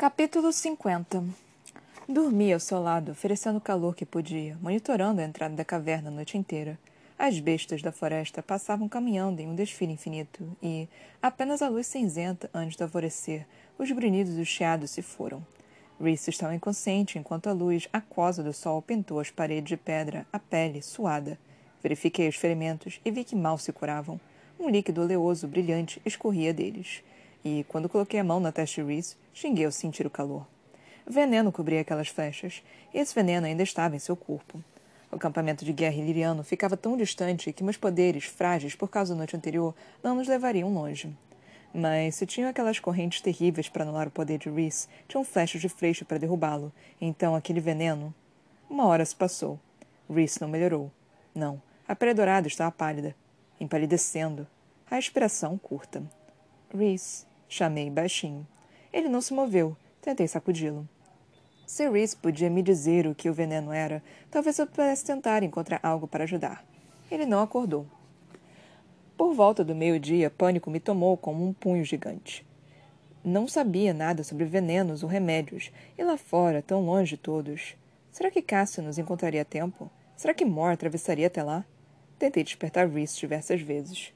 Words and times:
Capítulo 0.00 0.50
50 0.50 1.22
Dormi 2.08 2.54
ao 2.54 2.58
seu 2.58 2.80
lado, 2.80 3.12
oferecendo 3.12 3.58
o 3.58 3.60
calor 3.60 3.94
que 3.94 4.06
podia, 4.06 4.56
monitorando 4.62 5.20
a 5.20 5.24
entrada 5.24 5.54
da 5.54 5.62
caverna 5.62 6.08
a 6.08 6.10
noite 6.10 6.38
inteira. 6.38 6.78
As 7.18 7.38
bestas 7.38 7.82
da 7.82 7.92
floresta 7.92 8.42
passavam 8.42 8.88
caminhando 8.88 9.42
em 9.42 9.46
um 9.46 9.54
desfile 9.54 9.92
infinito 9.92 10.56
e, 10.62 10.88
apenas 11.20 11.60
a 11.60 11.68
luz 11.68 11.86
cinzenta 11.86 12.48
antes 12.54 12.78
do 12.78 12.84
alvorecer, 12.84 13.46
os 13.78 13.92
brunidos 13.92 14.38
e 14.38 14.40
os 14.40 14.48
chiados 14.48 14.90
se 14.90 15.02
foram. 15.02 15.44
Reese 16.00 16.30
estava 16.30 16.54
inconsciente 16.54 17.18
enquanto 17.18 17.48
a 17.48 17.52
luz 17.52 17.86
aquosa 17.92 18.42
do 18.42 18.54
sol 18.54 18.80
pintou 18.80 19.20
as 19.20 19.30
paredes 19.30 19.68
de 19.68 19.76
pedra, 19.76 20.26
a 20.32 20.38
pele 20.38 20.80
suada. 20.80 21.38
Verifiquei 21.82 22.26
os 22.26 22.36
ferimentos 22.36 22.98
e 23.04 23.10
vi 23.10 23.22
que 23.22 23.36
mal 23.36 23.58
se 23.58 23.70
curavam. 23.70 24.18
Um 24.58 24.70
líquido 24.70 25.02
oleoso 25.02 25.46
brilhante 25.46 26.00
escorria 26.06 26.54
deles 26.54 27.02
e, 27.44 27.64
quando 27.68 27.88
coloquei 27.88 28.20
a 28.20 28.24
mão 28.24 28.40
na 28.40 28.52
testa 28.52 28.82
de 28.82 28.86
Reese, 28.86 29.16
xinguei 29.32 29.64
ao 29.64 29.72
sentir 29.72 30.06
o 30.06 30.10
calor. 30.10 30.46
Veneno 31.06 31.50
cobria 31.50 31.80
aquelas 31.80 32.08
flechas, 32.08 32.62
e 32.94 32.98
esse 32.98 33.14
veneno 33.14 33.46
ainda 33.46 33.62
estava 33.62 33.96
em 33.96 33.98
seu 33.98 34.16
corpo. 34.16 34.62
O 35.10 35.16
acampamento 35.16 35.64
de 35.64 35.72
guerra 35.72 35.96
iliriano 35.96 36.44
ficava 36.44 36.76
tão 36.76 36.96
distante 36.96 37.52
que 37.52 37.64
meus 37.64 37.76
poderes, 37.76 38.24
frágeis 38.24 38.76
por 38.76 38.88
causa 38.88 39.12
da 39.12 39.18
noite 39.18 39.36
anterior, 39.36 39.74
não 40.02 40.14
nos 40.14 40.28
levariam 40.28 40.72
longe. 40.72 41.16
Mas 41.74 42.16
se 42.16 42.26
tinham 42.26 42.48
aquelas 42.48 42.78
correntes 42.78 43.20
terríveis 43.20 43.68
para 43.68 43.84
anular 43.84 44.08
o 44.08 44.10
poder 44.10 44.38
de 44.38 44.48
Reese, 44.48 44.88
tinham 45.08 45.24
flechas 45.24 45.60
de 45.60 45.68
freixo 45.68 46.04
para 46.04 46.18
derrubá-lo. 46.18 46.72
Então 47.00 47.34
aquele 47.34 47.60
veneno. 47.60 48.14
Uma 48.68 48.86
hora 48.86 49.04
se 49.04 49.16
passou. 49.16 49.58
Reese 50.08 50.40
não 50.40 50.48
melhorou. 50.48 50.92
Não, 51.34 51.60
a 51.86 51.96
pele 51.96 52.14
dourada 52.14 52.46
estava 52.46 52.70
pálida, 52.70 53.14
empalidecendo, 53.60 54.46
a 54.88 54.96
respiração 54.96 55.58
curta. 55.58 56.02
Reese, 56.72 57.24
Chamei 57.52 57.90
baixinho. 57.90 58.46
Ele 58.92 59.08
não 59.08 59.20
se 59.20 59.34
moveu. 59.34 59.76
Tentei 60.00 60.28
sacudi-lo. 60.28 60.88
Se 61.66 61.90
Reese 61.90 62.16
podia 62.16 62.48
me 62.48 62.62
dizer 62.62 63.08
o 63.08 63.14
que 63.14 63.28
o 63.28 63.34
veneno 63.34 63.72
era, 63.72 64.00
talvez 64.30 64.56
eu 64.60 64.68
pudesse 64.68 65.04
tentar 65.04 65.42
encontrar 65.42 65.80
algo 65.82 66.06
para 66.06 66.22
ajudar. 66.22 66.64
Ele 67.10 67.26
não 67.26 67.42
acordou. 67.42 67.88
Por 69.16 69.34
volta 69.34 69.64
do 69.64 69.74
meio-dia, 69.74 70.30
pânico 70.30 70.70
me 70.70 70.78
tomou 70.78 71.16
como 71.16 71.44
um 71.44 71.52
punho 71.52 71.84
gigante. 71.84 72.46
Não 73.24 73.48
sabia 73.48 73.92
nada 73.92 74.22
sobre 74.22 74.44
venenos 74.44 75.02
ou 75.02 75.08
remédios, 75.08 75.72
e 75.98 76.04
lá 76.04 76.16
fora, 76.16 76.62
tão 76.62 76.80
longe 76.86 77.16
de 77.16 77.22
todos. 77.22 77.74
Será 78.12 78.30
que 78.30 78.42
Cássio 78.42 78.80
nos 78.80 78.96
encontraria 78.96 79.42
a 79.42 79.44
tempo? 79.44 79.90
Será 80.16 80.32
que 80.32 80.44
Mor 80.44 80.70
atravessaria 80.70 81.26
até 81.26 81.42
lá? 81.42 81.64
Tentei 82.16 82.44
despertar 82.44 82.88
Reese 82.88 83.18
diversas 83.18 83.60
vezes. 83.60 84.12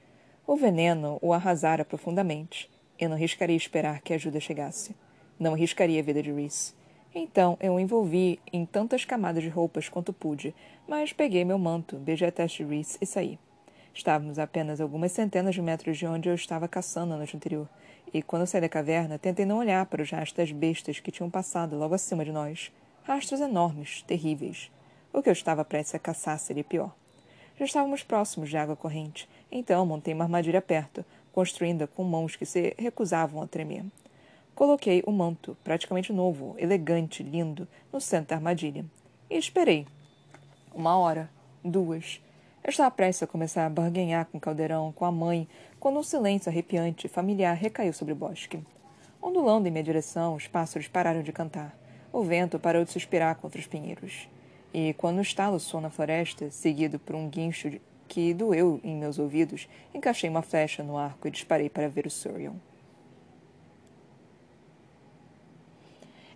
O 0.47 0.55
veneno 0.55 1.19
o 1.21 1.33
arrasara 1.33 1.85
profundamente. 1.85 2.73
Eu 2.99 3.09
não 3.09 3.17
riscaria 3.17 3.57
esperar 3.57 4.01
que 4.01 4.13
a 4.13 4.17
ajuda 4.17 4.39
chegasse. 4.39 4.95
Não 5.39 5.55
arriscaria 5.55 6.01
a 6.01 6.05
vida 6.05 6.23
de 6.23 6.33
Reese. 6.33 6.75
Então 7.15 7.57
eu 7.61 7.75
o 7.75 7.81
envolvi 7.81 8.41
em 8.53 8.65
tantas 8.65 9.05
camadas 9.05 9.43
de 9.43 9.49
roupas 9.49 9.89
quanto 9.89 10.13
pude, 10.13 10.55
mas 10.87 11.13
peguei 11.13 11.45
meu 11.45 11.59
manto, 11.59 11.97
beijei 11.97 12.29
a 12.29 12.33
testa 12.33 12.63
de 12.63 12.69
Reese 12.69 12.99
e 13.01 13.07
saí. 13.07 13.39
Estávamos 13.93 14.39
a 14.39 14.43
apenas 14.43 14.81
algumas 14.81 15.13
centenas 15.13 15.55
de 15.55 15.63
metros 15.63 15.97
de 15.97 16.07
onde 16.07 16.29
eu 16.29 16.35
estava 16.35 16.67
caçando 16.67 17.15
a 17.15 17.17
noite 17.17 17.37
anterior, 17.37 17.69
e 18.13 18.23
quando 18.23 18.47
saí 18.47 18.61
da 18.61 18.69
caverna, 18.69 19.19
tentei 19.19 19.47
não 19.47 19.59
olhar 19.59 19.87
para 19.87 20.03
os 20.03 20.11
rastros 20.11 20.49
das 20.49 20.53
bestas 20.53 20.99
que 20.99 21.13
tinham 21.13 21.31
passado 21.31 21.77
logo 21.77 21.95
acima 21.95 22.25
de 22.25 22.33
nós. 22.33 22.73
Rastros 23.05 23.41
enormes, 23.41 24.03
terríveis. 24.03 24.71
O 25.13 25.23
que 25.23 25.29
eu 25.29 25.33
estava 25.33 25.65
prestes 25.65 25.95
a 25.95 25.99
caçar 26.01 26.39
seria 26.41 26.65
pior. 26.65 26.93
Já 27.57 27.65
estávamos 27.65 28.03
próximos 28.03 28.51
de 28.51 28.57
água 28.57 28.75
corrente, 28.75 29.29
então 29.51 29.87
montei 29.87 30.13
uma 30.13 30.25
armadilha 30.25 30.61
perto, 30.61 31.05
construída 31.35 31.89
com 31.89 32.05
mãos 32.05 32.37
que 32.37 32.47
se 32.47 32.77
recusavam 32.79 33.43
a 33.43 33.47
tremer. 33.47 33.85
Coloquei 34.55 35.03
o 35.05 35.11
manto, 35.11 35.57
praticamente 35.65 36.13
novo, 36.13 36.55
elegante, 36.59 37.25
lindo, 37.25 37.67
no 37.93 38.01
centro 38.01 38.29
da 38.29 38.37
armadilha. 38.37 38.85
E 39.29 39.37
esperei. 39.37 39.85
Uma 40.73 40.97
hora, 40.97 41.29
duas. 41.65 42.23
Eu 42.63 42.71
estava 42.71 42.89
prestes 42.89 43.25
a 43.25 43.27
começar 43.27 43.67
a 43.67 43.71
barganhar 43.71 44.27
com 44.27 44.39
o 44.39 44.41
caldeirão, 44.41 44.93
com 44.93 45.05
a 45.05 45.11
mãe, 45.11 45.49
quando 45.81 45.99
um 45.99 46.05
silêncio 46.05 46.51
arrepiante 46.51 47.09
familiar 47.09 47.57
recaiu 47.57 47.93
sobre 47.93 48.13
o 48.13 48.17
bosque. 48.17 48.63
Ondulando 49.21 49.67
em 49.67 49.73
minha 49.73 49.83
direção, 49.83 50.37
os 50.37 50.47
pássaros 50.47 50.87
pararam 50.87 51.23
de 51.23 51.33
cantar. 51.33 51.77
O 52.13 52.23
vento 52.23 52.61
parou 52.61 52.85
de 52.85 52.93
suspirar 52.93 53.35
contra 53.37 53.59
os 53.61 53.67
pinheiros. 53.67 54.29
E 54.73 54.95
quando 54.95 55.19
o 55.19 55.23
estalo 55.23 55.59
soou 55.59 55.81
na 55.81 55.91
floresta, 55.91 56.49
seguido 56.53 56.97
por 57.01 57.17
um 57.17 57.29
guincho 57.29 57.81
que 58.09 58.35
doeu 58.35 58.81
em 58.83 58.97
meus 58.97 59.19
ouvidos, 59.19 59.69
encaixei 59.93 60.29
uma 60.29 60.43
flecha 60.43 60.83
no 60.83 60.97
arco 60.97 61.27
e 61.27 61.31
disparei 61.31 61.69
para 61.69 61.89
ver 61.89 62.07
o 62.07 62.11
Surion. 62.11 62.55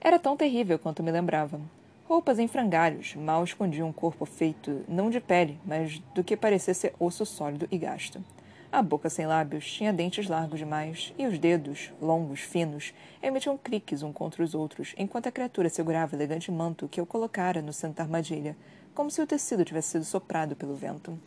Era 0.00 0.18
tão 0.18 0.36
terrível 0.36 0.78
quanto 0.78 1.02
me 1.02 1.10
lembrava. 1.10 1.60
Roupas 2.08 2.38
em 2.38 2.48
frangalhos 2.48 3.14
mal 3.14 3.44
escondiam 3.44 3.88
um 3.88 3.92
corpo 3.92 4.24
feito 4.24 4.84
não 4.88 5.10
de 5.10 5.20
pele, 5.20 5.58
mas 5.64 5.98
do 6.14 6.24
que 6.24 6.36
parecia 6.36 6.72
ser 6.72 6.94
osso 6.98 7.26
sólido 7.26 7.68
e 7.70 7.76
gasto. 7.76 8.22
A 8.70 8.82
boca 8.82 9.08
sem 9.08 9.26
lábios 9.26 9.70
tinha 9.70 9.92
dentes 9.92 10.28
largos 10.28 10.58
demais, 10.58 11.12
e 11.18 11.26
os 11.26 11.38
dedos, 11.38 11.90
longos, 12.00 12.40
finos, 12.40 12.92
emitiam 13.22 13.56
cliques 13.56 14.02
um 14.02 14.12
contra 14.12 14.42
os 14.42 14.54
outros, 14.54 14.94
enquanto 14.98 15.26
a 15.26 15.32
criatura 15.32 15.70
segurava 15.70 16.14
o 16.14 16.18
elegante 16.18 16.52
manto 16.52 16.86
que 16.86 17.00
eu 17.00 17.06
colocara 17.06 17.62
no 17.62 17.72
centro 17.72 17.96
da 17.96 18.02
armadilha, 18.02 18.54
como 18.94 19.10
se 19.10 19.22
o 19.22 19.26
tecido 19.26 19.64
tivesse 19.64 19.92
sido 19.92 20.04
soprado 20.04 20.54
pelo 20.54 20.74
vento. 20.74 21.18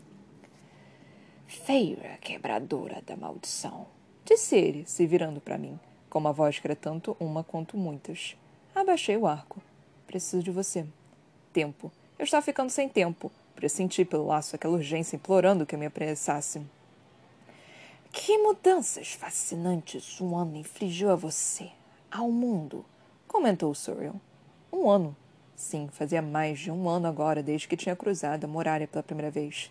Feira 1.51 2.17
quebradora 2.21 3.03
da 3.05 3.17
maldição, 3.17 3.85
disse 4.23 4.55
ele, 4.55 4.85
se 4.85 5.05
virando 5.05 5.41
para 5.41 5.57
mim, 5.57 5.77
com 6.09 6.17
uma 6.17 6.31
voz 6.31 6.57
que 6.57 6.65
era 6.65 6.77
tanto 6.77 7.15
uma 7.19 7.43
quanto 7.43 7.75
muitas. 7.75 8.37
Abaixei 8.73 9.17
o 9.17 9.27
arco. 9.27 9.61
Preciso 10.07 10.41
de 10.41 10.49
você. 10.49 10.85
Tempo. 11.51 11.91
Eu 12.17 12.23
estava 12.23 12.41
ficando 12.41 12.69
sem 12.69 12.87
tempo. 12.87 13.29
Pressenti 13.53 14.05
pelo 14.05 14.27
laço 14.27 14.55
aquela 14.55 14.75
urgência 14.75 15.17
implorando 15.17 15.65
que 15.65 15.75
eu 15.75 15.79
me 15.79 15.85
apressasse. 15.85 16.61
Que 18.13 18.37
mudanças 18.37 19.11
fascinantes 19.11 20.21
um 20.21 20.37
ano 20.37 20.55
infligiu 20.55 21.11
a 21.11 21.15
você, 21.17 21.69
ao 22.09 22.31
mundo, 22.31 22.85
comentou 23.27 23.75
Suriel. 23.75 24.15
Um 24.71 24.89
ano. 24.89 25.13
Sim, 25.53 25.89
fazia 25.91 26.21
mais 26.21 26.59
de 26.59 26.71
um 26.71 26.87
ano 26.87 27.07
agora 27.07 27.43
desde 27.43 27.67
que 27.67 27.75
tinha 27.75 27.95
cruzado 27.95 28.45
a 28.45 28.47
muralha 28.47 28.87
pela 28.87 29.03
primeira 29.03 29.29
vez. 29.29 29.69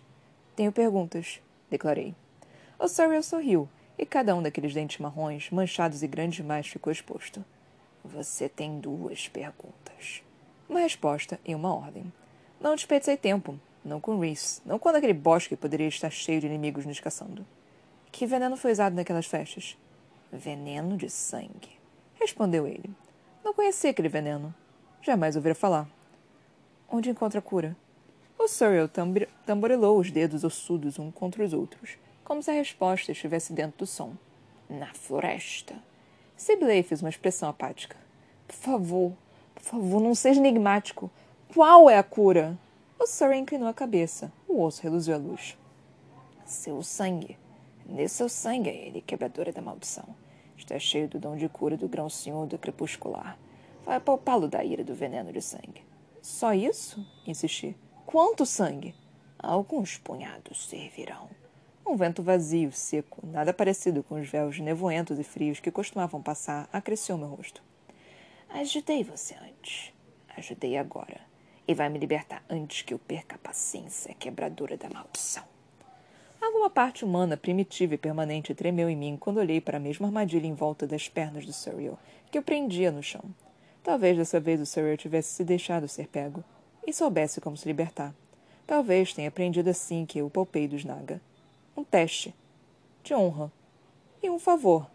Tenho 0.55 0.71
perguntas 0.71 1.41
declarei. 1.71 2.13
O 2.77 2.87
Suriel 2.87 3.23
sorriu, 3.23 3.67
e 3.97 4.05
cada 4.05 4.35
um 4.35 4.43
daqueles 4.43 4.73
dentes 4.73 4.99
marrons, 4.99 5.49
manchados 5.49 6.03
e 6.03 6.07
grandes 6.07 6.37
demais, 6.37 6.67
ficou 6.67 6.91
exposto. 6.91 7.43
Você 8.03 8.49
tem 8.49 8.79
duas 8.79 9.27
perguntas. 9.27 10.21
Uma 10.67 10.81
resposta 10.81 11.39
e 11.45 11.55
uma 11.55 11.73
ordem. 11.73 12.11
Não 12.59 12.75
desperdicei 12.75 13.17
tempo. 13.17 13.59
Não 13.83 13.99
com 13.99 14.19
Reese. 14.19 14.61
Não 14.65 14.77
quando 14.77 14.97
aquele 14.97 15.13
bosque 15.13 15.55
poderia 15.55 15.87
estar 15.87 16.09
cheio 16.09 16.39
de 16.39 16.47
inimigos 16.47 16.85
nos 16.85 16.99
caçando. 16.99 17.45
Que 18.11 18.25
veneno 18.25 18.57
foi 18.57 18.71
usado 18.71 18.95
naquelas 18.95 19.25
festas? 19.25 19.77
Veneno 20.31 20.97
de 20.97 21.09
sangue. 21.09 21.79
Respondeu 22.19 22.67
ele. 22.67 22.89
Não 23.43 23.53
conhecia 23.53 23.91
aquele 23.91 24.09
veneno. 24.09 24.53
Jamais 25.01 25.35
ouvira 25.35 25.55
falar. 25.55 25.87
Onde 26.89 27.09
encontra 27.09 27.39
a 27.39 27.41
cura? 27.41 27.75
O 28.43 28.47
Surreal 28.47 28.89
tamborilou 29.45 29.99
os 29.99 30.09
dedos 30.09 30.43
ossudos 30.43 30.97
um 30.97 31.11
contra 31.11 31.43
os 31.43 31.53
outros, 31.53 31.99
como 32.23 32.41
se 32.41 32.49
a 32.49 32.55
resposta 32.55 33.11
estivesse 33.11 33.53
dentro 33.53 33.77
do 33.77 33.85
som. 33.85 34.15
Na 34.67 34.91
floresta. 34.95 35.75
Sibley 36.35 36.81
fez 36.81 37.03
uma 37.03 37.09
expressão 37.11 37.49
apática. 37.49 37.95
Por 38.47 38.55
favor, 38.55 39.13
por 39.53 39.61
favor, 39.61 40.01
não 40.01 40.15
seja 40.15 40.39
enigmático. 40.39 41.11
Qual 41.53 41.87
é 41.87 41.99
a 41.99 42.03
cura? 42.03 42.57
O 42.97 43.05
Surrey 43.05 43.37
inclinou 43.37 43.67
a 43.67 43.75
cabeça. 43.75 44.33
O 44.47 44.63
osso 44.63 44.81
reluziu 44.81 45.13
a 45.13 45.19
luz. 45.19 45.55
Seu 46.43 46.81
sangue. 46.81 47.37
Nesse 47.85 48.15
seu 48.15 48.27
sangue 48.27 48.71
é 48.71 48.87
ele, 48.87 49.01
quebradora 49.01 49.53
da 49.53 49.61
maldição. 49.61 50.15
Está 50.57 50.79
cheio 50.79 51.07
do 51.07 51.19
dom 51.19 51.35
de 51.35 51.47
cura 51.47 51.77
do 51.77 51.87
grão 51.87 52.09
senhor 52.09 52.47
do 52.47 52.57
crepuscular. 52.57 53.37
Vai 53.85 53.97
apalpá-lo 53.97 54.47
da 54.47 54.63
ira 54.63 54.83
do 54.83 54.95
veneno 54.95 55.31
de 55.31 55.43
sangue. 55.43 55.85
Só 56.23 56.55
isso? 56.55 57.05
Insisti. 57.27 57.77
Quanto 58.11 58.45
sangue? 58.45 58.93
Alguns 59.39 59.97
punhados 59.97 60.67
servirão. 60.67 61.29
Um 61.87 61.95
vento 61.95 62.21
vazio, 62.21 62.69
seco, 62.69 63.25
nada 63.25 63.53
parecido 63.53 64.03
com 64.03 64.19
os 64.19 64.27
véus 64.27 64.59
nevoentos 64.59 65.17
e 65.17 65.23
frios 65.23 65.61
que 65.61 65.71
costumavam 65.71 66.21
passar, 66.21 66.67
acresceu 66.73 67.17
meu 67.17 67.29
rosto. 67.29 67.63
Ajudei 68.49 69.01
você 69.01 69.33
antes. 69.35 69.93
Ajudei 70.35 70.77
agora. 70.77 71.21
E 71.65 71.73
vai 71.73 71.87
me 71.87 71.97
libertar 71.97 72.43
antes 72.49 72.81
que 72.81 72.93
eu 72.93 72.99
perca 72.99 73.37
a 73.37 73.39
paciência 73.39 74.13
quebradora 74.13 74.75
da 74.75 74.89
maldição. 74.89 75.45
Alguma 76.41 76.69
parte 76.69 77.05
humana, 77.05 77.37
primitiva 77.37 77.95
e 77.95 77.97
permanente 77.97 78.53
tremeu 78.53 78.89
em 78.89 78.97
mim 78.97 79.15
quando 79.17 79.37
olhei 79.37 79.61
para 79.61 79.77
a 79.77 79.79
mesma 79.79 80.07
armadilha 80.07 80.47
em 80.47 80.53
volta 80.53 80.85
das 80.85 81.07
pernas 81.07 81.45
do 81.45 81.53
Surreal, 81.53 81.97
que 82.29 82.37
eu 82.37 82.43
prendia 82.43 82.91
no 82.91 83.01
chão. 83.01 83.23
Talvez 83.81 84.17
dessa 84.17 84.37
vez 84.37 84.59
o 84.59 84.65
Surreal 84.65 84.97
tivesse 84.97 85.33
se 85.33 85.45
deixado 85.45 85.87
ser 85.87 86.09
pego 86.09 86.43
e 86.85 86.93
soubesse 86.93 87.41
como 87.41 87.57
se 87.57 87.67
libertar. 87.67 88.13
Talvez 88.65 89.13
tenha 89.13 89.27
aprendido 89.27 89.69
assim 89.69 90.05
que 90.05 90.19
eu 90.19 90.29
poupei 90.29 90.67
dos 90.67 90.83
Naga. 90.83 91.21
Um 91.75 91.83
teste. 91.83 92.33
De 93.03 93.13
honra. 93.13 93.51
E 94.21 94.29
um 94.29 94.39
favor. 94.39 94.89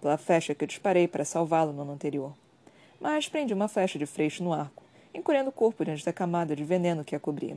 Pela 0.00 0.18
flecha 0.18 0.54
que 0.54 0.64
eu 0.64 0.68
disparei 0.68 1.06
para 1.06 1.24
salvá-lo 1.24 1.72
no 1.72 1.82
ano 1.82 1.92
anterior. 1.92 2.32
mas 3.00 3.28
prendi 3.28 3.54
uma 3.54 3.68
flecha 3.68 3.98
de 3.98 4.06
freixo 4.06 4.44
no 4.44 4.52
arco, 4.52 4.82
encolhendo 5.14 5.48
o 5.48 5.52
corpo 5.52 5.84
diante 5.84 6.04
da 6.04 6.12
camada 6.12 6.54
de 6.54 6.64
veneno 6.64 7.04
que 7.04 7.16
a 7.16 7.20
cobria. 7.20 7.56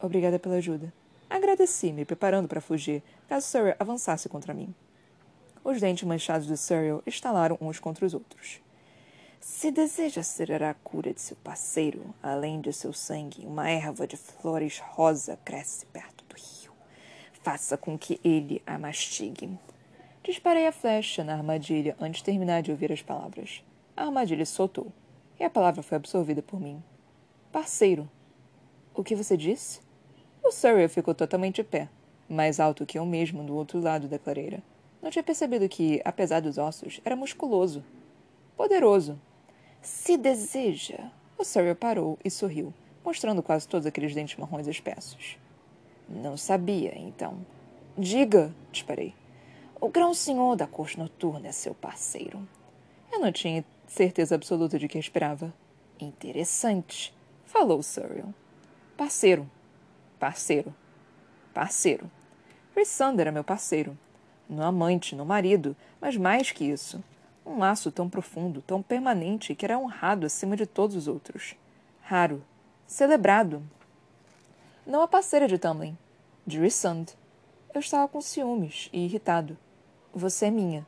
Obrigada 0.00 0.38
pela 0.38 0.56
ajuda. 0.56 0.92
Agradeci, 1.30 1.92
me 1.92 2.04
preparando 2.04 2.48
para 2.48 2.60
fugir, 2.60 3.02
caso 3.28 3.46
Surrey 3.46 3.74
avançasse 3.78 4.28
contra 4.28 4.54
mim. 4.54 4.74
Os 5.64 5.80
dentes 5.80 6.04
manchados 6.04 6.46
de 6.46 6.56
Surrey 6.56 7.00
estalaram 7.06 7.56
uns 7.60 7.78
contra 7.78 8.04
os 8.04 8.14
outros. 8.14 8.60
Se 9.48 9.70
deseja 9.70 10.22
acelerar 10.22 10.70
a 10.70 10.74
cura 10.74 11.14
de 11.14 11.20
seu 11.20 11.36
parceiro, 11.36 12.12
além 12.20 12.60
de 12.60 12.72
seu 12.72 12.92
sangue, 12.92 13.46
uma 13.46 13.70
erva 13.70 14.04
de 14.04 14.16
flores 14.16 14.80
rosa 14.80 15.38
cresce 15.44 15.86
perto 15.86 16.24
do 16.24 16.34
rio. 16.34 16.72
Faça 17.44 17.76
com 17.76 17.96
que 17.96 18.20
ele 18.24 18.60
a 18.66 18.76
mastigue. 18.76 19.56
Disparei 20.24 20.66
a 20.66 20.72
flecha 20.72 21.22
na 21.22 21.34
armadilha 21.34 21.96
antes 22.00 22.18
de 22.18 22.24
terminar 22.24 22.60
de 22.60 22.72
ouvir 22.72 22.90
as 22.90 23.02
palavras. 23.02 23.62
A 23.96 24.02
armadilha 24.06 24.44
soltou, 24.44 24.92
e 25.38 25.44
a 25.44 25.48
palavra 25.48 25.80
foi 25.80 25.94
absorvida 25.94 26.42
por 26.42 26.60
mim. 26.60 26.82
Parceiro. 27.52 28.10
O 28.92 29.04
que 29.04 29.14
você 29.14 29.36
disse? 29.36 29.80
O 30.42 30.50
Surrey 30.50 30.88
ficou 30.88 31.14
totalmente 31.14 31.62
de 31.62 31.64
pé, 31.64 31.88
mais 32.28 32.58
alto 32.58 32.84
que 32.84 32.98
eu 32.98 33.06
mesmo 33.06 33.44
do 33.44 33.54
outro 33.54 33.80
lado 33.80 34.08
da 34.08 34.18
clareira. 34.18 34.60
Não 35.00 35.08
tinha 35.08 35.22
percebido 35.22 35.68
que, 35.68 36.02
apesar 36.04 36.40
dos 36.40 36.58
ossos, 36.58 37.00
era 37.04 37.14
musculoso. 37.14 37.82
Poderoso. 38.56 39.16
Se 39.86 40.16
deseja. 40.16 41.12
O 41.38 41.44
Surrey 41.44 41.72
parou 41.72 42.18
e 42.24 42.28
sorriu, 42.28 42.74
mostrando 43.04 43.40
quase 43.40 43.68
todos 43.68 43.86
aqueles 43.86 44.12
dentes 44.12 44.36
marrons 44.36 44.66
espessos. 44.66 45.38
Não 46.08 46.36
sabia, 46.36 46.98
então. 46.98 47.38
Diga, 47.96 48.52
disparei. 48.72 49.14
O 49.80 49.88
grão-senhor 49.88 50.56
da 50.56 50.66
corte 50.66 50.98
noturna 50.98 51.46
é 51.46 51.52
seu 51.52 51.72
parceiro. 51.72 52.46
Eu 53.12 53.20
não 53.20 53.30
tinha 53.30 53.64
certeza 53.86 54.34
absoluta 54.34 54.76
de 54.76 54.88
que 54.88 54.98
esperava. 54.98 55.54
Interessante, 56.00 57.14
falou 57.44 57.80
Surrey. 57.80 58.24
Parceiro, 58.96 59.48
Parceiro. 60.18 60.74
Parceiro. 61.54 62.10
Rissanda 62.76 63.22
era 63.22 63.30
meu 63.30 63.44
parceiro. 63.44 63.96
Não 64.48 64.64
amante, 64.64 65.14
não 65.14 65.24
marido, 65.24 65.76
mas 66.00 66.16
mais 66.16 66.50
que 66.50 66.64
isso. 66.64 67.02
Um 67.46 67.58
laço 67.58 67.92
tão 67.92 68.10
profundo, 68.10 68.60
tão 68.60 68.82
permanente, 68.82 69.54
que 69.54 69.64
era 69.64 69.78
honrado 69.78 70.26
acima 70.26 70.56
de 70.56 70.66
todos 70.66 70.96
os 70.96 71.06
outros. 71.06 71.54
Raro. 72.02 72.42
Celebrado. 72.88 73.62
Não 74.84 75.00
a 75.00 75.06
parceira 75.06 75.46
de 75.46 75.56
Tamlin. 75.56 75.96
De 76.44 76.58
Rissand. 76.58 77.06
Eu 77.72 77.78
estava 77.78 78.08
com 78.08 78.20
ciúmes 78.20 78.90
e 78.92 79.04
irritado. 79.04 79.56
Você 80.12 80.46
é 80.46 80.50
minha. 80.50 80.84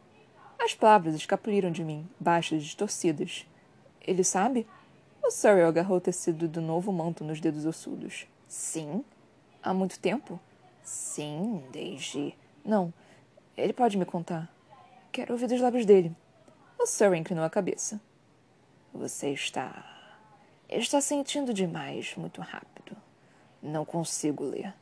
As 0.59 0.75
palavras 0.75 1.15
escapuliram 1.15 1.71
de 1.71 1.85
mim, 1.85 2.09
baixas 2.19 2.61
e 2.61 2.65
distorcidas. 2.65 3.47
Ele 4.01 4.25
sabe? 4.25 4.67
O 5.23 5.31
Surrey 5.31 5.63
agarrou 5.63 5.99
o 5.99 6.01
tecido 6.01 6.49
do 6.49 6.61
novo 6.61 6.91
manto 6.91 7.23
nos 7.23 7.41
dedos 7.41 7.67
ossudos. 7.67 8.27
Sim. 8.49 9.05
Há 9.63 9.73
muito 9.73 10.01
tempo? 10.01 10.41
Sim, 10.83 11.63
desde. 11.71 12.35
Não. 12.65 12.93
Ele 13.57 13.73
pode 13.73 13.97
me 13.97 14.05
contar. 14.05 14.53
Quero 15.13 15.35
ouvir 15.35 15.47
dos 15.47 15.61
lábios 15.61 15.87
dele. 15.87 16.17
O 16.79 16.87
Sir 16.87 17.13
inclinou 17.15 17.45
a 17.45 17.51
cabeça. 17.51 18.01
Você 18.95 19.31
está. 19.31 19.85
Está 20.69 21.01
sentindo 21.01 21.53
demais 21.53 22.15
muito 22.17 22.41
rápido. 22.41 22.97
Não 23.63 23.85
consigo 23.85 24.45
ler. 24.45 24.73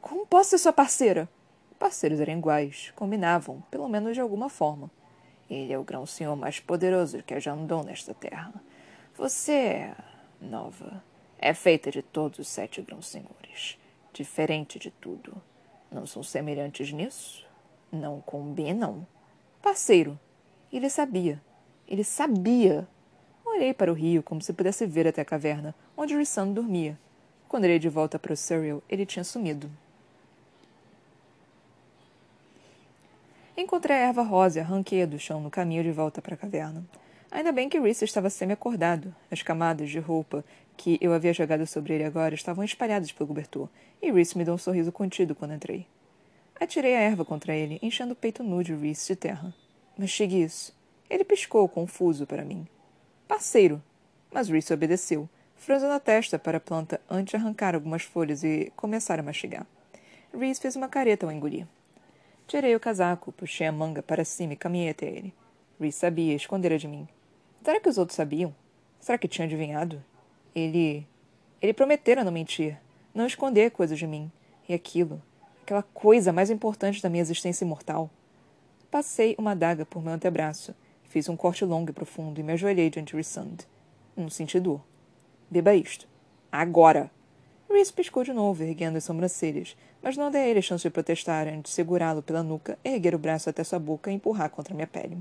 Como 0.00 0.26
posso 0.26 0.50
ser 0.50 0.58
sua 0.58 0.72
parceira? 0.72 1.28
Parceiros 1.78 2.20
eram 2.20 2.38
iguais, 2.38 2.92
combinavam, 2.96 3.62
pelo 3.70 3.88
menos 3.88 4.14
de 4.14 4.20
alguma 4.20 4.48
forma. 4.48 4.90
Ele 5.50 5.72
é 5.72 5.78
o 5.78 5.84
grão-senhor 5.84 6.34
mais 6.36 6.60
poderoso 6.60 7.22
que 7.22 7.38
já 7.38 7.52
andou 7.52 7.84
nesta 7.84 8.14
terra. 8.14 8.54
Você 9.14 9.52
é 9.52 9.96
nova. 10.40 11.02
É 11.38 11.52
feita 11.52 11.90
de 11.90 12.00
todos 12.00 12.38
os 12.38 12.48
sete 12.48 12.80
grãos-senhores 12.80 13.78
diferente 14.14 14.78
de 14.78 14.90
tudo. 14.90 15.42
Não 15.90 16.06
são 16.06 16.22
semelhantes 16.22 16.92
nisso? 16.92 17.44
Não 17.92 18.20
combinam? 18.20 19.06
Parceiro, 19.60 20.18
ele 20.76 20.90
sabia. 20.90 21.40
Ele 21.86 22.02
sabia. 22.02 22.88
Olhei 23.44 23.72
para 23.72 23.92
o 23.92 23.94
rio 23.94 24.22
como 24.22 24.42
se 24.42 24.52
pudesse 24.52 24.84
ver 24.86 25.06
até 25.06 25.22
a 25.22 25.24
caverna, 25.24 25.74
onde 25.96 26.16
Rissan 26.16 26.48
dormia. 26.48 26.98
Quando 27.48 27.64
irei 27.64 27.78
de 27.78 27.88
volta 27.88 28.18
para 28.18 28.32
o 28.32 28.36
Surreal, 28.36 28.82
ele 28.88 29.06
tinha 29.06 29.22
sumido. 29.22 29.70
Encontrei 33.56 33.96
a 33.96 34.00
erva 34.08 34.22
rosa 34.22 34.58
e 34.58 34.62
arranquei-a 34.62 35.06
do 35.06 35.16
chão 35.16 35.40
no 35.40 35.50
caminho 35.50 35.84
de 35.84 35.92
volta 35.92 36.20
para 36.20 36.34
a 36.34 36.36
caverna. 36.36 36.84
Ainda 37.30 37.52
bem 37.52 37.68
que 37.68 37.78
Reese 37.78 38.04
estava 38.04 38.28
semi-acordado. 38.28 39.14
As 39.30 39.42
camadas 39.42 39.88
de 39.90 40.00
roupa 40.00 40.44
que 40.76 40.98
eu 41.00 41.12
havia 41.12 41.32
jogado 41.32 41.64
sobre 41.66 41.94
ele 41.94 42.04
agora 42.04 42.34
estavam 42.34 42.64
espalhadas 42.64 43.12
pelo 43.12 43.28
cobertor, 43.28 43.68
e 44.02 44.10
Reese 44.10 44.36
me 44.36 44.44
deu 44.44 44.54
um 44.54 44.58
sorriso 44.58 44.90
contido 44.90 45.36
quando 45.36 45.54
entrei. 45.54 45.86
Atirei 46.60 46.96
a 46.96 47.00
erva 47.00 47.24
contra 47.24 47.54
ele, 47.54 47.78
enchendo 47.80 48.14
o 48.14 48.16
peito 48.16 48.42
nu 48.42 48.64
de 48.64 48.74
Reese 48.74 49.06
de 49.06 49.14
terra. 49.14 49.54
Mastigue 49.96 50.42
isso. 50.42 50.74
Ele 51.08 51.22
piscou, 51.22 51.68
confuso, 51.68 52.26
para 52.26 52.44
mim. 52.44 52.66
Parceiro. 53.28 53.80
Mas 54.32 54.48
Reese 54.48 54.74
obedeceu, 54.74 55.28
franzindo 55.56 55.92
a 55.92 56.00
testa 56.00 56.36
para 56.38 56.58
a 56.58 56.60
planta 56.60 57.00
antes 57.08 57.30
de 57.30 57.36
arrancar 57.36 57.76
algumas 57.76 58.02
folhas 58.02 58.42
e 58.42 58.72
começar 58.74 59.20
a 59.20 59.22
mastigar. 59.22 59.64
Reese 60.36 60.60
fez 60.60 60.74
uma 60.74 60.88
careta 60.88 61.24
ao 61.24 61.30
engolir. 61.30 61.66
Tirei 62.48 62.74
o 62.74 62.80
casaco, 62.80 63.30
puxei 63.30 63.68
a 63.68 63.72
manga 63.72 64.02
para 64.02 64.24
cima 64.24 64.54
e 64.54 64.56
caminhei 64.56 64.90
até 64.90 65.06
ele. 65.06 65.32
Reese 65.80 65.98
sabia, 65.98 66.34
escondera 66.34 66.76
de 66.76 66.88
mim. 66.88 67.06
Será 67.62 67.78
que 67.78 67.88
os 67.88 67.96
outros 67.96 68.16
sabiam? 68.16 68.52
Será 68.98 69.16
que 69.16 69.28
tinha 69.28 69.46
adivinhado? 69.46 70.02
Ele. 70.54 71.06
Ele 71.62 71.72
prometera 71.72 72.24
não 72.24 72.32
mentir, 72.32 72.76
não 73.14 73.26
esconder 73.26 73.70
coisas 73.70 73.98
de 73.98 74.06
mim. 74.06 74.30
E 74.68 74.74
aquilo, 74.74 75.22
aquela 75.62 75.82
coisa 75.82 76.32
mais 76.32 76.50
importante 76.50 77.00
da 77.00 77.08
minha 77.08 77.22
existência 77.22 77.64
imortal. 77.64 78.10
Passei 78.94 79.34
uma 79.36 79.50
adaga 79.50 79.84
por 79.84 80.00
meu 80.00 80.12
antebraço, 80.12 80.72
fiz 81.02 81.28
um 81.28 81.36
corte 81.36 81.64
longo 81.64 81.90
e 81.90 81.92
profundo 81.92 82.38
e 82.38 82.44
me 82.44 82.52
ajoelhei 82.52 82.88
diante 82.88 83.08
de 83.08 83.16
Rissand. 83.16 83.56
Não 84.16 84.30
senti 84.30 84.60
dor. 84.60 84.80
Beba 85.50 85.74
isto. 85.74 86.06
Agora! 86.52 87.10
Reese 87.68 87.92
piscou 87.92 88.22
de 88.22 88.32
novo, 88.32 88.62
erguendo 88.62 88.96
as 88.96 89.02
sobrancelhas, 89.02 89.76
mas 90.00 90.16
não 90.16 90.30
dei 90.30 90.42
a 90.42 90.46
ele 90.46 90.60
a 90.60 90.62
chance 90.62 90.84
de 90.84 90.90
protestar 90.90 91.48
antes 91.48 91.72
de 91.72 91.74
segurá-lo 91.74 92.22
pela 92.22 92.44
nuca, 92.44 92.78
erguer 92.84 93.16
o 93.16 93.18
braço 93.18 93.50
até 93.50 93.64
sua 93.64 93.80
boca 93.80 94.12
e 94.12 94.14
empurrar 94.14 94.48
contra 94.50 94.72
minha 94.72 94.86
pele. 94.86 95.18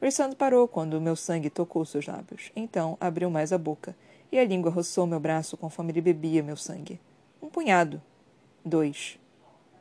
Rissand 0.00 0.32
parou 0.32 0.66
quando 0.66 0.98
meu 0.98 1.14
sangue 1.14 1.50
tocou 1.50 1.84
seus 1.84 2.06
lábios. 2.06 2.50
Então 2.56 2.96
abriu 2.98 3.28
mais 3.28 3.52
a 3.52 3.58
boca 3.58 3.94
e 4.32 4.38
a 4.38 4.44
língua 4.46 4.70
roçou 4.70 5.06
meu 5.06 5.20
braço 5.20 5.58
conforme 5.58 5.92
ele 5.92 6.00
bebia 6.00 6.42
meu 6.42 6.56
sangue. 6.56 6.98
Um 7.42 7.50
punhado. 7.50 8.00
Dois. 8.64 9.18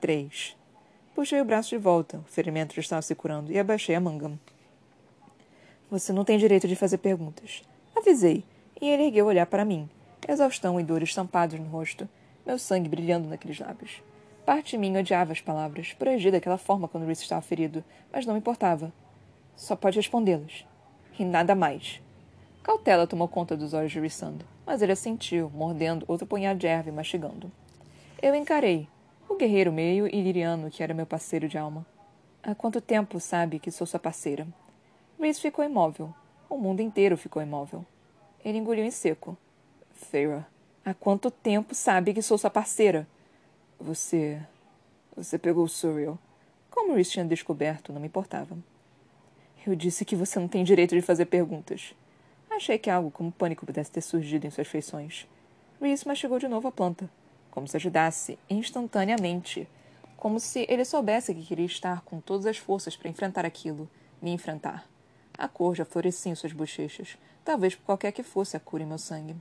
Três. 0.02 0.58
Puxei 1.16 1.40
o 1.40 1.46
braço 1.46 1.70
de 1.70 1.78
volta, 1.78 2.18
o 2.18 2.24
ferimento 2.24 2.74
já 2.74 2.82
estava 2.82 3.02
se 3.02 3.14
curando, 3.14 3.52
e 3.52 3.60
abaixei 3.60 3.94
a 3.94 4.00
manga. 4.00 4.32
Você 5.92 6.12
não 6.12 6.26
tem 6.26 6.40
direito 6.40 6.68
de 6.68 6.76
fazer 6.76 6.98
perguntas. 6.98 7.62
Avisei, 7.96 8.44
e 8.82 8.90
ele 8.90 9.04
ergueu 9.04 9.26
o 9.26 9.28
olhar 9.28 9.46
para 9.46 9.64
mim, 9.64 9.88
exaustão 10.28 10.80
e 10.80 10.84
dor 10.84 11.04
estampados 11.04 11.60
no 11.60 11.68
rosto, 11.68 12.10
meu 12.46 12.58
sangue 12.58 12.90
brilhando 12.90 13.30
naqueles 13.30 13.60
lábios. 13.60 14.02
Parte 14.46 14.72
de 14.72 14.78
mim 14.78 14.98
odiava 14.98 15.32
as 15.32 15.40
palavras, 15.40 15.94
por 15.94 16.08
agir 16.10 16.32
daquela 16.32 16.58
forma 16.58 16.88
quando 16.88 17.06
Reese 17.06 17.22
estava 17.22 17.42
ferido, 17.42 17.84
mas 18.12 18.26
não 18.26 18.34
me 18.34 18.40
importava. 18.40 18.92
Só 19.56 19.76
pode 19.76 19.98
respondê-las. 19.98 20.66
E 21.18 21.24
nada 21.24 21.54
mais. 21.54 22.02
Cautela 22.64 23.06
tomou 23.06 23.28
conta 23.28 23.56
dos 23.56 23.74
olhos 23.74 23.92
de 23.92 24.00
Rissando, 24.00 24.46
mas 24.66 24.82
ele 24.82 24.92
assentiu, 24.92 25.52
mordendo 25.54 26.06
outro 26.08 26.26
punhado 26.26 26.60
de 26.60 26.68
erva 26.68 26.90
e 26.90 26.92
mastigando. 26.92 27.52
Eu 28.22 28.34
encarei. 28.34 28.88
O 29.34 29.36
guerreiro 29.36 29.74
meio 29.74 30.06
iliriano 30.06 30.70
que 30.70 30.84
era 30.84 30.94
meu 30.94 31.08
parceiro 31.08 31.48
de 31.50 31.58
alma. 31.58 31.84
Há 32.44 32.54
quanto 32.54 32.80
tempo 32.80 33.20
sabe 33.20 33.58
que 33.58 33.72
sou 33.72 33.88
sua 33.88 34.00
parceira? 34.00 34.48
Reese 35.20 35.42
ficou 35.42 35.66
imóvel. 35.66 36.14
O 36.48 36.56
mundo 36.56 36.82
inteiro 36.82 37.18
ficou 37.18 37.42
imóvel. 37.42 37.84
Ele 38.46 38.60
engoliu 38.60 38.86
em 38.86 38.92
seco. 38.92 39.36
Farah, 39.92 40.46
há 40.86 40.94
quanto 40.94 41.32
tempo 41.32 41.74
sabe 41.74 42.14
que 42.14 42.22
sou 42.22 42.38
sua 42.38 42.52
parceira? 42.52 43.08
Você. 43.80 44.40
Você 45.18 45.40
pegou 45.40 45.64
o 45.64 45.68
Surreal. 45.68 46.20
Como 46.70 46.94
Reese 46.94 47.10
tinha 47.10 47.26
descoberto, 47.26 47.92
não 47.92 48.00
me 48.00 48.06
importava. 48.06 48.56
Eu 49.66 49.74
disse 49.74 50.06
que 50.06 50.16
você 50.16 50.38
não 50.38 50.48
tem 50.48 50.64
direito 50.64 50.94
de 50.94 51.02
fazer 51.02 51.26
perguntas. 51.26 51.96
Achei 52.52 52.78
que 52.78 52.88
algo 52.88 53.10
como 53.10 53.32
pânico 53.32 53.66
pudesse 53.66 53.90
ter 53.90 54.02
surgido 54.02 54.46
em 54.46 54.52
suas 54.52 54.68
feições. 54.68 55.28
Reese 55.82 56.08
mastigou 56.08 56.38
de 56.38 56.48
novo 56.48 56.68
a 56.68 56.72
planta, 56.72 57.10
como 57.54 57.68
se 57.68 57.78
ajudasse 57.78 58.40
instantaneamente, 58.50 59.70
como 60.18 60.40
se 60.40 60.66
ele 60.68 60.84
soubesse 60.84 61.36
que 61.36 61.46
queria 61.46 61.68
estar 61.68 62.02
com 62.02 62.20
todas 62.20 62.48
as 62.48 62.58
forças 62.58 62.98
para 62.98 63.12
enfrentar 63.12 63.46
aquilo, 63.46 63.88
me 64.20 64.32
enfrentar. 64.32 64.90
A 65.38 65.48
cor 65.48 65.76
já 65.76 65.86
florescia 65.86 66.32
em 66.32 66.36
suas 66.36 66.52
bochechas, 66.52 67.16
talvez 67.46 67.76
por 67.76 67.86
qualquer 67.86 68.12
que 68.12 68.24
fosse 68.24 68.58
a 68.58 68.60
cura 68.60 68.82
em 68.82 68.88
meu 68.88 68.98
sangue. 68.98 69.36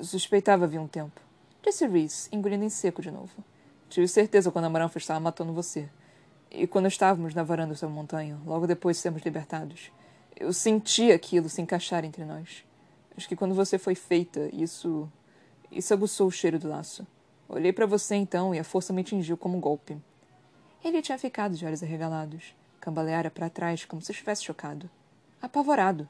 Suspeitava 0.00 0.64
havia 0.64 0.80
um 0.80 0.88
tempo, 0.88 1.20
disse 1.62 1.86
Reese, 1.86 2.28
engolindo 2.32 2.64
em 2.64 2.68
seco 2.68 3.00
de 3.00 3.12
novo. 3.12 3.44
Tive 3.88 4.08
certeza 4.08 4.50
quando 4.50 4.64
a 4.64 4.70
Maranfa 4.70 4.98
estava 4.98 5.20
matando 5.20 5.52
você. 5.52 5.88
E 6.50 6.66
quando 6.66 6.88
estávamos 6.88 7.36
na 7.36 7.44
varanda 7.44 7.72
da 7.72 7.88
montanha, 7.88 8.36
logo 8.44 8.66
depois 8.66 8.96
de 8.96 9.02
sermos 9.02 9.22
libertados. 9.22 9.92
Eu 10.34 10.52
senti 10.52 11.12
aquilo 11.12 11.48
se 11.48 11.62
encaixar 11.62 12.04
entre 12.04 12.24
nós. 12.24 12.64
Acho 13.16 13.28
que 13.28 13.36
quando 13.36 13.54
você 13.54 13.78
foi 13.78 13.94
feita, 13.94 14.50
isso. 14.52 15.08
Isso 15.72 15.94
aguçou 15.94 16.26
o 16.26 16.30
cheiro 16.30 16.58
do 16.58 16.68
laço. 16.68 17.06
Olhei 17.48 17.72
para 17.72 17.86
você 17.86 18.14
então 18.14 18.54
e 18.54 18.58
a 18.58 18.64
força 18.64 18.92
me 18.92 19.00
atingiu 19.00 19.38
como 19.38 19.56
um 19.56 19.60
golpe. 19.60 19.96
Ele 20.84 21.00
tinha 21.00 21.16
ficado 21.16 21.54
de 21.54 21.64
olhos 21.64 21.82
arregalados, 21.82 22.54
cambaleara 22.78 23.30
para 23.30 23.48
trás 23.48 23.84
como 23.86 24.02
se 24.02 24.12
estivesse 24.12 24.44
chocado. 24.44 24.90
Apavorado. 25.40 26.06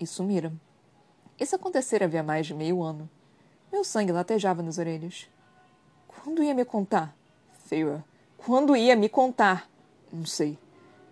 E 0.00 0.06
sumira. 0.06 0.50
Isso 1.38 1.54
acontecera 1.54 2.06
havia 2.06 2.22
mais 2.22 2.46
de 2.46 2.54
meio 2.54 2.82
ano. 2.82 3.08
Meu 3.70 3.84
sangue 3.84 4.12
latejava 4.12 4.62
nas 4.62 4.78
orelhas. 4.78 5.28
Quando 6.08 6.42
ia 6.42 6.54
me 6.54 6.64
contar? 6.64 7.14
Feira. 7.66 8.02
Quando 8.38 8.74
ia 8.74 8.96
me 8.96 9.10
contar? 9.10 9.68
Não 10.10 10.24
sei. 10.24 10.58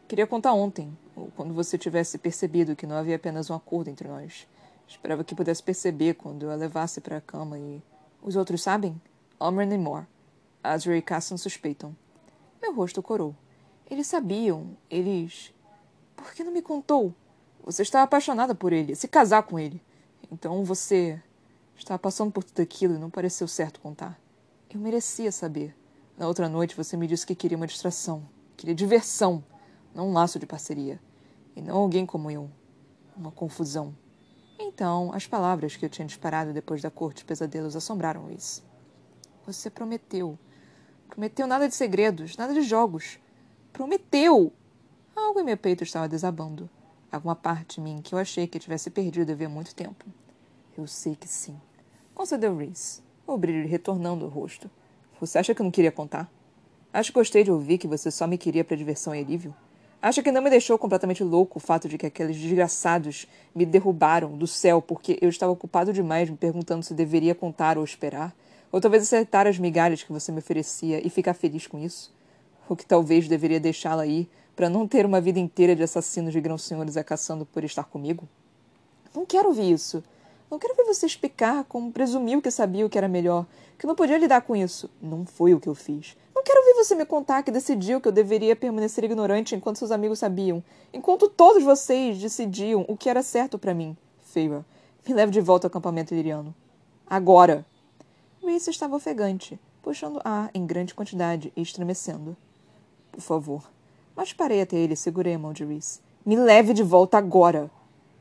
Queria 0.09 0.26
contar 0.26 0.55
ontem, 0.55 0.97
ou 1.14 1.31
quando 1.37 1.53
você 1.53 1.76
tivesse 1.76 2.17
percebido 2.17 2.76
que 2.76 2.87
não 2.87 2.97
havia 2.97 3.17
apenas 3.17 3.50
um 3.50 3.55
acordo 3.55 3.91
entre 3.91 4.09
nós. 4.09 4.47
Esperava 4.87 5.25
que 5.25 5.35
pudesse 5.35 5.62
perceber 5.62 6.14
quando 6.14 6.45
eu 6.45 6.50
a 6.50 6.55
levasse 6.55 7.00
para 7.00 7.17
a 7.17 7.21
cama 7.21 7.59
e. 7.59 7.83
Os 8.23 8.37
outros 8.37 8.62
sabem? 8.62 9.00
Omren 9.38 9.73
e 9.73 9.79
Moore. 9.79 10.07
Azra 10.62 10.97
e 10.97 11.03
Cassan 11.03 11.37
suspeitam. 11.37 11.95
Meu 12.61 12.75
rosto 12.75 13.03
corou. 13.03 13.35
Eles 13.91 14.07
sabiam. 14.07 14.76
Eles. 14.91 15.53
Por 16.17 16.33
que 16.33 16.45
não 16.45 16.53
me 16.53 16.62
contou? 16.62 17.14
Você 17.64 17.83
estava 17.83 18.05
apaixonada 18.05 18.55
por 18.55 18.73
ele, 18.73 18.95
se 18.95 19.09
casar 19.09 19.43
com 19.43 19.59
ele. 19.59 19.83
Então 20.31 20.64
você. 20.64 21.21
Estava 21.76 21.99
passando 21.99 22.31
por 22.31 22.45
tudo 22.45 22.62
aquilo 22.62 22.95
e 22.95 22.99
não 22.99 23.11
pareceu 23.11 23.49
certo 23.49 23.81
contar. 23.81 24.19
Eu 24.73 24.79
merecia 24.81 25.33
saber. 25.33 25.76
Na 26.17 26.29
outra 26.29 26.49
noite 26.49 26.76
você 26.76 26.97
me 26.97 27.07
disse 27.07 27.26
que 27.26 27.35
queria 27.35 27.57
uma 27.57 27.67
distração. 27.67 28.23
Queria 28.57 28.75
diversão, 28.75 29.45
não 29.95 30.09
um 30.09 30.12
laço 30.12 30.38
de 30.38 30.47
parceria. 30.47 31.00
E 31.57 31.61
não 31.61 31.76
alguém 31.76 32.07
como 32.07 32.31
eu. 32.31 32.49
Uma 33.17 33.33
confusão. 33.33 33.95
Então, 34.75 35.12
as 35.14 35.25
palavras 35.25 35.76
que 35.76 35.85
eu 35.85 35.88
tinha 35.88 36.04
disparado 36.04 36.52
depois 36.52 36.83
da 36.83 36.90
corte 36.90 37.19
de 37.19 37.25
pesadelos 37.25 37.76
assombraram 37.76 38.25
Luiz. 38.25 38.61
Você 39.47 39.71
prometeu. 39.71 40.37
Prometeu 41.09 41.47
nada 41.47 41.69
de 41.69 41.75
segredos, 41.76 42.37
nada 42.37 42.52
de 42.52 42.61
jogos. 42.62 43.21
Prometeu! 43.73 44.52
Algo 45.14 45.38
em 45.38 45.45
meu 45.45 45.57
peito 45.57 45.85
estava 45.85 46.09
desabando. 46.09 46.69
Alguma 47.12 47.37
parte 47.37 47.76
de 47.76 47.83
mim 47.83 48.00
que 48.02 48.16
eu 48.16 48.19
achei 48.19 48.49
que 48.49 48.59
tivesse 48.59 48.90
perdido 48.90 49.31
havia 49.31 49.49
muito 49.49 49.73
tempo. 49.76 50.04
Eu 50.76 50.88
sei 50.88 51.14
que 51.14 51.28
sim. 51.28 51.57
Concedeu 52.12 52.57
Reese, 52.57 53.00
o 53.25 53.38
brilho 53.38 53.69
retornando 53.69 54.25
ao 54.25 54.31
rosto. 54.31 54.69
Você 55.21 55.38
acha 55.38 55.54
que 55.54 55.61
eu 55.61 55.64
não 55.64 55.71
queria 55.71 55.93
contar? 55.93 56.28
Acho 56.93 57.12
que 57.12 57.19
gostei 57.21 57.45
de 57.45 57.52
ouvir 57.52 57.78
que 57.78 57.87
você 57.87 58.11
só 58.11 58.26
me 58.26 58.37
queria 58.37 58.64
para 58.64 58.76
diversão 58.76 59.14
e 59.14 59.21
alívio? 59.21 59.54
Acha 60.05 60.23
que 60.23 60.31
não 60.31 60.43
me 60.43 60.51
deixou 60.51 60.77
completamente 60.77 61.25
louco 61.25 61.57
o 61.57 61.61
fato 61.61 61.89
de 61.89 61.97
que 61.97 62.05
aqueles 62.05 62.37
desgraçados 62.37 63.27
me 63.55 63.65
derrubaram 63.65 64.37
do 64.37 64.47
céu 64.47 64.83
porque 64.83 65.19
eu 65.23 65.31
estava 65.31 65.51
ocupado 65.51 65.95
demais 65.95 66.29
me 66.29 66.37
perguntando 66.37 66.83
se 66.83 66.93
deveria 66.93 67.35
contar 67.35 67.79
ou 67.79 67.85
esperar? 67.85 68.37
Ou 68.71 68.83
talvez 68.83 69.05
acertar 69.05 69.47
as 69.47 69.59
migalhas 69.59 70.03
que 70.03 70.13
você 70.13 70.31
me 70.31 70.41
oferecia 70.41 71.01
e 71.03 71.09
ficar 71.09 71.33
feliz 71.33 71.67
com 71.67 71.79
isso? 71.79 72.13
Ou 72.69 72.77
que 72.77 72.85
talvez 72.85 73.27
deveria 73.29 73.59
deixá-la 73.59 74.07
ir 74.07 74.29
para 74.55 74.69
não 74.69 74.87
ter 74.87 75.07
uma 75.07 75.23
vida 75.23 75.39
inteira 75.39 75.75
de 75.75 75.83
assassinos 75.83 76.35
de 76.35 76.41
grãos 76.43 76.65
senhores 76.65 76.99
a 76.99 77.03
caçando 77.03 77.47
por 77.47 77.65
estar 77.65 77.85
comigo? 77.85 78.29
Não 79.15 79.25
quero 79.25 79.49
ouvir 79.49 79.73
isso. 79.73 80.05
Não 80.51 80.59
quero 80.59 80.75
ver 80.75 80.85
você 80.85 81.07
explicar 81.07 81.65
como 81.65 81.91
presumiu 81.91 82.43
que 82.43 82.51
sabia 82.51 82.85
o 82.85 82.91
que 82.91 82.99
era 82.99 83.09
melhor, 83.09 83.47
que 83.79 83.87
não 83.87 83.95
podia 83.95 84.19
lidar 84.19 84.43
com 84.43 84.55
isso. 84.55 84.91
Não 85.01 85.25
foi 85.25 85.55
o 85.55 85.61
que 85.61 85.69
eu 85.71 85.75
fiz. 85.75 86.15
Quero 86.45 86.61
ouvir 86.61 86.75
você 86.75 86.95
me 86.95 87.07
contar 87.07 87.43
que 87.43 87.51
decidiu 87.51 88.03
que 88.03 88.07
eu 88.07 88.13
deveria 88.13 88.55
permanecer 88.55 89.03
ignorante 89.03 89.55
enquanto 89.55 89.79
seus 89.79 89.91
amigos 89.91 90.19
sabiam, 90.19 90.63
enquanto 90.93 91.27
todos 91.27 91.65
vocês 91.65 92.19
decidiam 92.19 92.85
o 92.87 92.99
que 92.99 93.09
era 93.09 93.23
certo 93.23 93.59
para 93.59 93.73
mim. 93.73 93.97
Feira, 94.21 94.63
me 95.09 95.15
leve 95.15 95.33
de 95.33 95.41
volta 95.41 95.67
ao 95.67 95.69
acampamento 95.69 96.15
liriano. 96.15 96.55
Agora! 97.07 97.65
Reese 98.43 98.69
estava 98.69 98.95
ofegante, 98.95 99.59
puxando 99.83 100.21
ar 100.23 100.51
em 100.53 100.67
grande 100.67 100.95
quantidade 100.95 101.51
e 101.57 101.63
estremecendo. 101.63 102.37
Por 103.11 103.23
favor. 103.23 103.63
Mas 104.15 104.35
parei 104.35 104.61
até 104.61 104.77
ele 104.77 104.93
e 104.93 104.99
segurei 104.99 105.33
a 105.33 105.39
mão 105.39 105.55
de 105.55 105.65
Reese. 105.65 106.01
Me 106.27 106.37
leve 106.37 106.75
de 106.75 106.83
volta 106.83 107.17
agora! 107.17 107.71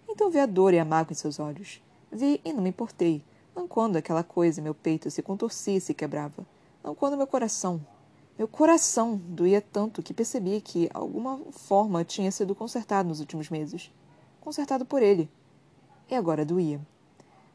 Então 0.07 0.29
vi 0.29 0.39
a 0.39 0.45
dor 0.45 0.73
e 0.73 0.79
a 0.79 0.85
mágoa 0.85 1.11
em 1.11 1.15
seus 1.15 1.39
olhos. 1.39 1.81
Vi 2.09 2.39
e 2.45 2.53
não 2.53 2.63
me 2.63 2.69
importei. 2.69 3.21
Não 3.53 3.67
quando 3.67 3.97
aquela 3.97 4.23
coisa 4.23 4.61
em 4.61 4.63
meu 4.63 4.73
peito 4.73 5.11
se 5.11 5.21
contorcia 5.21 5.75
e 5.75 5.81
se 5.81 5.93
quebrava. 5.93 6.45
Não 6.81 6.95
quando 6.95 7.17
meu 7.17 7.27
coração. 7.27 7.81
Meu 8.37 8.47
coração 8.47 9.15
doía 9.15 9.61
tanto 9.61 10.01
que 10.01 10.13
percebi 10.13 10.59
que, 10.59 10.89
alguma 10.93 11.37
forma, 11.51 12.03
tinha 12.03 12.31
sido 12.31 12.55
consertado 12.55 13.07
nos 13.07 13.19
últimos 13.19 13.49
meses. 13.49 13.91
Consertado 14.41 14.85
por 14.85 15.03
ele. 15.03 15.29
E 16.09 16.15
agora 16.15 16.43
doía. 16.43 16.81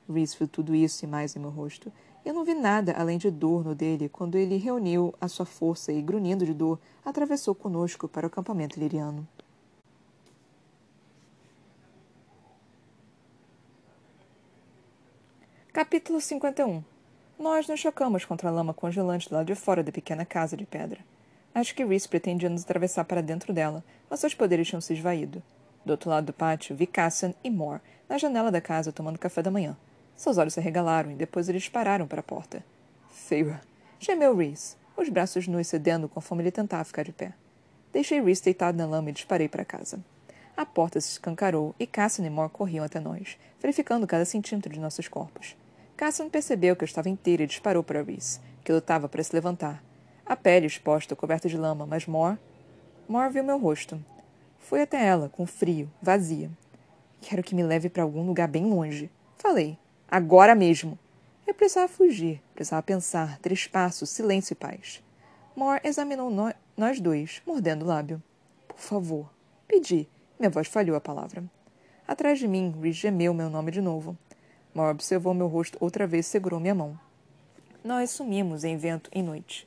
Reese 0.08 0.36
viu 0.38 0.48
tudo 0.48 0.74
isso 0.74 1.04
e 1.04 1.08
mais 1.08 1.34
em 1.36 1.40
meu 1.40 1.50
rosto, 1.50 1.92
eu 2.24 2.32
não 2.32 2.44
vi 2.44 2.54
nada 2.54 2.92
além 2.92 3.18
de 3.18 3.30
dor 3.30 3.64
no 3.64 3.74
dele 3.74 4.08
quando 4.08 4.36
ele 4.36 4.56
reuniu 4.56 5.14
a 5.20 5.28
sua 5.28 5.44
força 5.44 5.92
e, 5.92 6.00
grunhindo 6.00 6.46
de 6.46 6.54
dor, 6.54 6.78
atravessou 7.04 7.54
conosco 7.54 8.08
para 8.08 8.24
o 8.24 8.28
acampamento 8.28 8.78
liriano. 8.78 9.26
Capítulo 15.72 16.20
51 16.20 16.97
Nós 17.38 17.68
nos 17.68 17.78
chocamos 17.78 18.24
contra 18.24 18.48
a 18.48 18.52
lama 18.52 18.74
congelante 18.74 19.28
do 19.28 19.34
lado 19.36 19.46
de 19.46 19.54
fora 19.54 19.80
da 19.80 19.92
pequena 19.92 20.26
casa 20.26 20.56
de 20.56 20.66
pedra. 20.66 20.98
Acho 21.54 21.72
que 21.72 21.84
Reese 21.84 22.08
pretendia 22.08 22.50
nos 22.50 22.64
atravessar 22.64 23.04
para 23.04 23.22
dentro 23.22 23.52
dela, 23.52 23.84
mas 24.10 24.18
seus 24.18 24.34
poderes 24.34 24.66
tinham 24.66 24.80
se 24.80 24.92
esvaído. 24.92 25.40
Do 25.84 25.92
outro 25.92 26.10
lado 26.10 26.26
do 26.26 26.32
pátio, 26.32 26.74
vi 26.74 26.84
Cassian 26.84 27.32
e 27.44 27.48
Moore 27.48 27.80
na 28.08 28.18
janela 28.18 28.50
da 28.50 28.60
casa 28.60 28.90
tomando 28.90 29.20
café 29.20 29.40
da 29.40 29.52
manhã. 29.52 29.76
Seus 30.16 30.36
olhos 30.36 30.54
se 30.54 30.58
arregalaram 30.58 31.12
e 31.12 31.14
depois 31.14 31.48
eles 31.48 31.62
dispararam 31.62 32.08
para 32.08 32.18
a 32.18 32.24
porta. 32.24 32.64
Feira! 33.08 33.60
Gemeu 34.00 34.36
Reese, 34.36 34.74
os 34.96 35.08
braços 35.08 35.46
nus 35.46 35.68
cedendo 35.68 36.08
conforme 36.08 36.42
ele 36.42 36.50
tentava 36.50 36.82
ficar 36.82 37.04
de 37.04 37.12
pé. 37.12 37.32
Deixei 37.92 38.20
Reese 38.20 38.42
deitado 38.42 38.76
na 38.76 38.84
lama 38.84 39.10
e 39.10 39.12
disparei 39.12 39.48
para 39.48 39.64
casa. 39.64 40.00
A 40.56 40.66
porta 40.66 41.00
se 41.00 41.12
escancarou 41.12 41.72
e 41.78 41.86
Cassian 41.86 42.26
e 42.26 42.30
Moore 42.30 42.50
corriam 42.50 42.84
até 42.84 42.98
nós, 42.98 43.38
verificando 43.60 44.08
cada 44.08 44.24
centímetro 44.24 44.72
de 44.72 44.80
nossos 44.80 45.06
corpos. 45.06 45.54
Cassian 45.98 46.30
percebeu 46.30 46.76
que 46.76 46.84
eu 46.84 46.86
estava 46.86 47.08
inteira 47.10 47.42
e 47.42 47.46
disparou 47.46 47.82
para 47.82 48.02
Reese, 48.02 48.40
que 48.64 48.72
lutava 48.72 49.08
para 49.08 49.22
se 49.22 49.34
levantar. 49.34 49.82
A 50.24 50.36
pele 50.36 50.66
exposta, 50.66 51.16
coberta 51.16 51.48
de 51.48 51.58
lama, 51.58 51.84
mas 51.84 52.06
Moore... 52.06 52.38
Moore 53.08 53.32
viu 53.32 53.42
meu 53.42 53.58
rosto. 53.58 54.02
Fui 54.60 54.80
até 54.80 55.04
ela, 55.04 55.28
com 55.28 55.44
frio, 55.44 55.90
vazia. 56.00 56.50
Quero 57.20 57.42
que 57.42 57.54
me 57.54 57.64
leve 57.64 57.88
para 57.88 58.04
algum 58.04 58.24
lugar 58.24 58.46
bem 58.46 58.64
longe. 58.64 59.10
Falei, 59.36 59.76
Agora 60.10 60.54
mesmo. 60.54 60.98
Eu 61.46 61.52
precisava 61.52 61.88
fugir, 61.88 62.40
precisava 62.54 62.82
pensar, 62.82 63.38
ter 63.40 63.52
espaço, 63.52 64.06
silêncio 64.06 64.52
e 64.52 64.56
paz. 64.56 65.02
Moore 65.54 65.80
examinou 65.84 66.30
no 66.30 66.54
nós 66.76 67.00
dois, 67.00 67.42
mordendo 67.44 67.84
o 67.84 67.88
lábio. 67.88 68.22
Por 68.68 68.78
favor. 68.78 69.28
Pedi. 69.66 70.08
Minha 70.38 70.48
voz 70.48 70.68
falhou 70.68 70.96
a 70.96 71.00
palavra. 71.00 71.42
Atrás 72.06 72.38
de 72.38 72.46
mim, 72.46 72.72
Rhys 72.80 72.96
gemeu 72.96 73.34
meu 73.34 73.50
nome 73.50 73.72
de 73.72 73.82
novo. 73.82 74.16
Moore 74.74 74.90
observou 74.90 75.34
meu 75.34 75.46
rosto 75.46 75.78
outra 75.80 76.06
vez 76.06 76.26
e 76.26 76.28
segurou 76.28 76.60
minha 76.60 76.74
mão. 76.74 76.98
Nós 77.82 78.10
sumimos 78.10 78.64
em 78.64 78.76
vento 78.76 79.10
e 79.14 79.22
noite. 79.22 79.66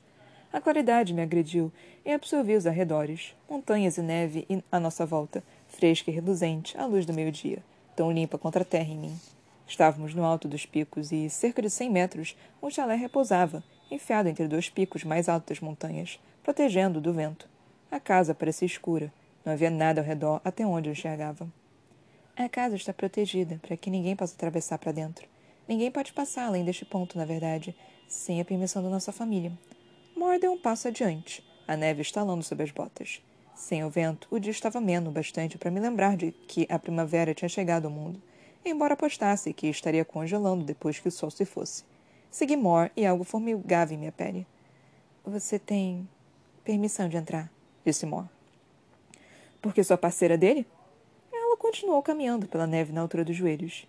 A 0.52 0.60
claridade 0.60 1.14
me 1.14 1.22
agrediu 1.22 1.72
e 2.04 2.12
absorvi 2.12 2.54
os 2.54 2.66
arredores, 2.66 3.34
montanhas 3.48 3.96
e 3.96 4.02
neve 4.02 4.46
à 4.70 4.78
nossa 4.78 5.06
volta, 5.06 5.42
fresca 5.66 6.10
e 6.10 6.14
reluzente, 6.14 6.76
à 6.76 6.84
luz 6.84 7.06
do 7.06 7.12
meio-dia, 7.12 7.62
tão 7.96 8.12
limpa 8.12 8.36
contra 8.36 8.62
a 8.62 8.66
terra 8.66 8.90
em 8.90 8.98
mim. 8.98 9.18
Estávamos 9.66 10.14
no 10.14 10.24
alto 10.24 10.46
dos 10.46 10.66
picos 10.66 11.10
e, 11.10 11.30
cerca 11.30 11.62
de 11.62 11.70
cem 11.70 11.90
metros, 11.90 12.36
um 12.62 12.68
chalé 12.68 12.94
repousava, 12.94 13.64
enfiado 13.90 14.28
entre 14.28 14.46
dois 14.46 14.68
picos 14.68 15.04
mais 15.04 15.28
altos 15.28 15.48
das 15.48 15.60
montanhas, 15.60 16.20
protegendo 16.42 17.00
do 17.00 17.12
vento. 17.12 17.48
A 17.90 17.98
casa 17.98 18.34
parecia 18.34 18.66
escura. 18.66 19.12
Não 19.44 19.52
havia 19.52 19.70
nada 19.70 20.00
ao 20.00 20.06
redor 20.06 20.40
até 20.44 20.66
onde 20.66 20.88
eu 20.88 20.92
enxergava. 20.92 21.48
A 22.36 22.48
casa 22.48 22.76
está 22.76 22.92
protegida, 22.92 23.58
para 23.60 23.76
que 23.76 23.90
ninguém 23.90 24.16
possa 24.16 24.34
atravessar 24.34 24.78
para 24.78 24.92
dentro. 24.92 25.28
Ninguém 25.68 25.90
pode 25.90 26.12
passar 26.12 26.46
além 26.46 26.64
deste 26.64 26.84
ponto, 26.84 27.16
na 27.16 27.24
verdade, 27.24 27.74
sem 28.08 28.40
a 28.40 28.44
permissão 28.44 28.82
da 28.82 28.88
nossa 28.88 29.12
família. 29.12 29.52
Mor 30.16 30.38
deu 30.38 30.52
um 30.52 30.58
passo 30.58 30.88
adiante, 30.88 31.44
a 31.68 31.76
neve 31.76 32.02
estalando 32.02 32.42
sob 32.42 32.62
as 32.62 32.70
botas. 32.70 33.22
Sem 33.54 33.84
o 33.84 33.90
vento, 33.90 34.26
o 34.30 34.38
dia 34.38 34.50
estava 34.50 34.78
ameno 34.78 35.10
bastante 35.10 35.58
para 35.58 35.70
me 35.70 35.78
lembrar 35.78 36.16
de 36.16 36.32
que 36.32 36.66
a 36.68 36.78
primavera 36.78 37.34
tinha 37.34 37.48
chegado 37.48 37.84
ao 37.84 37.90
mundo 37.90 38.20
embora 38.64 38.94
apostasse 38.94 39.52
que 39.52 39.66
estaria 39.68 40.04
congelando 40.04 40.64
depois 40.64 40.98
que 40.98 41.08
o 41.08 41.12
sol 41.12 41.30
se 41.30 41.44
fosse. 41.44 41.84
Segui 42.30 42.56
Moore 42.56 42.90
e 42.96 43.04
algo 43.04 43.24
formigava 43.24 43.92
em 43.92 43.98
minha 43.98 44.12
pele. 44.12 44.46
Você 45.24 45.58
tem 45.58 46.08
permissão 46.64 47.08
de 47.08 47.16
entrar, 47.16 47.50
disse 47.84 48.06
Moore. 48.06 48.28
Porque 49.60 49.84
sou 49.84 49.98
parceira 49.98 50.36
dele? 50.36 50.66
Continuou 51.62 52.02
caminhando 52.02 52.48
pela 52.48 52.66
neve 52.66 52.92
na 52.92 53.00
altura 53.00 53.24
dos 53.24 53.36
joelhos. 53.36 53.86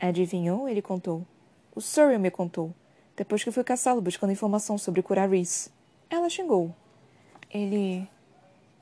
Adivinhou? 0.00 0.68
Ele 0.68 0.80
contou. 0.80 1.26
O 1.74 1.80
Surrey 1.80 2.18
me 2.18 2.30
contou, 2.30 2.72
depois 3.16 3.42
que 3.42 3.50
fui 3.50 3.64
caçá-lo 3.64 4.00
buscando 4.00 4.32
informação 4.32 4.78
sobre 4.78 5.02
curar 5.02 5.28
Reese. 5.28 5.68
Ela 6.08 6.30
xingou. 6.30 6.72
Ele. 7.50 8.08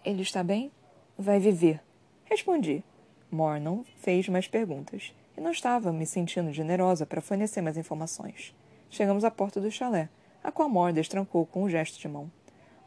Ele 0.05 0.21
está 0.21 0.45
bem? 0.45 0.71
Vai 1.17 1.41
viver. 1.41 1.81
Respondi. 2.27 2.85
Moore 3.31 3.61
não 3.61 3.83
fez 4.03 4.29
mais 4.29 4.47
perguntas 4.47 5.15
e 5.39 5.41
não 5.41 5.51
estava 5.51 5.91
me 5.91 6.05
sentindo 6.05 6.53
generosa 6.53 7.07
para 7.07 7.23
fornecer 7.23 7.63
mais 7.63 7.79
informações. 7.79 8.55
Chegamos 8.91 9.25
à 9.25 9.31
porta 9.31 9.59
do 9.59 9.71
chalé, 9.71 10.11
a 10.45 10.53
qual 10.53 10.69
Moore 10.69 10.93
destrancou 10.93 11.47
com 11.47 11.65
um 11.65 11.71
gesto 11.71 11.99
de 11.99 12.09
mão. 12.09 12.31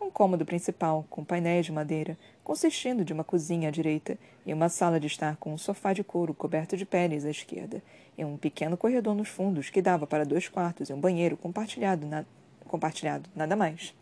Um 0.07 0.09
cômodo 0.09 0.45
principal, 0.45 1.05
com 1.09 1.21
painéis 1.21 1.65
de 1.65 1.71
madeira, 1.73 2.17
consistindo 2.41 3.03
de 3.03 3.11
uma 3.11 3.25
cozinha 3.25 3.67
à 3.67 3.71
direita 3.71 4.17
e 4.45 4.53
uma 4.53 4.69
sala 4.69 5.01
de 5.01 5.07
estar 5.07 5.35
com 5.35 5.53
um 5.53 5.57
sofá 5.57 5.91
de 5.91 6.01
couro 6.01 6.33
coberto 6.33 6.77
de 6.77 6.85
peles 6.85 7.25
à 7.25 7.29
esquerda, 7.29 7.83
e 8.17 8.23
um 8.23 8.37
pequeno 8.37 8.77
corredor 8.77 9.13
nos 9.13 9.27
fundos 9.27 9.69
que 9.69 9.81
dava 9.81 10.07
para 10.07 10.23
dois 10.23 10.47
quartos 10.47 10.89
e 10.89 10.93
um 10.93 10.99
banheiro 10.99 11.35
compartilhado, 11.35 12.07
na... 12.07 12.23
compartilhado 12.69 13.29
nada 13.35 13.53
mais. 13.53 13.93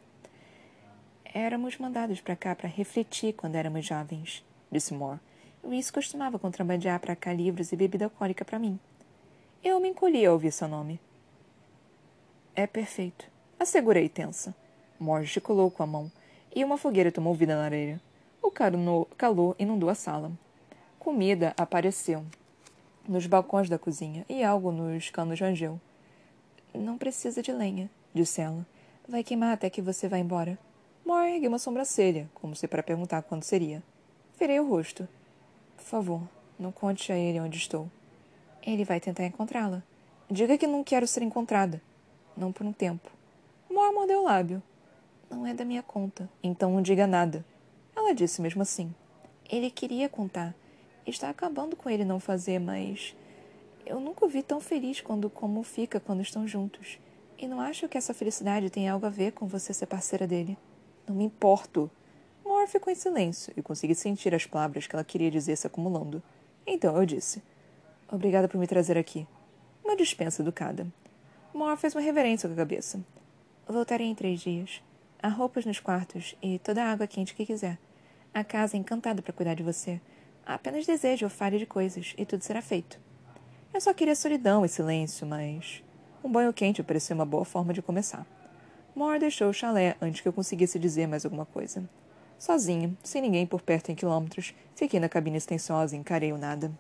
Éramos 1.34 1.80
mandados 1.80 2.22
para 2.22 2.36
cá 2.36 2.54
para 2.54 2.70
refletir 2.70 3.34
quando 3.34 3.56
éramos 3.56 3.84
jovens, 3.84 4.46
disse 4.72 4.94
Moore. 4.94 5.20
Reese 5.68 5.92
costumava 5.92 6.38
contrabandear 6.38 7.00
para 7.00 7.16
cá 7.16 7.34
livros 7.34 7.72
e 7.72 7.76
bebida 7.76 8.06
alcoólica 8.06 8.46
para 8.46 8.60
mim. 8.60 8.80
Eu 9.64 9.80
me 9.80 9.90
encolhi 9.90 10.24
ao 10.24 10.34
ouvir 10.34 10.52
seu 10.52 10.68
nome. 10.68 11.00
É 12.56 12.68
perfeito, 12.68 13.26
assegurei 13.60 14.08
tensa. 14.08 14.54
Moore 15.00 15.24
gesticulou 15.24 15.70
com 15.70 15.84
a 15.84 15.88
mão, 15.88 16.12
e 16.56 16.64
uma 16.64 16.78
fogueira 16.78 17.12
tomou 17.12 17.34
vida 17.34 17.56
na 17.56 17.64
areia. 17.64 18.02
O 18.42 18.52
calor 18.52 19.56
inundou 19.60 19.90
a 19.90 19.96
sala. 19.96 20.32
Comida 21.00 21.54
apareceu 21.58 22.26
nos 23.08 23.28
balcões 23.28 23.70
da 23.70 23.78
cozinha 23.78 24.26
e 24.28 24.44
algo 24.44 24.72
nos 24.72 25.10
canos 25.10 25.40
rangeu. 25.40 25.80
Não 26.74 26.98
precisa 26.98 27.42
de 27.42 27.52
lenha, 27.52 27.90
disse 28.14 28.42
ela. 28.42 28.66
Vai 29.08 29.24
queimar 29.24 29.54
até 29.54 29.70
que 29.70 29.82
você 29.82 30.08
vá 30.08 30.18
embora. 30.18 30.58
Moore 31.06 31.36
ergueu 31.36 31.50
uma 31.50 31.60
sobrancelha, 31.60 32.30
como 32.34 32.56
se 32.56 32.68
para 32.68 32.82
perguntar 32.82 33.22
quando 33.22 33.44
seria. 33.44 33.84
Virei 34.40 34.60
o 34.60 34.68
rosto. 34.68 35.08
Por 35.78 35.84
favor, 35.84 36.22
não 36.58 36.72
conte 36.72 37.12
a 37.12 37.18
ele 37.18 37.40
onde 37.40 37.58
estou. 37.58 37.90
Ele 38.66 38.84
vai 38.84 39.00
tentar 39.00 39.26
encontrá-la. 39.26 39.84
Diga 40.30 40.58
que 40.58 40.66
não 40.66 40.84
quero 40.84 41.06
ser 41.06 41.22
encontrada. 41.22 41.80
Não 42.36 42.52
por 42.52 42.66
um 42.66 42.74
tempo. 42.74 43.12
Moore 43.70 43.94
mordeu 43.94 44.22
o 44.22 44.24
lábio. 44.24 44.64
Não 45.30 45.46
é 45.46 45.54
da 45.54 45.66
minha 45.66 45.84
conta. 45.84 46.30
Então 46.44 46.72
não 46.72 46.82
diga 46.82 47.08
nada. 47.08 47.46
Ela 47.96 48.14
disse 48.14 48.42
mesmo 48.42 48.62
assim. 48.62 48.94
Ele 49.50 49.70
queria 49.70 50.10
contar. 50.10 50.56
Está 51.06 51.30
acabando 51.30 51.76
com 51.76 51.90
ele 51.90 52.06
não 52.06 52.20
fazer, 52.20 52.60
mas. 52.60 53.16
Eu 53.86 54.00
nunca 54.00 54.26
o 54.26 54.30
vi 54.30 54.42
tão 54.42 54.60
feliz 54.60 55.02
quando 55.02 55.30
como 55.30 55.62
fica 55.64 56.00
quando 56.00 56.22
estão 56.22 56.48
juntos. 56.48 57.00
E 57.38 57.48
não 57.48 57.60
acho 57.60 57.88
que 57.88 57.98
essa 57.98 58.14
felicidade 58.14 58.70
tenha 58.70 58.94
algo 58.94 59.06
a 59.06 59.10
ver 59.10 59.34
com 59.34 59.46
você 59.46 59.74
ser 59.74 59.86
parceira 59.86 60.26
dele. 60.26 60.58
Não 61.08 61.16
me 61.16 61.26
importo. 61.26 61.92
Moore 62.44 62.68
ficou 62.68 62.92
em 62.92 62.96
silêncio 62.96 63.54
e 63.56 63.62
consegui 63.62 63.94
sentir 63.94 64.34
as 64.34 64.46
palavras 64.46 64.88
que 64.88 64.96
ela 64.96 65.04
queria 65.04 65.30
dizer 65.30 65.56
se 65.56 65.68
acumulando. 65.68 66.24
Então 66.66 66.96
eu 66.98 67.06
disse: 67.06 67.44
Obrigada 68.12 68.48
por 68.48 68.58
me 68.58 68.68
trazer 68.68 68.98
aqui. 68.98 69.28
Uma 69.84 69.96
dispensa 69.96 70.42
educada. 70.42 70.88
Moore 71.54 71.78
fez 71.78 71.94
uma 71.94 72.02
reverência 72.02 72.50
com 72.50 72.54
a 72.54 72.58
cabeça. 72.58 73.00
Voltarei 73.68 74.08
em 74.08 74.16
três 74.16 74.40
dias. 74.42 74.82
Há 75.26 75.28
roupas 75.28 75.66
nos 75.66 75.80
quartos 75.80 76.36
e 76.40 76.60
toda 76.60 76.84
a 76.84 76.92
água 76.92 77.08
quente 77.08 77.34
que 77.34 77.48
quiser. 77.48 77.80
A 78.32 78.44
casa 78.44 78.78
é 78.78 78.80
encantada 78.80 79.24
para 79.24 79.34
cuidar 79.34 79.56
de 79.56 79.64
você. 79.64 80.00
Apenas 80.46 80.86
desejo 80.86 81.26
ou 81.26 81.32
fale 81.32 81.58
de 81.58 81.66
coisas 81.66 82.14
e 82.16 82.24
tudo 82.24 82.44
será 82.44 82.62
feito. 82.62 83.00
Eu 83.74 83.82
só 83.82 83.92
queria 83.92 84.16
solidão 84.16 84.64
e 84.64 84.70
silêncio, 84.70 85.26
mas. 85.26 85.84
Um 86.24 86.32
banho 86.32 86.54
quente 86.54 86.84
parecia 86.84 87.16
uma 87.16 87.26
boa 87.26 87.44
forma 87.44 87.74
de 87.74 87.82
começar. 87.82 88.24
Moore 88.96 89.18
deixou 89.18 89.50
o 89.50 89.54
chalé 89.54 89.96
antes 90.00 90.22
que 90.22 90.28
eu 90.28 90.34
conseguisse 90.34 90.78
dizer 90.78 91.08
mais 91.08 91.26
alguma 91.26 91.48
coisa. 91.48 91.90
Sozinha, 92.38 92.96
sem 93.04 93.20
ninguém 93.20 93.48
por 93.48 93.64
perto 93.64 93.92
em 93.92 93.96
quilômetros, 93.96 94.54
fiquei 94.76 95.00
na 95.00 95.10
cabine 95.10 95.42
silenciosa 95.42 95.96
e 95.96 96.00
encarei 96.00 96.34
o 96.34 96.38
nada. 96.38 96.72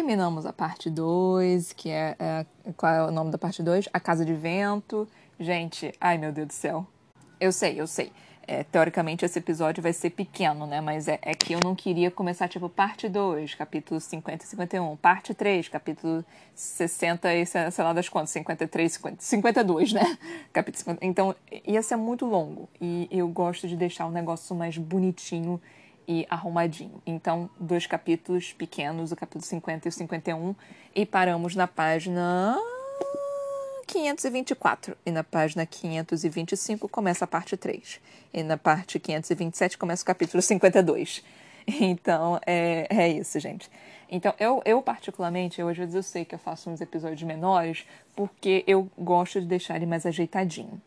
Terminamos 0.00 0.46
a 0.46 0.52
parte 0.52 0.88
2, 0.88 1.74
que 1.74 1.90
é, 1.90 2.16
é, 2.18 2.46
Qual 2.74 2.90
é 2.90 3.02
o 3.04 3.10
nome 3.10 3.30
da 3.30 3.36
parte 3.36 3.62
2? 3.62 3.86
A 3.92 4.00
Casa 4.00 4.24
de 4.24 4.32
Vento. 4.32 5.06
Gente, 5.38 5.92
ai 6.00 6.16
meu 6.16 6.32
Deus 6.32 6.48
do 6.48 6.54
céu. 6.54 6.86
Eu 7.38 7.52
sei, 7.52 7.78
eu 7.78 7.86
sei 7.86 8.10
é, 8.50 8.64
teoricamente 8.64 9.24
esse 9.24 9.38
episódio 9.38 9.80
vai 9.80 9.92
ser 9.92 10.10
pequeno, 10.10 10.66
né? 10.66 10.80
Mas 10.80 11.06
é, 11.06 11.20
é, 11.22 11.34
que 11.34 11.52
eu 11.52 11.60
não 11.62 11.74
queria 11.76 12.10
começar, 12.10 12.48
tipo, 12.48 12.68
parte 12.68 13.08
2, 13.08 13.54
capítulo 13.54 14.00
50 14.00 14.42
e 14.42 14.48
51, 14.48 14.96
parte 14.96 15.32
3, 15.32 15.68
capítulo 15.68 16.24
60 16.54 17.32
e 17.32 17.46
sei 17.46 17.84
lá 17.84 17.92
das 17.92 18.08
quantas, 18.08 18.30
53, 18.30 18.92
50, 18.92 19.22
52, 19.22 19.92
né? 19.92 20.18
Capítulo 20.52 20.78
50. 20.78 21.06
Então, 21.06 21.32
ia 21.64 21.80
ser 21.80 21.94
muito 21.94 22.26
longo. 22.26 22.68
E 22.80 23.06
eu 23.10 23.28
gosto 23.28 23.68
de 23.68 23.76
deixar 23.76 24.06
o 24.06 24.10
negócio 24.10 24.56
mais 24.56 24.76
bonitinho 24.76 25.60
e 26.06 26.26
arrumadinho. 26.28 27.02
Então, 27.06 27.48
dois 27.58 27.86
capítulos 27.86 28.52
pequenos, 28.52 29.12
o 29.12 29.16
capítulo 29.16 29.44
50 29.44 29.86
e 29.86 29.90
o 29.90 29.92
51, 29.92 30.54
e 30.94 31.06
paramos 31.06 31.54
na 31.54 31.66
página 31.66 32.56
524 33.86 34.96
e 35.04 35.10
na 35.10 35.24
página 35.24 35.66
525 35.66 36.88
começa 36.88 37.24
a 37.24 37.28
parte 37.28 37.56
3. 37.56 38.00
E 38.32 38.42
na 38.42 38.56
parte 38.56 38.98
527 38.98 39.76
começa 39.76 40.02
o 40.02 40.06
capítulo 40.06 40.42
52. 40.42 41.22
Então, 41.80 42.40
é, 42.46 42.86
é 42.90 43.08
isso, 43.08 43.38
gente. 43.38 43.70
Então, 44.10 44.34
eu, 44.40 44.60
eu 44.64 44.82
particularmente, 44.82 45.60
eu 45.60 45.68
às 45.68 45.76
vezes 45.76 45.94
eu 45.94 46.02
sei 46.02 46.24
que 46.24 46.34
eu 46.34 46.38
faço 46.38 46.68
uns 46.70 46.80
episódios 46.80 47.22
menores 47.22 47.86
porque 48.16 48.64
eu 48.66 48.90
gosto 48.98 49.40
de 49.40 49.46
deixar 49.46 49.76
ele 49.76 49.86
mais 49.86 50.04
ajeitadinho 50.04 50.80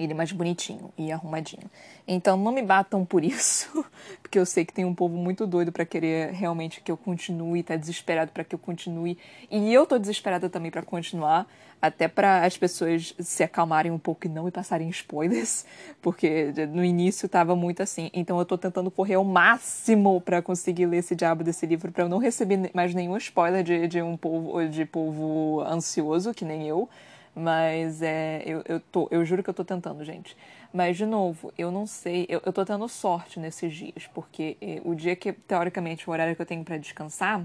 ele 0.00 0.14
mais 0.14 0.32
bonitinho 0.32 0.90
e 0.96 1.12
arrumadinho. 1.12 1.70
Então 2.08 2.36
não 2.36 2.50
me 2.50 2.62
batam 2.62 3.04
por 3.04 3.22
isso, 3.24 3.84
porque 4.22 4.38
eu 4.38 4.46
sei 4.46 4.64
que 4.64 4.72
tem 4.72 4.84
um 4.84 4.94
povo 4.94 5.16
muito 5.16 5.46
doido 5.46 5.70
para 5.70 5.84
querer 5.84 6.32
realmente 6.32 6.80
que 6.80 6.90
eu 6.90 6.96
continue, 6.96 7.62
tá 7.62 7.76
desesperado 7.76 8.32
para 8.32 8.42
que 8.42 8.54
eu 8.54 8.58
continue. 8.58 9.18
E 9.50 9.72
eu 9.72 9.84
tô 9.86 9.98
desesperada 9.98 10.48
também 10.48 10.70
para 10.70 10.82
continuar, 10.82 11.46
até 11.82 12.08
para 12.08 12.44
as 12.44 12.56
pessoas 12.56 13.14
se 13.18 13.42
acalmarem 13.42 13.92
um 13.92 13.98
pouco 13.98 14.26
e 14.26 14.30
não 14.30 14.44
me 14.44 14.50
passarem 14.50 14.88
spoilers, 14.88 15.64
porque 16.00 16.52
no 16.70 16.84
início 16.84 17.28
tava 17.28 17.54
muito 17.54 17.82
assim. 17.82 18.10
Então 18.14 18.38
eu 18.38 18.44
tô 18.46 18.56
tentando 18.56 18.90
correr 18.90 19.14
ao 19.14 19.24
máximo 19.24 20.20
para 20.20 20.40
conseguir 20.40 20.86
ler 20.86 20.98
esse 20.98 21.14
diabo 21.14 21.44
desse 21.44 21.66
livro 21.66 21.92
para 21.92 22.04
eu 22.04 22.08
não 22.08 22.18
receber 22.18 22.70
mais 22.72 22.94
nenhum 22.94 23.16
spoiler 23.18 23.62
de, 23.62 23.86
de 23.86 24.00
um 24.00 24.16
povo 24.16 24.66
de 24.66 24.84
povo 24.86 25.60
ansioso 25.60 26.32
que 26.32 26.44
nem 26.44 26.66
eu. 26.66 26.88
Mas 27.34 28.02
é, 28.02 28.42
eu, 28.44 28.62
eu, 28.66 28.80
tô, 28.80 29.08
eu 29.10 29.24
juro 29.24 29.42
que 29.42 29.50
eu 29.50 29.54
tô 29.54 29.64
tentando, 29.64 30.04
gente. 30.04 30.36
Mas, 30.72 30.96
de 30.96 31.06
novo, 31.06 31.52
eu 31.56 31.70
não 31.70 31.86
sei, 31.86 32.26
eu, 32.28 32.40
eu 32.44 32.52
tô 32.52 32.64
tendo 32.64 32.86
sorte 32.88 33.40
nesses 33.40 33.74
dias, 33.74 34.08
porque 34.12 34.56
eh, 34.60 34.80
o 34.84 34.94
dia 34.94 35.16
que, 35.16 35.32
teoricamente, 35.32 36.08
o 36.08 36.12
horário 36.12 36.34
que 36.36 36.42
eu 36.42 36.46
tenho 36.46 36.64
para 36.64 36.76
descansar, 36.76 37.44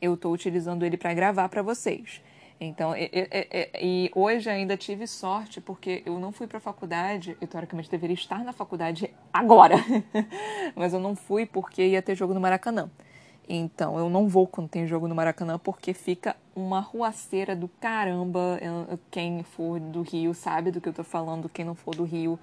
eu 0.00 0.16
tô 0.16 0.30
utilizando 0.30 0.84
ele 0.84 0.96
para 0.96 1.12
gravar 1.14 1.48
para 1.48 1.62
vocês. 1.62 2.22
Então, 2.60 2.96
e, 2.96 3.10
e, 3.12 3.70
e, 3.80 4.10
hoje 4.14 4.50
ainda 4.50 4.76
tive 4.76 5.06
sorte 5.06 5.60
porque 5.60 6.02
eu 6.04 6.18
não 6.18 6.32
fui 6.32 6.46
para 6.46 6.58
a 6.58 6.60
faculdade, 6.60 7.36
eu 7.40 7.46
teoricamente 7.46 7.88
deveria 7.88 8.14
estar 8.14 8.42
na 8.42 8.52
faculdade 8.52 9.14
agora, 9.32 9.76
mas 10.74 10.92
eu 10.92 10.98
não 10.98 11.14
fui 11.14 11.46
porque 11.46 11.86
ia 11.86 12.02
ter 12.02 12.16
jogo 12.16 12.34
no 12.34 12.40
Maracanã. 12.40 12.90
Então, 13.48 13.98
eu 13.98 14.10
não 14.10 14.28
vou 14.28 14.46
quando 14.46 14.68
tem 14.68 14.86
jogo 14.86 15.08
no 15.08 15.14
Maracanã 15.14 15.58
porque 15.58 15.94
fica 15.94 16.36
uma 16.54 16.80
ruaceira 16.80 17.56
do 17.56 17.66
caramba. 17.66 18.58
Quem 19.10 19.42
for 19.42 19.80
do 19.80 20.02
Rio 20.02 20.34
sabe 20.34 20.70
do 20.70 20.80
que 20.80 20.88
eu 20.88 20.92
tô 20.92 21.02
falando, 21.02 21.48
quem 21.48 21.64
não 21.64 21.74
for 21.74 21.94
do 21.94 22.04
Rio. 22.04 22.38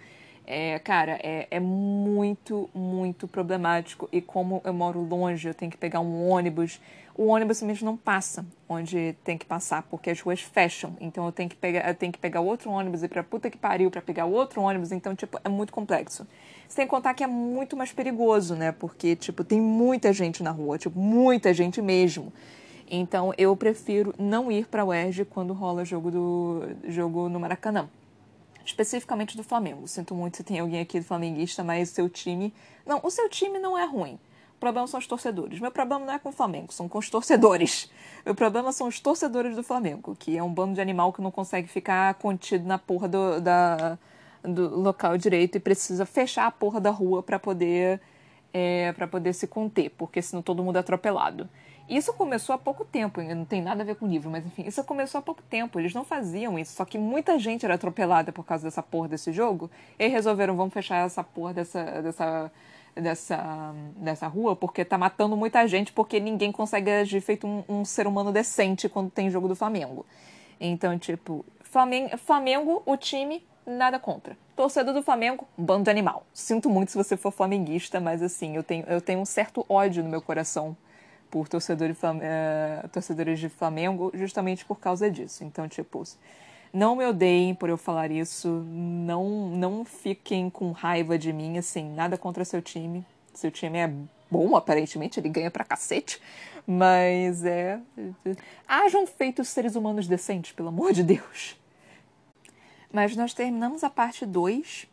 É, 0.47 0.79
cara, 0.79 1.19
é, 1.23 1.47
é 1.51 1.59
muito, 1.59 2.69
muito 2.73 3.27
problemático. 3.27 4.09
E 4.11 4.21
como 4.21 4.61
eu 4.63 4.73
moro 4.73 4.99
longe, 5.01 5.47
eu 5.47 5.53
tenho 5.53 5.71
que 5.71 5.77
pegar 5.77 5.99
um 5.99 6.29
ônibus 6.29 6.79
o 7.17 7.27
ônibus 7.27 7.57
simplesmente 7.57 7.85
não 7.85 7.95
passa 7.95 8.45
onde 8.67 9.15
tem 9.23 9.37
que 9.37 9.45
passar, 9.45 9.83
porque 9.83 10.09
as 10.09 10.19
ruas 10.19 10.41
fecham. 10.41 10.97
Então 10.99 11.25
eu 11.25 11.31
tenho 11.31 11.49
que 11.49 11.55
pegar, 11.55 11.87
eu 11.87 11.95
tenho 11.95 12.11
que 12.11 12.19
pegar 12.19 12.41
outro 12.41 12.69
ônibus 12.69 13.03
e 13.03 13.07
pra 13.07 13.23
puta 13.23 13.49
que 13.49 13.57
pariu 13.57 13.89
para 13.89 14.01
pegar 14.01 14.25
outro 14.25 14.61
ônibus. 14.61 14.91
Então, 14.91 15.15
tipo, 15.15 15.39
é 15.41 15.47
muito 15.47 15.71
complexo. 15.71 16.27
Sem 16.67 16.87
contar 16.87 17.13
que 17.13 17.23
é 17.23 17.27
muito 17.27 17.75
mais 17.77 17.91
perigoso, 17.91 18.55
né? 18.55 18.71
Porque, 18.71 19.15
tipo, 19.15 19.43
tem 19.43 19.61
muita 19.61 20.11
gente 20.11 20.41
na 20.41 20.51
rua, 20.51 20.77
tipo, 20.77 20.99
muita 20.99 21.53
gente 21.53 21.81
mesmo. 21.81 22.33
Então 22.89 23.33
eu 23.37 23.55
prefiro 23.55 24.13
não 24.17 24.51
ir 24.51 24.67
para 24.67 24.83
a 24.83 24.85
UERJ 24.85 25.25
quando 25.25 25.53
rola 25.53 25.83
jogo, 25.83 26.11
do, 26.11 26.63
jogo 26.87 27.29
no 27.29 27.39
Maracanã. 27.39 27.89
Especificamente 28.63 29.37
do 29.37 29.43
Flamengo. 29.43 29.87
Sinto 29.87 30.15
muito 30.15 30.37
se 30.37 30.43
tem 30.43 30.59
alguém 30.59 30.81
aqui 30.81 30.99
do 30.99 31.05
flamenguista, 31.05 31.63
mas 31.63 31.91
o 31.91 31.93
seu 31.93 32.09
time. 32.09 32.53
Não, 32.85 32.99
o 33.03 33.11
seu 33.11 33.29
time 33.29 33.59
não 33.59 33.77
é 33.77 33.85
ruim. 33.85 34.19
O 34.55 34.59
problema 34.59 34.87
são 34.87 34.99
os 34.99 35.05
torcedores. 35.05 35.59
Meu 35.59 35.69
problema 35.69 36.05
não 36.05 36.13
é 36.13 36.17
com 36.17 36.29
o 36.29 36.31
Flamengo, 36.31 36.73
são 36.73 36.87
com 36.89 36.97
os 36.97 37.09
torcedores. 37.09 37.91
Meu 38.25 38.33
problema 38.33 38.71
são 38.71 38.87
os 38.87 38.99
torcedores 38.99 39.55
do 39.55 39.61
Flamengo, 39.61 40.15
que 40.17 40.35
é 40.35 40.41
um 40.41 40.51
bando 40.51 40.73
de 40.73 40.81
animal 40.81 41.13
que 41.13 41.21
não 41.21 41.29
consegue 41.29 41.67
ficar 41.67 42.15
contido 42.15 42.65
na 42.65 42.79
porra 42.79 43.07
do, 43.07 43.39
da, 43.39 43.99
do 44.47 44.79
local 44.79 45.17
direito 45.17 45.57
e 45.57 45.59
precisa 45.59 46.05
fechar 46.05 46.47
a 46.47 46.51
porra 46.51 46.79
da 46.79 46.89
rua 46.89 47.21
para 47.23 47.39
poder 47.39 48.01
é, 48.53 48.93
para 48.93 49.05
poder 49.05 49.33
se 49.33 49.47
conter, 49.47 49.89
porque 49.97 50.21
senão 50.21 50.41
todo 50.41 50.63
mundo 50.63 50.77
é 50.77 50.79
atropelado. 50.79 51.49
Isso 51.87 52.13
começou 52.13 52.55
há 52.55 52.57
pouco 52.57 52.83
tempo, 52.83 53.21
não 53.21 53.45
tem 53.45 53.61
nada 53.61 53.83
a 53.83 53.85
ver 53.85 53.95
com 53.95 54.05
o 54.05 54.09
livro, 54.09 54.31
mas 54.31 54.45
enfim, 54.45 54.63
isso 54.65 54.83
começou 54.83 55.19
há 55.19 55.21
pouco 55.21 55.43
tempo. 55.43 55.79
Eles 55.79 55.93
não 55.93 56.03
faziam 56.03 56.57
isso, 56.57 56.73
só 56.73 56.85
que 56.85 56.97
muita 56.97 57.37
gente 57.37 57.65
era 57.65 57.75
atropelada 57.75 58.31
por 58.31 58.43
causa 58.43 58.63
dessa 58.63 58.81
porra 58.81 59.09
desse 59.09 59.31
jogo. 59.31 59.69
E 59.99 60.07
resolveram, 60.07 60.55
vamos 60.55 60.73
fechar 60.73 61.05
essa 61.05 61.23
porra 61.23 61.53
dessa, 61.53 61.83
dessa, 62.01 62.51
dessa, 62.95 63.75
dessa 63.97 64.27
rua, 64.27 64.55
porque 64.55 64.83
tá 64.83 64.97
matando 64.97 65.37
muita 65.37 65.67
gente, 65.67 65.91
porque 65.91 66.19
ninguém 66.19 66.51
consegue 66.51 66.89
agir 66.89 67.21
feito 67.21 67.45
um, 67.45 67.63
um 67.69 67.85
ser 67.85 68.07
humano 68.07 68.31
decente 68.31 68.89
quando 68.89 69.11
tem 69.11 69.29
jogo 69.29 69.47
do 69.47 69.55
Flamengo. 69.55 70.05
Então, 70.59 70.97
tipo, 70.97 71.45
Flamengo, 71.61 72.17
Flamengo, 72.17 72.81
o 72.85 72.97
time, 72.97 73.45
nada 73.65 73.99
contra. 73.99 74.37
Torcedor 74.55 74.93
do 74.93 75.01
Flamengo, 75.01 75.47
bando 75.57 75.85
de 75.85 75.89
animal. 75.89 76.25
Sinto 76.33 76.69
muito 76.69 76.91
se 76.91 76.97
você 76.97 77.17
for 77.17 77.31
flamenguista, 77.31 77.99
mas 77.99 78.21
assim, 78.21 78.55
eu 78.55 78.63
tenho, 78.63 78.85
eu 78.87 79.01
tenho 79.01 79.19
um 79.19 79.25
certo 79.25 79.65
ódio 79.67 80.03
no 80.03 80.09
meu 80.09 80.21
coração 80.21 80.77
por 81.29 81.49
torcedores, 81.49 81.97
uh, 81.97 82.87
torcedores 82.89 83.39
de 83.39 83.49
Flamengo 83.49 84.11
justamente 84.13 84.63
por 84.63 84.79
causa 84.79 85.09
disso. 85.09 85.43
Então, 85.43 85.67
tipo, 85.67 86.03
não 86.71 86.95
me 86.95 87.05
odeiem 87.05 87.55
por 87.55 87.69
eu 87.69 87.77
falar 87.77 88.11
isso, 88.11 88.47
não, 88.69 89.49
não 89.49 89.83
fiquem 89.83 90.49
com 90.49 90.71
raiva 90.71 91.17
de 91.17 91.33
mim, 91.33 91.57
assim, 91.57 91.89
nada 91.93 92.17
contra 92.17 92.45
seu 92.45 92.61
time. 92.61 93.05
Seu 93.33 93.51
time 93.51 93.79
é 93.79 93.91
bom, 94.31 94.55
aparentemente, 94.55 95.19
ele 95.19 95.29
ganha 95.29 95.51
pra 95.51 95.65
cacete, 95.65 96.21
mas 96.65 97.43
é. 97.43 97.79
Hajam 98.67 99.05
feitos 99.05 99.49
seres 99.49 99.75
humanos 99.75 100.07
decentes, 100.07 100.51
pelo 100.53 100.69
amor 100.69 100.93
de 100.93 101.03
Deus. 101.03 101.57
Mas 102.95 103.13
nós 103.13 103.33
terminamos 103.33 103.83
a 103.83 103.89
parte 103.89 104.25
2 104.25 104.87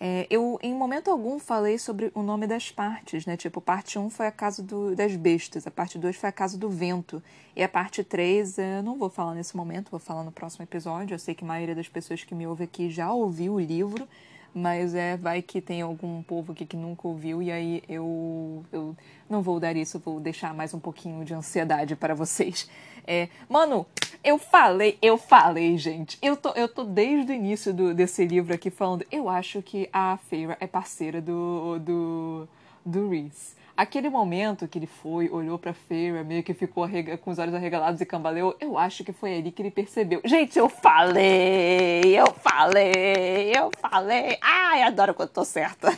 é, 0.00 0.26
eu, 0.28 0.58
em 0.60 0.74
momento 0.74 1.12
algum, 1.12 1.38
falei 1.38 1.78
sobre 1.78 2.10
o 2.12 2.22
nome 2.22 2.44
das 2.44 2.72
partes, 2.72 3.24
né? 3.24 3.36
Tipo, 3.36 3.60
parte 3.60 4.00
1 4.00 4.10
foi 4.10 4.26
a 4.26 4.32
casa 4.32 4.64
do, 4.64 4.96
das 4.96 5.14
bestas, 5.14 5.64
a 5.64 5.70
parte 5.70 5.96
2 5.96 6.16
foi 6.16 6.28
a 6.28 6.32
casa 6.32 6.58
do 6.58 6.68
vento, 6.68 7.22
e 7.54 7.62
a 7.62 7.68
parte 7.68 8.02
3 8.02 8.58
é, 8.58 8.78
eu 8.78 8.82
não 8.82 8.98
vou 8.98 9.08
falar 9.08 9.34
nesse 9.34 9.56
momento, 9.56 9.92
vou 9.92 10.00
falar 10.00 10.24
no 10.24 10.32
próximo 10.32 10.64
episódio. 10.64 11.14
Eu 11.14 11.20
sei 11.20 11.32
que 11.32 11.44
a 11.44 11.46
maioria 11.46 11.74
das 11.74 11.86
pessoas 11.86 12.24
que 12.24 12.34
me 12.34 12.48
ouve 12.48 12.64
aqui 12.64 12.90
já 12.90 13.12
ouviu 13.12 13.54
o 13.54 13.60
livro, 13.60 14.08
mas 14.54 14.94
é 14.94 15.16
vai 15.16 15.42
que 15.42 15.60
tem 15.60 15.82
algum 15.82 16.22
povo 16.22 16.52
aqui 16.52 16.66
que 16.66 16.76
nunca 16.76 17.06
ouviu 17.06 17.42
e 17.42 17.50
aí 17.50 17.82
eu, 17.88 18.64
eu 18.72 18.96
não 19.28 19.42
vou 19.42 19.60
dar 19.60 19.76
isso, 19.76 19.98
vou 19.98 20.20
deixar 20.20 20.52
mais 20.54 20.74
um 20.74 20.80
pouquinho 20.80 21.24
de 21.24 21.34
ansiedade 21.34 21.94
para 21.96 22.14
vocês. 22.14 22.68
É, 23.06 23.28
mano, 23.48 23.86
eu 24.22 24.38
falei, 24.38 24.98
eu 25.00 25.16
falei, 25.16 25.76
gente. 25.78 26.18
Eu 26.20 26.36
tô, 26.36 26.50
eu 26.50 26.68
tô 26.68 26.84
desde 26.84 27.32
o 27.32 27.34
início 27.34 27.72
do, 27.72 27.94
desse 27.94 28.24
livro 28.24 28.54
aqui 28.54 28.70
falando. 28.70 29.04
Eu 29.10 29.28
acho 29.28 29.62
que 29.62 29.88
a 29.92 30.16
Feira 30.28 30.56
é 30.60 30.66
parceira 30.66 31.20
do, 31.20 31.78
do, 31.78 32.48
do 32.84 33.08
Reese. 33.08 33.59
Aquele 33.80 34.10
momento 34.10 34.68
que 34.68 34.78
ele 34.78 34.86
foi, 34.86 35.30
olhou 35.30 35.58
pra 35.58 35.72
Feira, 35.72 36.22
meio 36.22 36.42
que 36.42 36.52
ficou 36.52 36.86
com 37.22 37.30
os 37.30 37.38
olhos 37.38 37.54
arregalados 37.54 37.98
e 37.98 38.04
cambaleou, 38.04 38.54
eu 38.60 38.76
acho 38.76 39.02
que 39.02 39.10
foi 39.10 39.38
ali 39.38 39.50
que 39.50 39.62
ele 39.62 39.70
percebeu. 39.70 40.20
Gente, 40.22 40.58
eu 40.58 40.68
falei, 40.68 42.02
eu 42.04 42.26
falei, 42.26 43.52
eu 43.56 43.70
falei. 43.80 44.36
Ai, 44.42 44.82
adoro 44.82 45.14
quando 45.14 45.30
tô 45.30 45.46
certa. 45.46 45.88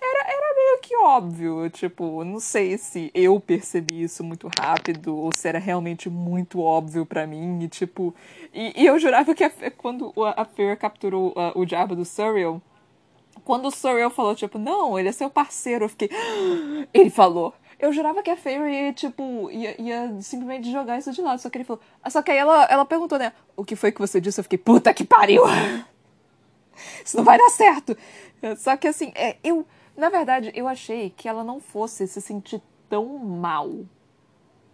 era, 0.00 0.24
era 0.26 0.54
meio 0.54 0.78
que 0.80 0.96
óbvio, 0.96 1.68
tipo, 1.68 2.24
não 2.24 2.40
sei 2.40 2.78
se 2.78 3.10
eu 3.12 3.38
percebi 3.38 4.04
isso 4.04 4.24
muito 4.24 4.48
rápido 4.58 5.14
ou 5.14 5.30
se 5.36 5.46
era 5.46 5.58
realmente 5.58 6.08
muito 6.08 6.62
óbvio 6.62 7.04
para 7.04 7.26
mim, 7.26 7.62
e 7.62 7.68
tipo, 7.68 8.14
e, 8.54 8.72
e, 8.74 8.86
eu 8.86 8.98
jurava 8.98 9.34
que 9.34 9.44
a, 9.44 9.50
quando 9.76 10.14
a 10.34 10.46
Fer 10.46 10.78
capturou 10.78 11.34
o 11.54 11.66
diabo 11.66 11.94
do 11.94 12.06
Surreal, 12.06 12.58
quando 13.46 13.66
o 13.66 13.70
Sorrel 13.70 14.10
falou, 14.10 14.34
tipo, 14.34 14.58
não, 14.58 14.98
ele 14.98 15.08
é 15.08 15.12
seu 15.12 15.30
parceiro, 15.30 15.84
eu 15.84 15.88
fiquei. 15.88 16.10
Ele 16.92 17.08
falou. 17.08 17.54
Eu 17.78 17.92
jurava 17.92 18.20
que 18.20 18.30
a 18.30 18.36
Fairy 18.36 18.72
ia, 18.72 18.92
tipo, 18.92 19.48
ia, 19.52 19.80
ia, 19.80 20.20
simplesmente 20.20 20.72
jogar 20.72 20.98
isso 20.98 21.12
de 21.12 21.20
lado. 21.20 21.38
Só 21.40 21.48
que 21.48 21.58
ele 21.58 21.64
falou. 21.64 21.80
Só 22.08 22.22
que 22.22 22.32
aí 22.32 22.38
ela, 22.38 22.64
ela 22.64 22.84
perguntou, 22.84 23.18
né? 23.18 23.32
O 23.54 23.64
que 23.64 23.76
foi 23.76 23.92
que 23.92 24.00
você 24.00 24.20
disse? 24.20 24.40
Eu 24.40 24.42
fiquei, 24.42 24.58
puta 24.58 24.92
que 24.92 25.04
pariu! 25.04 25.44
Isso 27.04 27.16
não 27.16 27.22
vai 27.22 27.38
dar 27.38 27.50
certo! 27.50 27.96
Só 28.56 28.76
que 28.76 28.88
assim, 28.88 29.12
é, 29.14 29.36
eu. 29.44 29.64
Na 29.96 30.08
verdade, 30.08 30.50
eu 30.54 30.66
achei 30.66 31.10
que 31.10 31.28
ela 31.28 31.44
não 31.44 31.60
fosse 31.60 32.08
se 32.08 32.20
sentir 32.20 32.60
tão 32.88 33.06
mal. 33.18 33.70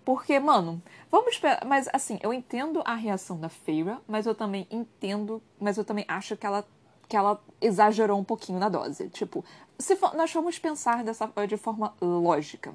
Porque, 0.04 0.38
mano, 0.40 0.80
vamos 1.10 1.34
esperar. 1.34 1.62
Mas 1.66 1.88
assim, 1.92 2.18
eu 2.22 2.32
entendo 2.32 2.82
a 2.86 2.94
reação 2.94 3.38
da 3.38 3.48
Feira, 3.48 4.00
mas 4.08 4.24
eu 4.24 4.34
também 4.34 4.66
entendo. 4.70 5.42
Mas 5.60 5.76
eu 5.76 5.84
também 5.84 6.06
acho 6.08 6.36
que 6.36 6.46
ela 6.46 6.64
que 7.12 7.16
ela 7.16 7.38
exagerou 7.60 8.18
um 8.18 8.24
pouquinho 8.24 8.58
na 8.58 8.70
dose. 8.70 9.10
Tipo, 9.10 9.44
se 9.78 9.94
for, 9.96 10.14
nós 10.14 10.32
vamos 10.32 10.58
pensar 10.58 11.04
dessa, 11.04 11.30
de 11.46 11.58
forma 11.58 11.94
lógica. 12.00 12.72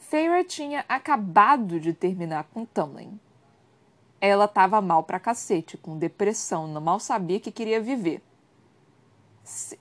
Feyre 0.00 0.42
tinha 0.42 0.84
acabado 0.88 1.78
de 1.78 1.92
terminar 1.92 2.42
com 2.52 2.64
Tamlin. 2.64 3.20
Ela 4.20 4.48
tava 4.48 4.80
mal 4.80 5.04
pra 5.04 5.20
cacete, 5.20 5.76
com 5.76 5.96
depressão, 5.96 6.66
não 6.66 6.80
mal 6.80 6.98
sabia 6.98 7.38
que 7.38 7.52
queria 7.52 7.80
viver. 7.80 8.20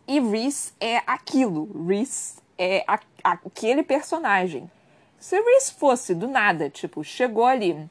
E 0.08 0.20
Reese 0.20 0.72
é 0.80 0.98
aquilo. 0.98 1.88
Reese 1.88 2.36
é 2.56 2.86
a, 2.88 3.00
aquele 3.24 3.82
personagem. 3.82 4.70
Se 5.18 5.42
Reese 5.42 5.72
fosse 5.72 6.14
do 6.14 6.28
nada, 6.28 6.70
tipo, 6.70 7.04
chegou 7.04 7.46
ali 7.46 7.90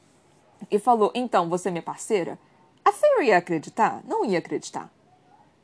e 0.71 0.79
falou: 0.79 1.11
Então, 1.13 1.49
você 1.49 1.67
é 1.67 1.71
minha 1.71 1.83
parceira? 1.83 2.39
A 2.85 2.93
Fairy 2.93 3.27
ia 3.27 3.37
acreditar? 3.39 4.01
Não 4.05 4.23
ia 4.23 4.39
acreditar 4.39 4.89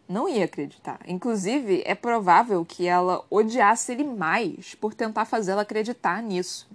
não 0.09 0.27
ia 0.27 0.45
acreditar. 0.45 0.99
Inclusive, 1.07 1.83
é 1.85 1.93
provável 1.93 2.65
que 2.65 2.87
ela 2.87 3.23
odiasse 3.29 3.91
ele 3.91 4.03
mais 4.03 4.73
por 4.73 4.95
tentar 4.95 5.25
fazê-la 5.25 5.61
acreditar 5.61 6.23
nisso. 6.23 6.67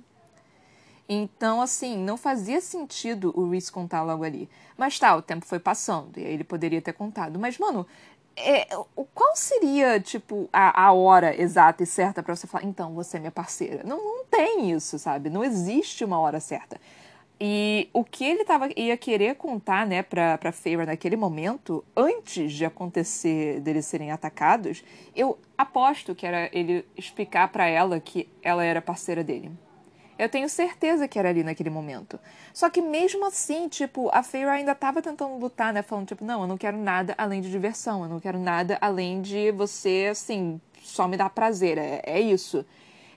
Então, 1.09 1.61
assim, 1.61 1.99
não 1.99 2.17
fazia 2.17 2.61
sentido 2.61 3.33
o 3.37 3.51
Reese 3.51 3.71
contar 3.71 4.03
logo 4.05 4.23
ali. 4.23 4.49
Mas 4.79 4.99
tá, 4.99 5.15
o 5.17 5.21
tempo 5.21 5.45
foi 5.45 5.59
passando, 5.59 6.19
e 6.19 6.25
aí 6.25 6.33
ele 6.33 6.45
poderia 6.45 6.81
ter 6.81 6.93
contado. 6.93 7.39
Mas, 7.39 7.59
mano, 7.59 7.87
é, 8.37 8.67
qual 9.15 9.37
seria, 9.37 10.01
tipo, 10.01 10.49
a, 10.53 10.87
a 10.87 10.93
hora 10.93 11.39
exata 11.39 11.83
e 11.83 11.87
certa 11.87 12.23
para 12.23 12.35
você 12.35 12.47
falar, 12.47 12.65
então, 12.65 12.95
você 12.95 13.17
é 13.17 13.21
minha 13.21 13.33
parceira? 13.33 13.83
Não, 13.85 13.99
não 13.99 14.25
tem 14.25 14.71
isso, 14.71 14.99
sabe? 14.99 15.29
Não 15.29 15.45
existe 15.45 16.05
uma 16.05 16.19
hora 16.19 16.41
certa. 16.41 16.81
E 17.41 17.89
o 17.93 18.05
que 18.05 18.25
ele 18.25 18.45
tava, 18.45 18.69
ia 18.77 18.97
querer 18.97 19.35
contar, 19.35 19.87
né, 19.87 20.03
pra, 20.03 20.39
pra 20.39 20.53
Feyre 20.53 20.87
naquele 20.87 21.17
momento, 21.17 21.85
antes 21.97 22.53
de 22.53 22.65
acontecer 22.65 23.61
deles 23.61 23.87
serem 23.87 24.13
atacados, 24.13 24.85
eu 25.17 25.39
aposto 25.59 26.15
que 26.15 26.27
era 26.27 26.49
ele 26.53 26.87
explicar 26.97 27.49
para 27.49 27.67
ela 27.67 27.99
que 27.99 28.29
ela 28.43 28.65
era 28.65 28.81
parceira 28.81 29.25
dele. 29.25 29.51
Eu 30.17 30.29
tenho 30.29 30.49
certeza 30.49 31.09
que 31.09 31.19
era 31.19 31.29
ali 31.29 31.43
naquele 31.43 31.71
momento. 31.71 32.21
Só 32.53 32.71
que 32.71 32.81
mesmo 32.81 33.27
assim, 33.27 33.69
tipo, 33.69 34.09
a 34.13 34.23
Feyre 34.23 34.49
ainda 34.49 34.73
tava 34.73 35.03
tentando 35.03 35.37
lutar, 35.37 35.73
né? 35.73 35.83
Falando, 35.83 36.07
tipo, 36.07 36.25
não, 36.25 36.43
eu 36.43 36.47
não 36.47 36.57
quero 36.57 36.77
nada 36.79 37.15
além 37.19 37.41
de 37.41 37.51
diversão. 37.51 38.05
Eu 38.05 38.09
não 38.09 38.21
quero 38.21 38.39
nada 38.39 38.79
além 38.81 39.21
de 39.21 39.51
você, 39.51 40.09
assim, 40.13 40.61
só 40.81 41.09
me 41.09 41.17
dar 41.17 41.31
prazer. 41.31 41.79
É, 41.79 42.01
é 42.05 42.21
isso. 42.21 42.65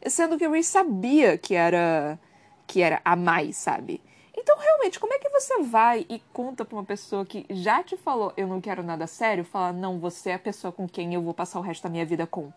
Sendo 0.07 0.39
que 0.39 0.47
o 0.47 0.51
Reese 0.51 0.69
sabia 0.69 1.37
que 1.37 1.53
era 1.53 2.19
que 2.65 2.81
era 2.81 3.01
a 3.05 3.15
mais, 3.15 3.55
sabe? 3.55 4.01
Então, 4.39 4.55
realmente, 4.55 4.99
como 4.99 5.13
é 5.13 5.17
que 5.17 5.29
você 5.29 5.63
vai 5.63 6.05
e 6.07 6.19
conta 6.31 6.63
pra 6.63 6.77
uma 6.77 6.83
pessoa 6.83 7.25
que 7.25 7.43
já 7.49 7.81
te 7.83 7.97
falou 7.97 8.31
eu 8.37 8.45
não 8.45 8.61
quero 8.61 8.83
nada 8.83 9.07
sério, 9.07 9.43
falar 9.43 9.73
não, 9.73 9.99
você 9.99 10.29
é 10.29 10.35
a 10.35 10.39
pessoa 10.39 10.71
com 10.71 10.87
quem 10.87 11.15
eu 11.15 11.23
vou 11.23 11.33
passar 11.33 11.57
o 11.57 11.63
resto 11.63 11.83
da 11.83 11.89
minha 11.89 12.05
vida 12.05 12.27
com? 12.27 12.53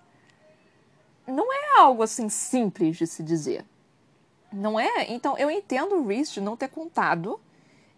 Não 1.26 1.50
é 1.50 1.80
algo 1.80 2.02
assim 2.02 2.28
simples 2.28 2.98
de 2.98 3.06
se 3.06 3.22
dizer. 3.22 3.64
Não 4.52 4.78
é? 4.78 5.10
Então, 5.10 5.38
eu 5.38 5.50
entendo 5.50 5.94
o 5.94 6.06
Reese 6.06 6.34
de 6.34 6.40
não 6.42 6.54
ter 6.54 6.68
contado, 6.68 7.40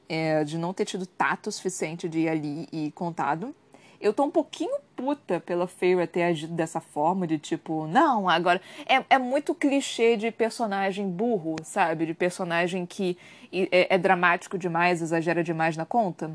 é, 0.08 0.44
de 0.44 0.56
não 0.56 0.72
ter 0.72 0.84
tido 0.84 1.04
tato 1.04 1.50
suficiente 1.50 2.08
de 2.08 2.20
ir 2.20 2.28
ali 2.28 2.68
e 2.70 2.92
contado. 2.92 3.54
Eu 4.02 4.12
tô 4.12 4.24
um 4.24 4.30
pouquinho 4.30 4.74
puta 4.96 5.38
pela 5.38 5.68
Feyre 5.68 6.06
ter 6.08 6.24
agido 6.24 6.52
dessa 6.52 6.80
forma, 6.80 7.24
de 7.24 7.38
tipo, 7.38 7.86
não, 7.86 8.28
agora. 8.28 8.60
É, 8.84 9.14
é 9.14 9.18
muito 9.18 9.54
clichê 9.54 10.16
de 10.16 10.32
personagem 10.32 11.08
burro, 11.08 11.54
sabe? 11.62 12.06
De 12.06 12.12
personagem 12.12 12.84
que 12.84 13.16
é, 13.52 13.94
é 13.94 13.98
dramático 13.98 14.58
demais, 14.58 15.00
exagera 15.00 15.44
demais 15.44 15.76
na 15.76 15.86
conta. 15.86 16.32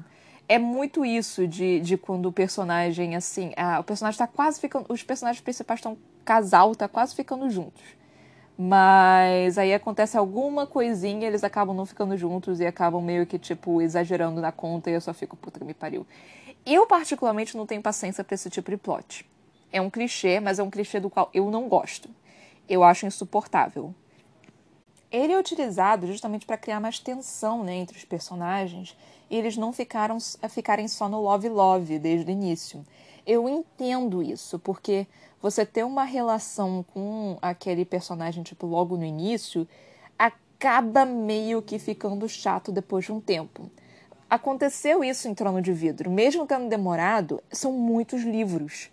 É 0.48 0.58
muito 0.58 1.06
isso 1.06 1.46
de, 1.46 1.82
de 1.82 1.98
quando 1.98 2.28
o 2.28 2.32
personagem, 2.32 3.18
assim. 3.18 3.52
Ah, 3.58 3.80
o 3.82 3.84
personagem 3.84 4.18
tá 4.18 4.28
quase 4.28 4.62
ficando. 4.62 4.86
Os 4.88 5.04
personagens 5.04 5.42
principais 5.42 5.80
estão 5.80 5.98
casal, 6.24 6.74
tá 6.74 6.88
quase 6.88 7.14
ficando 7.14 7.50
juntos. 7.50 7.84
Mas 8.58 9.58
aí 9.58 9.72
acontece 9.72 10.18
alguma 10.18 10.66
coisinha, 10.66 11.28
eles 11.28 11.44
acabam 11.44 11.76
não 11.76 11.86
ficando 11.86 12.18
juntos 12.18 12.60
e 12.60 12.66
acabam 12.66 13.04
meio 13.04 13.28
que, 13.28 13.38
tipo, 13.38 13.82
exagerando 13.84 14.42
na 14.42 14.52
conta 14.52 14.90
e 14.90 14.94
eu 14.94 15.02
só 15.02 15.14
fico, 15.14 15.36
puta 15.36 15.60
que 15.60 15.66
me 15.66 15.76
pariu. 15.76 16.08
Eu, 16.70 16.86
particularmente, 16.86 17.56
não 17.56 17.66
tenho 17.66 17.82
paciência 17.82 18.26
para 18.26 18.36
esse 18.36 18.50
tipo 18.50 18.70
de 18.70 18.76
plot. 18.76 19.26
É 19.72 19.80
um 19.80 19.90
clichê, 19.90 20.42
mas 20.42 20.60
é 20.60 20.64
um 20.64 20.70
clichê 20.70 21.00
do 21.00 21.10
qual 21.10 21.30
eu 21.34 21.50
não 21.50 21.70
gosto. 21.70 22.10
Eu 22.68 22.84
acho 22.84 23.06
insuportável. 23.06 23.96
Ele 25.10 25.32
é 25.32 25.40
utilizado 25.40 26.06
justamente 26.06 26.46
para 26.46 26.58
criar 26.58 26.82
mais 26.82 27.00
tensão 27.00 27.64
né, 27.64 27.74
entre 27.74 27.98
os 27.98 28.04
personagens 28.04 28.98
e 29.30 29.38
eles 29.38 29.56
não 29.56 29.72
ficaram, 29.72 30.18
ficarem 30.50 30.90
só 30.90 31.08
no 31.08 31.22
love-love 31.22 32.00
desde 32.00 32.30
o 32.30 32.34
início. 32.34 32.84
eu 33.26 33.48
entendo 33.48 34.22
isso, 34.22 34.60
porque 34.60 35.08
você 35.42 35.66
ter 35.66 35.86
uma 35.86 36.04
relação 36.04 36.84
com 36.94 37.38
aquele 37.42 37.86
personagem, 37.86 38.44
tipo, 38.44 38.68
logo 38.68 38.98
no 38.98 39.06
início, 39.06 39.66
acaba 40.20 41.06
meio 41.06 41.62
que 41.62 41.80
ficando 41.80 42.28
chato 42.28 42.74
depois 42.74 43.06
de 43.06 43.14
um 43.14 43.22
tempo. 43.22 43.72
Aconteceu 44.30 45.04
isso 45.04 45.28
em 45.30 45.34
Trono 45.34 45.62
de 45.62 45.72
Vidro. 45.72 46.12
Mesmo 46.12 46.46
tendo 46.46 46.68
demorado, 46.68 47.42
são 47.50 47.72
muitos 47.72 48.24
livros. 48.24 48.92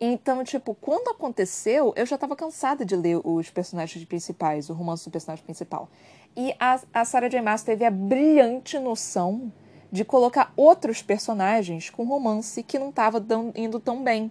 Então, 0.00 0.42
tipo, 0.42 0.74
quando 0.80 1.10
aconteceu, 1.10 1.92
eu 1.96 2.06
já 2.06 2.14
estava 2.14 2.34
cansada 2.34 2.84
de 2.84 2.96
ler 2.96 3.20
os 3.22 3.50
personagens 3.50 4.04
principais, 4.06 4.70
o 4.70 4.72
romance 4.72 5.04
do 5.04 5.10
personagem 5.10 5.44
principal. 5.44 5.88
E 6.36 6.54
a, 6.58 6.80
a 6.92 7.04
Sarah 7.04 7.28
J. 7.28 7.42
Maas 7.42 7.62
teve 7.62 7.84
a 7.84 7.90
brilhante 7.90 8.78
noção 8.78 9.52
de 9.92 10.04
colocar 10.04 10.52
outros 10.56 11.02
personagens 11.02 11.90
com 11.90 12.04
romance 12.04 12.62
que 12.62 12.78
não 12.78 12.88
estava 12.88 13.24
indo 13.54 13.78
tão 13.78 14.02
bem. 14.02 14.30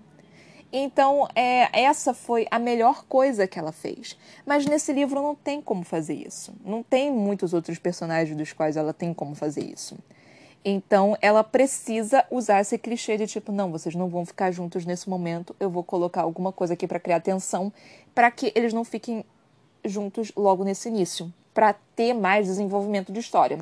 Então, 0.76 1.28
é, 1.36 1.84
essa 1.84 2.14
foi 2.14 2.48
a 2.50 2.58
melhor 2.58 3.06
coisa 3.06 3.48
que 3.48 3.60
ela 3.60 3.72
fez. 3.72 4.18
Mas 4.46 4.66
nesse 4.66 4.92
livro 4.92 5.22
não 5.22 5.36
tem 5.36 5.62
como 5.62 5.84
fazer 5.84 6.16
isso. 6.16 6.52
Não 6.66 6.82
tem 6.82 7.12
muitos 7.12 7.54
outros 7.54 7.78
personagens 7.78 8.36
dos 8.36 8.52
quais 8.52 8.76
ela 8.76 8.92
tem 8.92 9.14
como 9.14 9.36
fazer 9.36 9.64
isso. 9.64 9.96
Então, 10.66 11.18
ela 11.22 11.44
precisa 11.44 12.26
usar 12.32 12.62
esse 12.62 12.78
clichê 12.78 13.18
de 13.18 13.28
tipo, 13.28 13.52
não, 13.52 13.72
vocês 13.72 13.96
não 13.96 14.08
vão 14.08 14.26
ficar 14.26 14.52
juntos 14.52 14.86
nesse 14.86 15.10
momento, 15.10 15.56
eu 15.60 15.70
vou 15.70 15.84
colocar 15.84 16.22
alguma 16.22 16.54
coisa 16.54 16.74
aqui 16.74 16.88
para 16.88 17.00
criar 17.00 17.20
tensão, 17.20 17.72
para 18.16 18.32
que 18.32 18.52
eles 18.56 18.72
não 18.72 18.86
fiquem 18.86 19.26
juntos 19.84 20.32
logo 20.36 20.64
nesse 20.64 20.88
início, 20.88 21.32
para 21.54 21.74
ter 21.96 22.14
mais 22.14 22.48
desenvolvimento 22.48 23.12
de 23.12 23.20
história. 23.20 23.60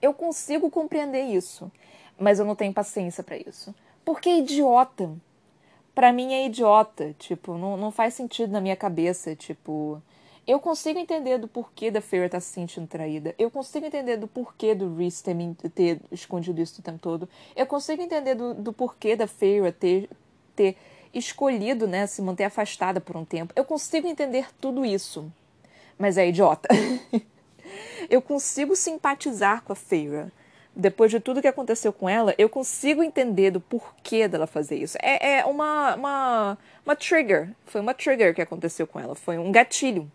Eu 0.00 0.14
consigo 0.14 0.70
compreender 0.70 1.24
isso, 1.24 1.70
mas 2.18 2.38
eu 2.38 2.44
não 2.44 2.54
tenho 2.54 2.72
paciência 2.72 3.24
para 3.24 3.36
isso. 3.36 3.74
Porque 4.04 4.28
é 4.28 4.38
idiota 4.38 5.10
para 5.94 6.12
mim 6.12 6.34
é 6.34 6.46
idiota, 6.46 7.14
tipo, 7.18 7.56
não, 7.56 7.76
não 7.76 7.90
faz 7.90 8.14
sentido 8.14 8.50
na 8.50 8.60
minha 8.60 8.74
cabeça, 8.74 9.36
tipo, 9.36 10.02
eu 10.46 10.60
consigo 10.60 10.98
entender 10.98 11.38
do 11.38 11.48
porquê 11.48 11.90
da 11.90 12.00
Feyre 12.00 12.26
estar 12.26 12.36
tá 12.36 12.40
se 12.40 12.52
sentindo 12.52 12.86
traída. 12.86 13.34
Eu 13.38 13.50
consigo 13.50 13.86
entender 13.86 14.16
do 14.16 14.28
porquê 14.28 14.74
do 14.74 14.94
Reese 14.94 15.22
ter, 15.22 15.70
ter 15.70 16.00
escondido 16.12 16.60
isso 16.60 16.80
o 16.80 16.84
tempo 16.84 16.98
todo. 16.98 17.28
Eu 17.56 17.66
consigo 17.66 18.02
entender 18.02 18.34
do, 18.34 18.54
do 18.54 18.72
porquê 18.72 19.16
da 19.16 19.26
Feyre 19.26 19.72
ter, 19.72 20.10
ter 20.54 20.76
escolhido, 21.12 21.86
né, 21.86 22.06
se 22.06 22.20
manter 22.20 22.44
afastada 22.44 23.00
por 23.00 23.16
um 23.16 23.24
tempo. 23.24 23.52
Eu 23.56 23.64
consigo 23.64 24.06
entender 24.06 24.48
tudo 24.60 24.84
isso. 24.84 25.32
Mas 25.98 26.18
é 26.18 26.28
idiota. 26.28 26.68
eu 28.10 28.20
consigo 28.20 28.76
simpatizar 28.76 29.62
com 29.62 29.72
a 29.72 29.76
Feyre 29.76 30.30
depois 30.76 31.10
de 31.10 31.20
tudo 31.20 31.40
que 31.40 31.46
aconteceu 31.46 31.92
com 31.92 32.08
ela, 32.08 32.34
eu 32.36 32.48
consigo 32.48 33.02
entender 33.02 33.50
do 33.50 33.60
porquê 33.60 34.26
dela 34.26 34.46
fazer 34.46 34.76
isso. 34.76 34.98
É, 35.00 35.38
é 35.38 35.44
uma, 35.44 35.94
uma, 35.94 36.58
uma 36.84 36.96
trigger. 36.96 37.50
Foi 37.64 37.80
uma 37.80 37.94
trigger 37.94 38.34
que 38.34 38.42
aconteceu 38.42 38.86
com 38.86 38.98
ela. 38.98 39.14
Foi 39.14 39.38
um 39.38 39.52
gatilho. 39.52 40.10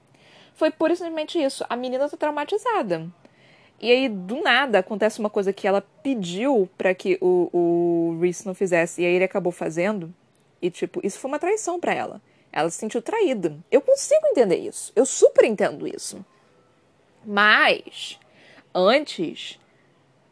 Foi 0.59 0.69
pura 0.69 0.91
e 0.91 0.97
simplesmente 0.97 1.41
isso. 1.41 1.65
A 1.69 1.75
menina 1.77 2.09
tá 2.09 2.17
traumatizada. 2.17 3.07
E 3.79 3.89
aí, 3.89 4.09
do 4.09 4.41
nada, 4.41 4.79
acontece 4.79 5.17
uma 5.17 5.29
coisa 5.29 5.53
que 5.53 5.65
ela 5.65 5.81
pediu 6.03 6.69
para 6.77 6.93
que 6.93 7.17
o, 7.21 7.49
o 7.53 8.19
Reese 8.19 8.45
não 8.45 8.53
fizesse. 8.53 9.01
E 9.01 9.05
aí 9.05 9.13
ele 9.13 9.23
acabou 9.23 9.53
fazendo. 9.53 10.13
E, 10.61 10.69
tipo, 10.69 10.99
isso 11.01 11.17
foi 11.17 11.31
uma 11.31 11.39
traição 11.39 11.79
para 11.79 11.93
ela. 11.93 12.21
Ela 12.51 12.69
se 12.69 12.77
sentiu 12.77 13.01
traída. 13.01 13.57
Eu 13.71 13.79
consigo 13.79 14.27
entender 14.27 14.57
isso. 14.57 14.91
Eu 14.97 15.05
super 15.05 15.45
entendo 15.45 15.87
isso. 15.87 16.25
Mas, 17.25 18.19
antes 18.75 19.57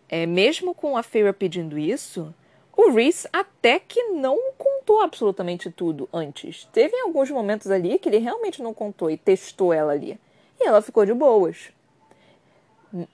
é, 0.09 0.25
mesmo 0.25 0.75
com 0.75 0.97
a 0.97 1.03
Feira 1.03 1.31
pedindo 1.31 1.79
isso, 1.79 2.35
o 2.77 2.91
Reese 2.91 3.27
até 3.33 3.79
que 3.79 4.01
não 4.03 4.37
contou 4.55 5.01
absolutamente 5.01 5.71
tudo 5.71 6.07
antes. 6.13 6.65
Teve 6.71 6.95
alguns 6.99 7.31
momentos 7.31 7.71
ali 7.71 7.97
que 7.97 8.07
ele 8.07 8.19
realmente 8.19 8.61
não 8.61 8.73
contou 8.73 9.09
e 9.09 9.17
testou 9.17 9.73
ela 9.73 9.91
ali. 9.91 10.19
E 10.59 10.67
ela 10.67 10.81
ficou 10.81 11.03
de 11.03 11.13
boas. 11.13 11.71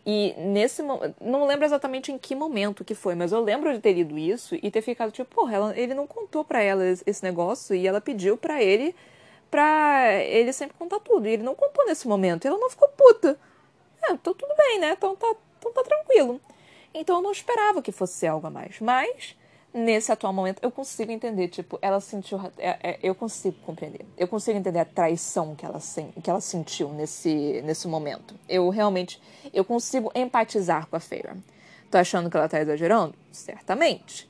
E 0.05 0.35
nesse 0.37 0.83
não 0.83 1.47
lembro 1.47 1.65
exatamente 1.65 2.11
em 2.11 2.17
que 2.17 2.35
momento 2.35 2.83
que 2.83 2.93
foi, 2.93 3.15
mas 3.15 3.31
eu 3.31 3.41
lembro 3.41 3.73
de 3.73 3.79
ter 3.79 3.93
lido 3.93 4.17
isso 4.17 4.55
e 4.61 4.69
ter 4.69 4.81
ficado 4.81 5.11
tipo, 5.11 5.33
porra, 5.33 5.55
ela, 5.55 5.79
ele 5.79 5.93
não 5.93 6.05
contou 6.05 6.43
para 6.43 6.61
ela 6.61 6.83
esse 6.85 7.23
negócio 7.23 7.75
e 7.75 7.87
ela 7.87 7.99
pediu 7.99 8.37
para 8.37 8.61
ele 8.61 8.93
pra 9.49 10.13
ele 10.23 10.51
sempre 10.51 10.75
contar 10.77 10.99
tudo. 10.99 11.27
E 11.27 11.31
ele 11.31 11.43
não 11.43 11.55
contou 11.55 11.85
nesse 11.85 12.07
momento. 12.07 12.43
E 12.43 12.47
ela 12.47 12.57
não 12.57 12.69
ficou 12.69 12.89
puta. 12.89 13.39
É, 14.03 14.11
então 14.11 14.33
tudo 14.33 14.53
bem, 14.57 14.79
né? 14.79 14.91
Então 14.97 15.15
tá, 15.15 15.33
então 15.59 15.71
tá 15.71 15.83
tranquilo. 15.83 16.41
Então 16.93 17.17
eu 17.17 17.21
não 17.21 17.31
esperava 17.31 17.81
que 17.81 17.91
fosse 17.91 18.27
algo 18.27 18.45
a 18.47 18.49
mais. 18.49 18.79
Mas, 18.79 19.35
nesse 19.73 20.11
atual 20.11 20.31
momento, 20.31 20.59
eu 20.61 20.69
consigo 20.69 21.11
entender. 21.11 21.47
Tipo, 21.47 21.79
ela 21.81 21.99
sentiu. 21.99 22.39
É, 22.57 22.77
é, 22.91 22.99
eu 23.01 23.15
consigo 23.15 23.57
compreender. 23.65 24.05
Eu 24.17 24.27
consigo 24.27 24.57
entender 24.57 24.79
a 24.79 24.85
traição 24.85 25.55
que 25.55 25.65
ela, 25.65 25.79
que 26.21 26.29
ela 26.29 26.39
sentiu 26.39 26.89
nesse, 26.89 27.61
nesse 27.63 27.87
momento. 27.87 28.35
Eu 28.47 28.69
realmente. 28.69 29.19
Eu 29.53 29.65
consigo 29.65 30.11
empatizar 30.13 30.87
com 30.87 30.95
a 30.95 30.99
Feira. 30.99 31.35
Tô 31.89 31.97
achando 31.97 32.29
que 32.29 32.37
ela 32.37 32.47
tá 32.47 32.61
exagerando? 32.61 33.15
Certamente. 33.31 34.29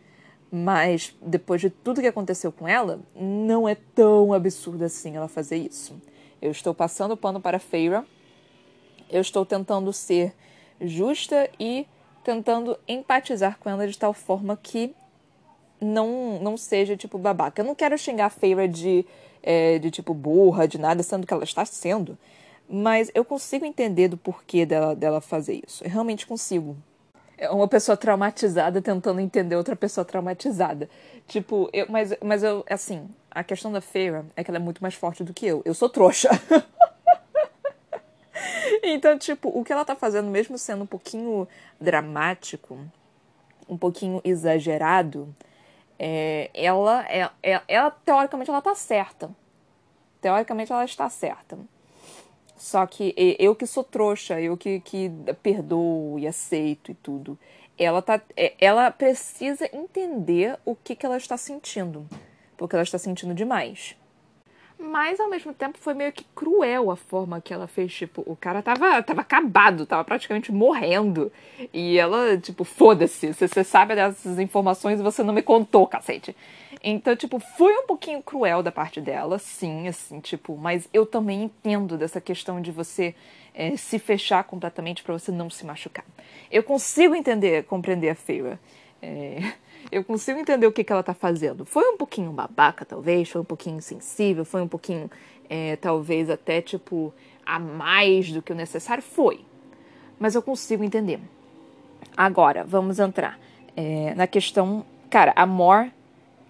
Mas, 0.52 1.16
depois 1.22 1.60
de 1.60 1.70
tudo 1.70 2.00
que 2.00 2.08
aconteceu 2.08 2.52
com 2.52 2.68
ela, 2.68 3.00
não 3.16 3.68
é 3.68 3.76
tão 3.76 4.34
absurdo 4.34 4.84
assim 4.86 5.16
ela 5.16 5.28
fazer 5.28 5.58
isso. 5.58 6.00
Eu 6.42 6.52
estou 6.52 6.74
passando 6.74 7.14
o 7.14 7.18
pano 7.18 7.42
para 7.42 7.58
a 7.58 7.60
Feira. 7.60 8.06
Eu 9.10 9.22
estou 9.22 9.46
tentando 9.46 9.92
ser 9.92 10.34
justa 10.80 11.50
e 11.60 11.88
tentando 12.24 12.78
empatizar 12.88 13.58
com 13.60 13.70
ela 13.70 13.88
de 13.88 13.98
tal 13.98 14.14
forma 14.14 14.56
que 14.56 14.96
não, 15.84 16.40
não 16.40 16.58
seja, 16.58 16.96
tipo, 16.96 17.18
babaca. 17.18 17.62
Eu 17.62 17.66
não 17.66 17.76
quero 17.76 17.98
xingar 17.98 18.26
a 18.28 18.30
Feira 18.30 18.68
de, 18.68 19.06
é, 19.42 19.80
de, 19.80 19.92
tipo, 19.92 20.14
burra, 20.14 20.68
de 20.68 20.78
nada, 20.78 21.04
sendo 21.04 21.28
que 21.28 21.34
ela 21.34 21.44
está 21.44 21.66
sendo. 21.66 22.18
Mas 22.70 23.12
eu 23.14 23.26
consigo 23.26 23.66
entender 23.66 24.08
do 24.08 24.18
porquê 24.18 24.66
dela, 24.66 24.96
dela 24.96 25.22
fazer 25.22 25.62
isso. 25.68 25.84
Eu 25.84 25.90
realmente 25.90 26.26
consigo. 26.26 26.76
É 27.38 27.50
uma 27.50 27.68
pessoa 27.68 27.98
traumatizada 27.98 28.82
tentando 28.82 29.20
entender 29.20 29.56
outra 29.56 29.76
pessoa 29.76 30.06
traumatizada. 30.06 30.90
Tipo, 31.28 31.70
eu, 31.74 31.88
mas, 31.90 32.14
mas 32.24 32.44
eu, 32.44 32.64
assim, 32.70 33.08
a 33.30 33.44
questão 33.44 33.72
da 33.72 33.82
Feira 33.82 34.26
é 34.36 34.44
que 34.44 34.50
ela 34.50 34.58
é 34.58 34.62
muito 34.62 34.82
mais 34.82 34.94
forte 34.94 35.24
do 35.24 35.34
que 35.34 35.46
eu. 35.46 35.62
Eu 35.66 35.74
sou 35.74 35.90
trouxa. 35.90 36.30
Então, 38.86 39.18
tipo, 39.18 39.50
o 39.50 39.64
que 39.64 39.72
ela 39.72 39.86
tá 39.86 39.96
fazendo, 39.96 40.30
mesmo 40.30 40.58
sendo 40.58 40.84
um 40.84 40.88
pouquinho 40.88 41.48
dramático, 41.80 42.78
um 43.68 43.78
pouquinho 43.78 44.20
exagerado, 44.26 45.34
é, 45.98 46.50
ela, 46.54 47.06
é, 47.08 47.30
é, 47.42 47.62
ela, 47.68 47.92
teoricamente, 47.92 48.50
ela 48.50 48.62
tá 48.62 48.76
certa. 48.76 49.30
Teoricamente, 50.22 50.72
ela 50.72 50.86
está 50.86 51.10
certa. 51.10 51.58
Só 52.56 52.86
que 52.86 53.14
eu 53.40 53.56
que 53.56 53.66
sou 53.66 53.84
trouxa, 53.84 54.40
eu 54.40 54.56
que, 54.56 54.80
que 54.80 55.12
perdoo 55.42 56.18
e 56.18 56.28
aceito 56.28 56.92
e 56.92 56.94
tudo, 56.94 57.38
ela, 57.78 58.02
tá, 58.02 58.22
é, 58.38 58.54
ela 58.60 58.90
precisa 58.92 59.70
entender 59.76 60.58
o 60.64 60.76
que, 60.76 60.96
que 60.96 61.06
ela 61.06 61.18
está 61.18 61.38
sentindo. 61.38 62.08
Porque 62.56 62.76
ela 62.76 62.84
está 62.84 62.98
sentindo 62.98 63.34
demais. 63.34 63.98
Mas 64.84 65.18
ao 65.18 65.30
mesmo 65.30 65.54
tempo 65.54 65.78
foi 65.78 65.94
meio 65.94 66.12
que 66.12 66.26
cruel 66.36 66.92
a 66.92 66.98
forma 66.98 67.40
que 67.40 67.54
ela 67.54 67.68
fez. 67.68 67.94
Tipo, 67.94 68.22
o 68.26 68.36
cara 68.36 68.62
tava, 68.62 69.02
tava 69.02 69.22
acabado, 69.22 69.86
tava 69.86 70.04
praticamente 70.04 70.52
morrendo. 70.52 71.32
E 71.74 71.98
ela, 71.98 72.38
tipo, 72.38 72.66
foda-se, 72.66 73.34
você 73.34 73.64
sabe 73.64 73.96
dessas 73.96 74.38
informações 74.38 75.00
e 75.00 75.04
você 75.04 75.24
não 75.24 75.34
me 75.34 75.42
contou, 75.42 75.88
cacete. 75.88 76.36
Então, 76.84 77.16
tipo, 77.16 77.40
foi 77.40 77.74
um 77.78 77.88
pouquinho 77.88 78.22
cruel 78.22 78.62
da 78.62 78.74
parte 78.74 79.00
dela, 79.00 79.40
sim, 79.40 79.88
assim, 79.88 80.20
tipo, 80.20 80.58
mas 80.58 80.90
eu 80.92 81.06
também 81.06 81.44
entendo 81.44 81.98
dessa 81.98 82.20
questão 82.20 82.60
de 82.60 82.70
você 82.72 83.16
é, 83.54 83.78
se 83.78 83.98
fechar 83.98 84.44
completamente 84.44 85.02
para 85.02 85.14
você 85.14 85.32
não 85.32 85.50
se 85.50 85.66
machucar. 85.66 86.04
Eu 86.52 86.62
consigo 86.62 87.16
entender, 87.16 87.64
compreender 87.64 88.10
a 88.10 88.16
Feira. 88.16 88.60
É, 89.02 89.54
eu 89.94 90.04
consigo 90.04 90.40
entender 90.40 90.66
o 90.66 90.72
que, 90.72 90.84
que 90.84 90.92
ela 90.92 91.04
tá 91.04 91.14
fazendo. 91.14 91.66
Foi 91.66 91.84
um 91.90 91.98
pouquinho 91.98 92.32
babaca, 92.32 92.84
talvez, 92.84 93.30
foi 93.30 93.42
um 93.42 93.46
pouquinho 93.46 93.78
insensível, 93.78 94.44
foi 94.44 94.62
um 94.62 94.68
pouquinho, 94.68 95.10
é, 95.50 95.76
talvez 95.76 96.30
até 96.30 96.62
tipo, 96.62 97.14
a 97.46 97.60
mais 97.60 98.32
do 98.32 98.42
que 98.42 98.52
o 98.52 98.56
necessário. 98.56 99.04
Foi. 99.04 99.42
Mas 100.20 100.36
eu 100.36 100.42
consigo 100.42 100.84
entender. 100.84 101.20
Agora, 102.18 102.64
vamos 102.64 103.00
entrar 103.00 103.40
é, 103.76 104.14
na 104.16 104.28
questão. 104.28 104.86
Cara, 105.10 105.34
a 105.36 105.46
Mor. 105.46 105.90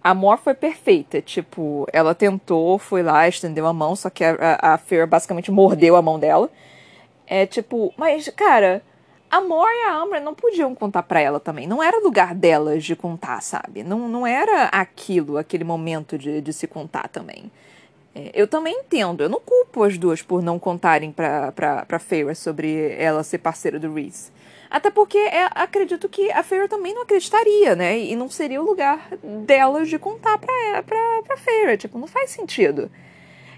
A 0.03 0.13
Mor 0.13 0.37
foi 0.37 0.53
perfeita. 0.53 1.21
Tipo, 1.21 1.87
ela 1.91 2.15
tentou, 2.15 2.77
foi 2.77 3.03
lá, 3.03 3.27
estendeu 3.27 3.65
a 3.67 3.73
mão, 3.73 3.95
só 3.95 4.09
que 4.09 4.23
a, 4.23 4.35
a, 4.39 4.73
a 4.73 4.77
Fear 4.77 5.07
basicamente 5.07 5.51
mordeu 5.51 5.95
a 5.95 6.01
mão 6.01 6.19
dela. 6.19 6.49
É 7.27 7.45
tipo, 7.45 7.93
mas, 7.97 8.27
cara 8.29 8.81
a 9.33 9.41
Mor 9.41 9.67
e 9.67 9.83
a 9.85 9.95
Amber 9.95 10.21
não 10.21 10.35
podiam 10.35 10.75
contar 10.75 11.01
para 11.01 11.19
ela 11.19 11.39
também. 11.39 11.65
Não 11.65 11.81
era 11.81 11.97
lugar 11.97 12.35
delas 12.35 12.83
de 12.83 12.95
contar, 12.95 13.41
sabe? 13.41 13.81
Não, 13.81 14.07
não 14.07 14.27
era 14.27 14.65
aquilo, 14.65 15.37
aquele 15.37 15.63
momento 15.63 16.19
de, 16.19 16.39
de 16.39 16.53
se 16.53 16.67
contar 16.67 17.07
também. 17.07 17.51
É, 18.13 18.29
eu 18.35 18.47
também 18.47 18.75
entendo, 18.75 19.23
eu 19.23 19.29
não 19.29 19.39
culpo 19.39 19.83
as 19.83 19.97
duas 19.97 20.21
por 20.21 20.43
não 20.43 20.59
contarem 20.59 21.11
pra, 21.11 21.51
pra, 21.51 21.83
pra 21.83 21.97
Feyre 21.97 22.35
sobre 22.35 22.91
ela 22.91 23.23
ser 23.23 23.39
parceira 23.39 23.79
do 23.79 23.91
Reese. 23.91 24.31
Até 24.69 24.91
porque 24.91 25.17
é, 25.17 25.49
acredito 25.55 26.07
que 26.07 26.31
a 26.31 26.43
Feyre 26.43 26.67
também 26.67 26.93
não 26.93 27.01
acreditaria, 27.01 27.75
né? 27.75 27.97
E 27.97 28.15
não 28.15 28.29
seria 28.29 28.61
o 28.61 28.65
lugar 28.65 29.07
delas 29.47 29.89
de 29.89 29.97
contar 29.97 30.37
pra, 30.37 30.83
pra, 30.83 31.23
pra 31.23 31.37
Feyre. 31.37 31.75
Tipo, 31.77 31.97
não 31.97 32.07
faz 32.07 32.29
sentido. 32.29 32.91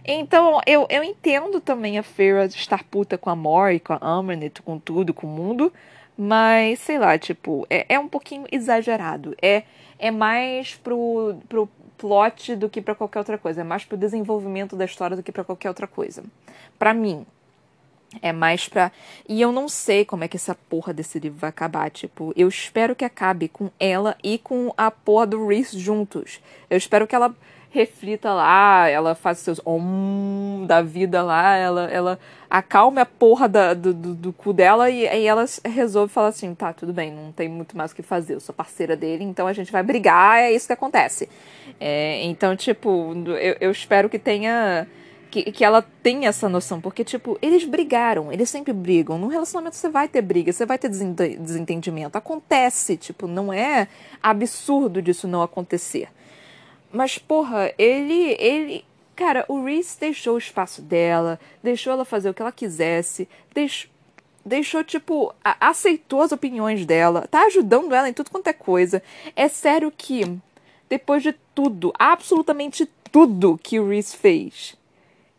Então, 0.07 0.61
eu, 0.67 0.85
eu 0.89 1.03
entendo 1.03 1.59
também 1.59 1.97
a 1.97 2.03
Feyre 2.03 2.45
estar 2.45 2.83
puta 2.83 3.17
com 3.17 3.29
a 3.29 3.35
Mori, 3.35 3.79
com 3.79 3.93
a 3.93 3.99
Ambernet, 4.01 4.61
com 4.61 4.77
tudo, 4.77 5.13
com 5.13 5.25
o 5.25 5.29
mundo. 5.29 5.73
Mas, 6.17 6.79
sei 6.79 6.99
lá, 6.99 7.17
tipo, 7.17 7.65
é, 7.69 7.85
é 7.89 7.99
um 7.99 8.07
pouquinho 8.07 8.45
exagerado. 8.51 9.35
É, 9.41 9.63
é 9.97 10.11
mais 10.11 10.75
pro, 10.75 11.35
pro 11.49 11.67
plot 11.97 12.55
do 12.55 12.69
que 12.69 12.81
para 12.81 12.95
qualquer 12.95 13.19
outra 13.19 13.37
coisa. 13.37 13.61
É 13.61 13.63
mais 13.63 13.83
pro 13.83 13.97
desenvolvimento 13.97 14.75
da 14.75 14.85
história 14.85 15.17
do 15.17 15.23
que 15.23 15.31
para 15.31 15.43
qualquer 15.43 15.69
outra 15.69 15.87
coisa. 15.87 16.23
Para 16.77 16.93
mim. 16.93 17.25
É 18.21 18.31
mais 18.31 18.69
pra. 18.69 18.93
E 19.27 19.41
eu 19.41 19.51
não 19.51 19.67
sei 19.67 20.05
como 20.05 20.23
é 20.23 20.27
que 20.27 20.37
essa 20.37 20.55
porra 20.69 20.93
desse 20.93 21.19
livro 21.19 21.39
vai 21.39 21.49
acabar. 21.49 21.89
Tipo, 21.89 22.31
eu 22.37 22.47
espero 22.47 22.95
que 22.95 23.03
acabe 23.03 23.49
com 23.49 23.69
ela 23.77 24.15
e 24.23 24.37
com 24.37 24.71
a 24.77 24.89
porra 24.89 25.25
do 25.27 25.47
Reese 25.47 25.77
juntos. 25.77 26.39
Eu 26.69 26.77
espero 26.77 27.07
que 27.07 27.15
ela 27.15 27.35
reflita 27.75 28.33
lá, 28.33 28.87
ela 28.87 29.13
faz 29.13 29.39
seus 29.39 29.59
om 29.65 30.65
da 30.65 30.81
vida 30.81 31.21
lá, 31.21 31.57
ela, 31.57 31.83
ela 31.91 32.19
acalme 32.49 33.01
a 33.01 33.05
porra 33.05 33.49
da, 33.49 33.73
do, 33.73 33.93
do, 33.93 34.15
do, 34.15 34.31
cu 34.33 34.53
dela 34.53 34.89
e 34.89 35.05
aí 35.05 35.27
ela 35.27 35.43
resolve 35.65 36.11
falar 36.11 36.29
assim, 36.29 36.55
tá, 36.55 36.71
tudo 36.71 36.93
bem, 36.93 37.11
não 37.11 37.33
tem 37.33 37.49
muito 37.49 37.75
mais 37.75 37.91
o 37.91 37.95
que 37.95 38.01
fazer, 38.01 38.35
eu 38.35 38.39
sou 38.39 38.55
parceira 38.55 38.95
dele, 38.95 39.25
então 39.25 39.45
a 39.45 39.51
gente 39.51 39.73
vai 39.73 39.83
brigar, 39.83 40.39
é 40.39 40.53
isso 40.53 40.67
que 40.67 40.71
acontece. 40.71 41.27
É, 41.77 42.23
então, 42.23 42.55
tipo, 42.55 43.13
eu, 43.27 43.57
eu 43.59 43.71
espero 43.71 44.09
que 44.09 44.17
tenha... 44.17 44.87
Que, 45.29 45.51
que 45.51 45.65
ela 45.65 45.81
tenha 46.01 46.29
essa 46.29 46.47
noção, 46.47 46.79
porque, 46.79 47.03
tipo, 47.03 47.37
eles 47.41 47.65
brigaram, 47.65 48.31
eles 48.31 48.49
sempre 48.49 48.71
brigam. 48.71 49.17
No 49.17 49.27
relacionamento 49.27 49.75
você 49.75 49.89
vai 49.89 50.07
ter 50.07 50.21
briga, 50.21 50.53
você 50.53 50.65
vai 50.65 50.77
ter 50.77 50.87
desentendimento. 50.87 52.17
Acontece, 52.17 52.95
tipo, 52.95 53.27
não 53.27 53.51
é 53.51 53.89
absurdo 54.23 55.01
disso 55.01 55.27
não 55.27 55.41
acontecer. 55.41 56.07
Mas, 56.95 57.17
porra, 57.17 57.73
ele. 57.77 58.35
ele 58.39 58.85
Cara, 59.15 59.45
o 59.47 59.63
Reese 59.63 59.97
deixou 59.97 60.35
o 60.35 60.37
espaço 60.37 60.81
dela, 60.81 61.39
deixou 61.63 61.93
ela 61.93 62.03
fazer 62.03 62.29
o 62.29 62.33
que 62.33 62.41
ela 62.41 62.51
quisesse, 62.51 63.29
deixou, 63.53 63.89
deixou 64.45 64.83
tipo, 64.83 65.33
aceitou 65.41 66.21
as 66.21 66.33
opiniões 66.33 66.85
dela, 66.85 67.25
tá 67.31 67.45
ajudando 67.45 67.95
ela 67.95 68.09
em 68.09 68.13
tudo 68.13 68.29
quanto 68.29 68.47
é 68.47 68.53
coisa. 68.53 69.01
É 69.33 69.47
sério 69.47 69.89
que, 69.89 70.37
depois 70.89 71.23
de 71.23 71.33
tudo, 71.53 71.93
absolutamente 71.97 72.89
tudo 73.09 73.57
que 73.63 73.79
o 73.79 73.87
Reese 73.87 74.17
fez, 74.17 74.75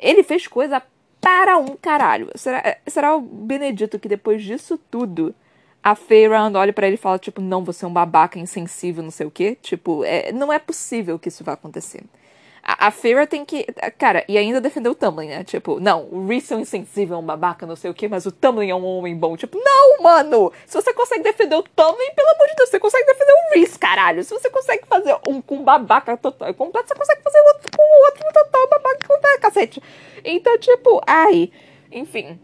ele 0.01 0.23
fez 0.23 0.47
coisa 0.47 0.83
para 1.21 1.59
um 1.59 1.77
caralho. 1.77 2.31
Será, 2.35 2.79
será 2.87 3.15
o 3.15 3.21
Benedito 3.21 3.99
que 3.99 4.09
depois 4.09 4.43
disso 4.43 4.81
tudo 4.91 5.35
a 5.87 5.95
Feyre 5.95 6.35
olha 6.35 6.73
para 6.73 6.89
ele 6.89 6.97
e 6.97 6.99
fala, 6.99 7.17
tipo, 7.17 7.41
não, 7.41 7.63
você 7.63 7.85
é 7.85 7.89
um 7.89 7.93
babaca 7.93 8.41
insensível, 8.41 9.05
não 9.05 9.11
sei 9.13 9.25
o 9.25 9.31
quê. 9.31 9.57
Tipo, 9.63 10.03
é, 10.03 10.33
não 10.33 10.53
é 10.53 10.59
possível 10.59 11.17
que 11.17 11.29
isso 11.29 11.45
vá 11.45 11.53
acontecer. 11.53 12.03
A, 12.61 12.89
a 12.89 12.91
Feyre 12.91 13.25
tem 13.25 13.45
que. 13.45 13.65
Cara, 13.97 14.25
e 14.27 14.37
ainda 14.37 14.61
defendeu 14.61 14.91
o 14.91 14.95
Tumblr, 14.97 15.29
né? 15.29 15.45
Tipo, 15.45 15.79
não, 15.79 16.09
o 16.11 16.27
Reese 16.27 16.53
é 16.53 16.57
um 16.57 16.61
insensível, 16.61 17.15
é 17.15 17.21
um 17.21 17.25
babaca, 17.25 17.65
não 17.65 17.77
sei 17.77 17.89
o 17.89 17.95
quê, 17.95 18.09
mas 18.09 18.27
o 18.27 18.33
Tumblr 18.33 18.69
é 18.69 18.75
um 18.75 18.85
homem 18.85 19.17
bom. 19.17 19.37
Tipo, 19.37 19.61
não, 19.63 20.03
mano! 20.03 20.53
Se 20.67 20.75
você 20.75 20.93
consegue 20.93 21.23
defender 21.23 21.55
o 21.55 21.63
Tumblr, 21.63 22.15
pelo 22.17 22.31
amor 22.31 22.49
de 22.49 22.57
Deus, 22.57 22.69
você 22.69 22.81
consegue 22.81 23.07
defender 23.07 23.33
o 23.33 23.55
Reese, 23.55 23.79
caralho! 23.79 24.25
Se 24.25 24.35
você 24.35 24.51
consegue 24.51 24.85
fazer 24.89 25.17
um 25.29 25.41
com 25.41 25.63
babaca 25.63 26.17
total 26.17 26.53
completo, 26.55 26.89
você 26.89 26.97
consegue 26.97 27.23
fazer 27.23 27.41
outro 27.43 27.71
com 27.77 28.05
outro 28.07 28.25
total 28.35 28.69
babaca 28.71 29.07
completo, 29.07 29.41
cacete. 29.41 29.81
Então, 30.25 30.59
tipo, 30.59 31.01
ai. 31.07 31.53
Enfim. 31.93 32.41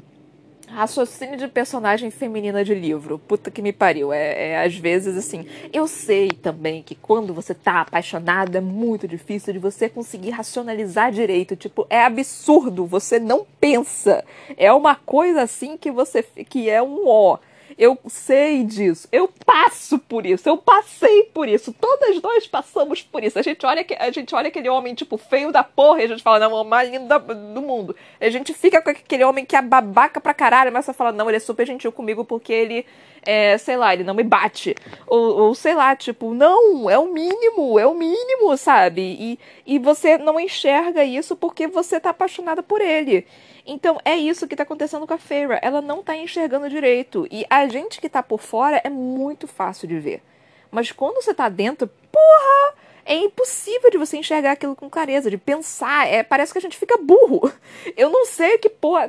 Raciocínio 0.72 1.36
de 1.36 1.48
personagem 1.48 2.10
feminina 2.10 2.64
de 2.64 2.74
livro. 2.74 3.18
Puta 3.18 3.50
que 3.50 3.60
me 3.60 3.74
pariu. 3.74 4.10
É, 4.10 4.52
é, 4.52 4.64
às 4.64 4.74
vezes 4.74 5.18
assim. 5.18 5.46
Eu 5.70 5.86
sei 5.86 6.28
também 6.30 6.82
que 6.82 6.94
quando 6.94 7.34
você 7.34 7.54
tá 7.54 7.82
apaixonado 7.82 8.56
é 8.56 8.60
muito 8.60 9.06
difícil 9.06 9.52
de 9.52 9.58
você 9.58 9.88
conseguir 9.88 10.30
racionalizar 10.30 11.12
direito. 11.12 11.56
Tipo, 11.56 11.86
é 11.90 12.02
absurdo. 12.02 12.86
Você 12.86 13.20
não 13.20 13.46
pensa. 13.60 14.24
É 14.56 14.72
uma 14.72 14.94
coisa 14.94 15.42
assim 15.42 15.76
que 15.76 15.90
você. 15.90 16.22
que 16.22 16.70
é 16.70 16.82
um 16.82 17.06
ó. 17.06 17.38
Eu 17.82 17.98
sei 18.06 18.62
disso. 18.62 19.08
Eu 19.10 19.28
passo 19.44 19.98
por 19.98 20.24
isso. 20.24 20.48
Eu 20.48 20.56
passei 20.56 21.24
por 21.34 21.48
isso. 21.48 21.72
Todas 21.72 22.22
nós 22.22 22.46
passamos 22.46 23.02
por 23.02 23.24
isso. 23.24 23.40
A 23.40 23.42
gente 23.42 23.66
olha, 23.66 23.84
a 23.98 24.10
gente 24.12 24.32
olha 24.36 24.46
aquele 24.46 24.68
homem, 24.68 24.94
tipo, 24.94 25.18
feio 25.18 25.50
da 25.50 25.64
porra 25.64 26.00
e 26.00 26.04
a 26.04 26.06
gente 26.06 26.22
fala, 26.22 26.38
não, 26.38 26.56
é 26.56 26.60
o 26.60 26.64
mais 26.64 26.88
lindo 26.88 27.08
do 27.52 27.60
mundo. 27.60 27.96
A 28.20 28.30
gente 28.30 28.54
fica 28.54 28.80
com 28.80 28.90
aquele 28.90 29.24
homem 29.24 29.44
que 29.44 29.56
é 29.56 29.60
babaca 29.60 30.20
pra 30.20 30.32
caralho, 30.32 30.72
mas 30.72 30.84
você 30.84 30.92
fala, 30.92 31.10
não, 31.10 31.28
ele 31.28 31.38
é 31.38 31.40
super 31.40 31.66
gentil 31.66 31.90
comigo 31.90 32.24
porque 32.24 32.52
ele, 32.52 32.86
é, 33.24 33.56
sei 33.58 33.76
lá, 33.76 33.92
ele 33.92 34.04
não 34.04 34.14
me 34.14 34.22
bate. 34.22 34.74
Ou, 35.06 35.38
ou 35.38 35.54
sei 35.54 35.74
lá, 35.74 35.94
tipo, 35.94 36.34
não, 36.34 36.90
é 36.90 36.98
o 36.98 37.12
mínimo, 37.12 37.78
é 37.78 37.86
o 37.86 37.94
mínimo, 37.94 38.56
sabe? 38.56 39.00
E, 39.02 39.38
e 39.66 39.78
você 39.78 40.18
não 40.18 40.38
enxerga 40.38 41.04
isso 41.04 41.36
porque 41.36 41.66
você 41.66 42.00
tá 42.00 42.10
apaixonada 42.10 42.62
por 42.62 42.80
ele. 42.80 43.26
Então 43.66 43.98
é 44.04 44.16
isso 44.16 44.48
que 44.48 44.56
tá 44.56 44.64
acontecendo 44.64 45.06
com 45.06 45.14
a 45.14 45.18
Feira. 45.18 45.58
Ela 45.62 45.80
não 45.80 46.02
tá 46.02 46.16
enxergando 46.16 46.68
direito. 46.68 47.26
E 47.30 47.46
a 47.48 47.66
gente 47.68 48.00
que 48.00 48.08
tá 48.08 48.22
por 48.22 48.40
fora 48.40 48.80
é 48.82 48.90
muito 48.90 49.46
fácil 49.46 49.86
de 49.86 49.98
ver. 49.98 50.22
Mas 50.70 50.90
quando 50.90 51.22
você 51.22 51.32
tá 51.32 51.48
dentro, 51.48 51.88
porra! 52.10 52.74
É 53.04 53.16
impossível 53.16 53.90
de 53.90 53.98
você 53.98 54.16
enxergar 54.16 54.52
aquilo 54.52 54.76
com 54.76 54.88
clareza, 54.88 55.30
de 55.30 55.36
pensar. 55.36 56.06
É, 56.06 56.22
parece 56.22 56.52
que 56.52 56.58
a 56.58 56.62
gente 56.62 56.76
fica 56.76 56.96
burro. 56.96 57.52
Eu 57.96 58.10
não 58.10 58.24
sei 58.26 58.58
que 58.58 58.68
porra. 58.68 59.08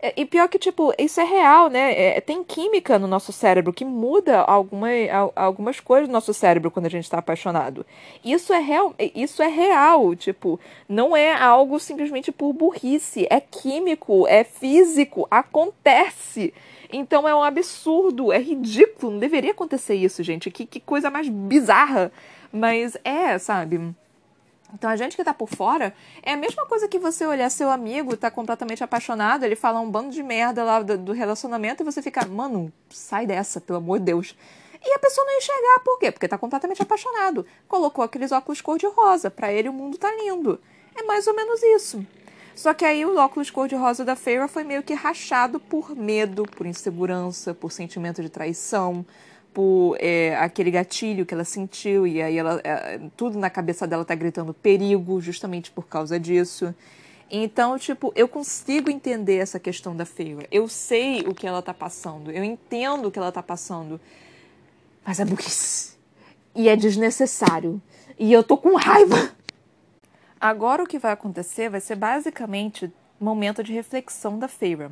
É, 0.00 0.14
e 0.16 0.24
pior 0.24 0.48
que, 0.48 0.58
tipo, 0.58 0.92
isso 0.98 1.20
é 1.20 1.24
real, 1.24 1.68
né? 1.68 2.16
É, 2.16 2.20
tem 2.20 2.42
química 2.42 2.98
no 2.98 3.06
nosso 3.06 3.32
cérebro 3.32 3.72
que 3.72 3.84
muda 3.84 4.40
alguma, 4.40 4.88
algumas 5.36 5.78
coisas 5.80 6.08
no 6.08 6.12
nosso 6.12 6.32
cérebro 6.32 6.70
quando 6.70 6.86
a 6.86 6.90
gente 6.90 7.04
está 7.04 7.18
apaixonado. 7.18 7.84
Isso 8.24 8.52
é 8.52 8.58
real, 8.58 8.94
isso 9.14 9.42
é 9.42 9.48
real, 9.48 10.14
tipo, 10.14 10.58
não 10.88 11.16
é 11.16 11.32
algo 11.32 11.78
simplesmente 11.78 12.32
por 12.32 12.52
burrice. 12.52 13.26
É 13.30 13.40
químico, 13.40 14.26
é 14.26 14.42
físico, 14.42 15.26
acontece. 15.30 16.54
Então 16.90 17.28
é 17.28 17.34
um 17.34 17.42
absurdo, 17.42 18.32
é 18.32 18.38
ridículo, 18.38 19.12
não 19.12 19.18
deveria 19.18 19.50
acontecer 19.50 19.94
isso, 19.94 20.22
gente. 20.22 20.50
Que, 20.50 20.64
que 20.64 20.80
coisa 20.80 21.10
mais 21.10 21.28
bizarra. 21.28 22.10
Mas 22.52 22.96
é, 23.04 23.38
sabe? 23.38 23.94
Então 24.74 24.90
a 24.90 24.96
gente 24.96 25.16
que 25.16 25.24
tá 25.24 25.32
por 25.32 25.48
fora 25.48 25.94
é 26.22 26.32
a 26.32 26.36
mesma 26.36 26.66
coisa 26.66 26.86
que 26.86 26.98
você 26.98 27.26
olhar 27.26 27.50
seu 27.50 27.70
amigo, 27.70 28.16
tá 28.16 28.30
completamente 28.30 28.84
apaixonado, 28.84 29.44
ele 29.44 29.56
fala 29.56 29.80
um 29.80 29.90
bando 29.90 30.10
de 30.10 30.22
merda 30.22 30.62
lá 30.62 30.82
do, 30.82 30.98
do 30.98 31.12
relacionamento 31.12 31.82
e 31.82 31.84
você 31.84 32.02
fica, 32.02 32.26
mano, 32.26 32.72
sai 32.90 33.26
dessa, 33.26 33.60
pelo 33.60 33.78
amor 33.78 33.98
de 33.98 34.06
Deus. 34.06 34.36
E 34.84 34.94
a 34.94 34.98
pessoa 34.98 35.26
não 35.26 35.36
enxergar, 35.38 35.80
por 35.84 35.98
quê? 35.98 36.12
Porque 36.12 36.28
tá 36.28 36.38
completamente 36.38 36.82
apaixonado. 36.82 37.44
Colocou 37.66 38.04
aqueles 38.04 38.30
óculos 38.30 38.60
cor-de-rosa, 38.60 39.30
para 39.30 39.52
ele 39.52 39.68
o 39.68 39.72
mundo 39.72 39.98
tá 39.98 40.10
lindo. 40.14 40.60
É 40.94 41.02
mais 41.02 41.26
ou 41.26 41.34
menos 41.34 41.62
isso. 41.62 42.06
Só 42.54 42.74
que 42.74 42.84
aí 42.84 43.04
o 43.04 43.16
óculos 43.16 43.50
cor-de-rosa 43.50 44.04
da 44.04 44.16
Feyre 44.16 44.48
foi 44.48 44.64
meio 44.64 44.82
que 44.82 44.92
rachado 44.92 45.58
por 45.58 45.94
medo, 45.96 46.42
por 46.42 46.66
insegurança, 46.66 47.54
por 47.54 47.72
sentimento 47.72 48.22
de 48.22 48.28
traição, 48.28 49.04
por 49.52 49.96
é, 49.98 50.36
aquele 50.36 50.70
gatilho 50.70 51.26
que 51.26 51.34
ela 51.34 51.44
sentiu, 51.44 52.06
e 52.06 52.22
aí 52.22 52.38
ela, 52.38 52.60
é, 52.62 53.00
tudo 53.16 53.38
na 53.38 53.50
cabeça 53.50 53.86
dela 53.86 54.04
tá 54.04 54.14
gritando 54.14 54.54
perigo, 54.54 55.20
justamente 55.20 55.70
por 55.70 55.86
causa 55.86 56.18
disso. 56.18 56.74
Então, 57.30 57.78
tipo, 57.78 58.12
eu 58.16 58.26
consigo 58.26 58.90
entender 58.90 59.36
essa 59.36 59.58
questão 59.58 59.94
da 59.94 60.06
Feyre. 60.06 60.46
Eu 60.50 60.66
sei 60.68 61.20
o 61.20 61.34
que 61.34 61.46
ela 61.46 61.60
tá 61.60 61.74
passando, 61.74 62.30
eu 62.30 62.42
entendo 62.42 63.08
o 63.08 63.10
que 63.10 63.18
ela 63.18 63.30
tá 63.30 63.42
passando. 63.42 64.00
Mas 65.04 65.20
é 65.20 65.24
burrice. 65.24 65.96
E 66.54 66.68
é 66.68 66.76
desnecessário. 66.76 67.80
E 68.18 68.32
eu 68.32 68.42
tô 68.42 68.56
com 68.56 68.74
raiva. 68.76 69.30
Agora 70.40 70.82
o 70.82 70.86
que 70.86 70.98
vai 70.98 71.12
acontecer 71.12 71.68
vai 71.68 71.80
ser 71.80 71.96
basicamente 71.96 72.92
momento 73.20 73.62
de 73.62 73.72
reflexão 73.72 74.38
da 74.38 74.48
Feyre. 74.48 74.90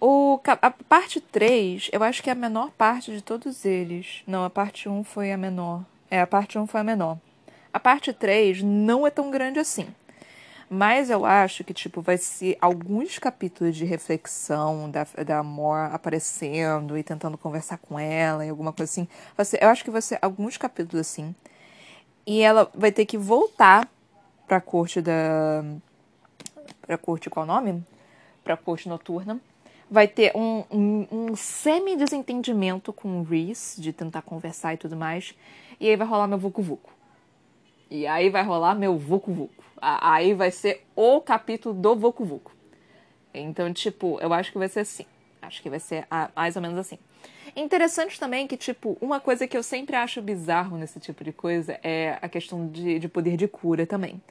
O, 0.00 0.40
a 0.46 0.70
parte 0.70 1.20
3, 1.20 1.90
eu 1.92 2.02
acho 2.02 2.22
que 2.22 2.30
é 2.30 2.32
a 2.32 2.36
menor 2.36 2.70
parte 2.70 3.12
de 3.12 3.20
todos 3.20 3.66
eles. 3.66 4.22
Não, 4.26 4.44
a 4.44 4.48
parte 4.48 4.88
1 4.88 5.04
foi 5.04 5.30
a 5.30 5.36
menor. 5.36 5.84
É, 6.10 6.22
a 6.22 6.26
parte 6.26 6.58
1 6.58 6.66
foi 6.66 6.80
a 6.80 6.84
menor. 6.84 7.18
A 7.70 7.78
parte 7.78 8.10
3 8.10 8.62
não 8.62 9.06
é 9.06 9.10
tão 9.10 9.30
grande 9.30 9.58
assim. 9.58 9.86
Mas 10.70 11.10
eu 11.10 11.26
acho 11.26 11.64
que, 11.64 11.74
tipo, 11.74 12.00
vai 12.00 12.16
ser 12.16 12.56
alguns 12.62 13.18
capítulos 13.18 13.76
de 13.76 13.84
reflexão 13.84 14.90
da, 14.90 15.06
da 15.22 15.40
Amor 15.40 15.92
aparecendo 15.92 16.96
e 16.96 17.02
tentando 17.02 17.36
conversar 17.36 17.76
com 17.76 17.98
ela 17.98 18.46
e 18.46 18.48
alguma 18.48 18.72
coisa 18.72 18.90
assim. 18.90 19.08
Eu 19.60 19.68
acho 19.68 19.84
que 19.84 19.90
vai 19.90 20.00
ser 20.00 20.18
alguns 20.22 20.56
capítulos 20.56 21.06
assim. 21.06 21.34
E 22.26 22.40
ela 22.40 22.70
vai 22.74 22.90
ter 22.90 23.04
que 23.04 23.18
voltar 23.18 23.86
pra 24.48 24.62
corte 24.62 25.02
da. 25.02 25.62
Pra 26.86 26.96
corte, 26.96 27.28
qual 27.28 27.44
o 27.44 27.46
nome? 27.46 27.84
Pra 28.42 28.56
corte 28.56 28.88
noturna 28.88 29.40
vai 29.90 30.06
ter 30.06 30.32
um, 30.36 30.64
um, 30.70 31.06
um 31.10 31.36
semi-desentendimento 31.36 32.92
com 32.92 33.20
o 33.20 33.22
Reese, 33.22 33.80
de 33.80 33.92
tentar 33.92 34.22
conversar 34.22 34.74
e 34.74 34.76
tudo 34.76 34.96
mais, 34.96 35.34
e 35.80 35.88
aí 35.88 35.96
vai 35.96 36.06
rolar 36.06 36.28
meu 36.28 36.38
vucu 36.38 36.62
vucu. 36.62 37.00
E 37.90 38.06
aí 38.06 38.30
vai 38.30 38.44
rolar 38.44 38.76
meu 38.76 38.96
Vucu 38.96 39.32
Vucu. 39.32 39.64
Aí 39.82 40.32
vai 40.32 40.52
ser 40.52 40.86
o 40.94 41.20
capítulo 41.20 41.74
do 41.74 41.96
Vucu 41.96 42.24
Vucu. 42.24 42.52
Então, 43.34 43.72
tipo, 43.72 44.18
eu 44.20 44.32
acho 44.32 44.52
que 44.52 44.58
vai 44.58 44.68
ser 44.68 44.80
assim. 44.80 45.04
Acho 45.42 45.60
que 45.60 45.68
vai 45.68 45.80
ser 45.80 46.06
mais 46.36 46.54
ou 46.54 46.62
menos 46.62 46.78
assim. 46.78 46.98
Interessante 47.56 48.20
também 48.20 48.46
que, 48.46 48.56
tipo, 48.56 48.96
uma 49.00 49.18
coisa 49.18 49.48
que 49.48 49.56
eu 49.56 49.62
sempre 49.62 49.96
acho 49.96 50.22
bizarro 50.22 50.76
nesse 50.76 51.00
tipo 51.00 51.24
de 51.24 51.32
coisa 51.32 51.80
é 51.82 52.16
a 52.22 52.28
questão 52.28 52.68
de, 52.68 53.00
de 53.00 53.08
poder 53.08 53.36
de 53.36 53.48
cura 53.48 53.84
também. 53.84 54.22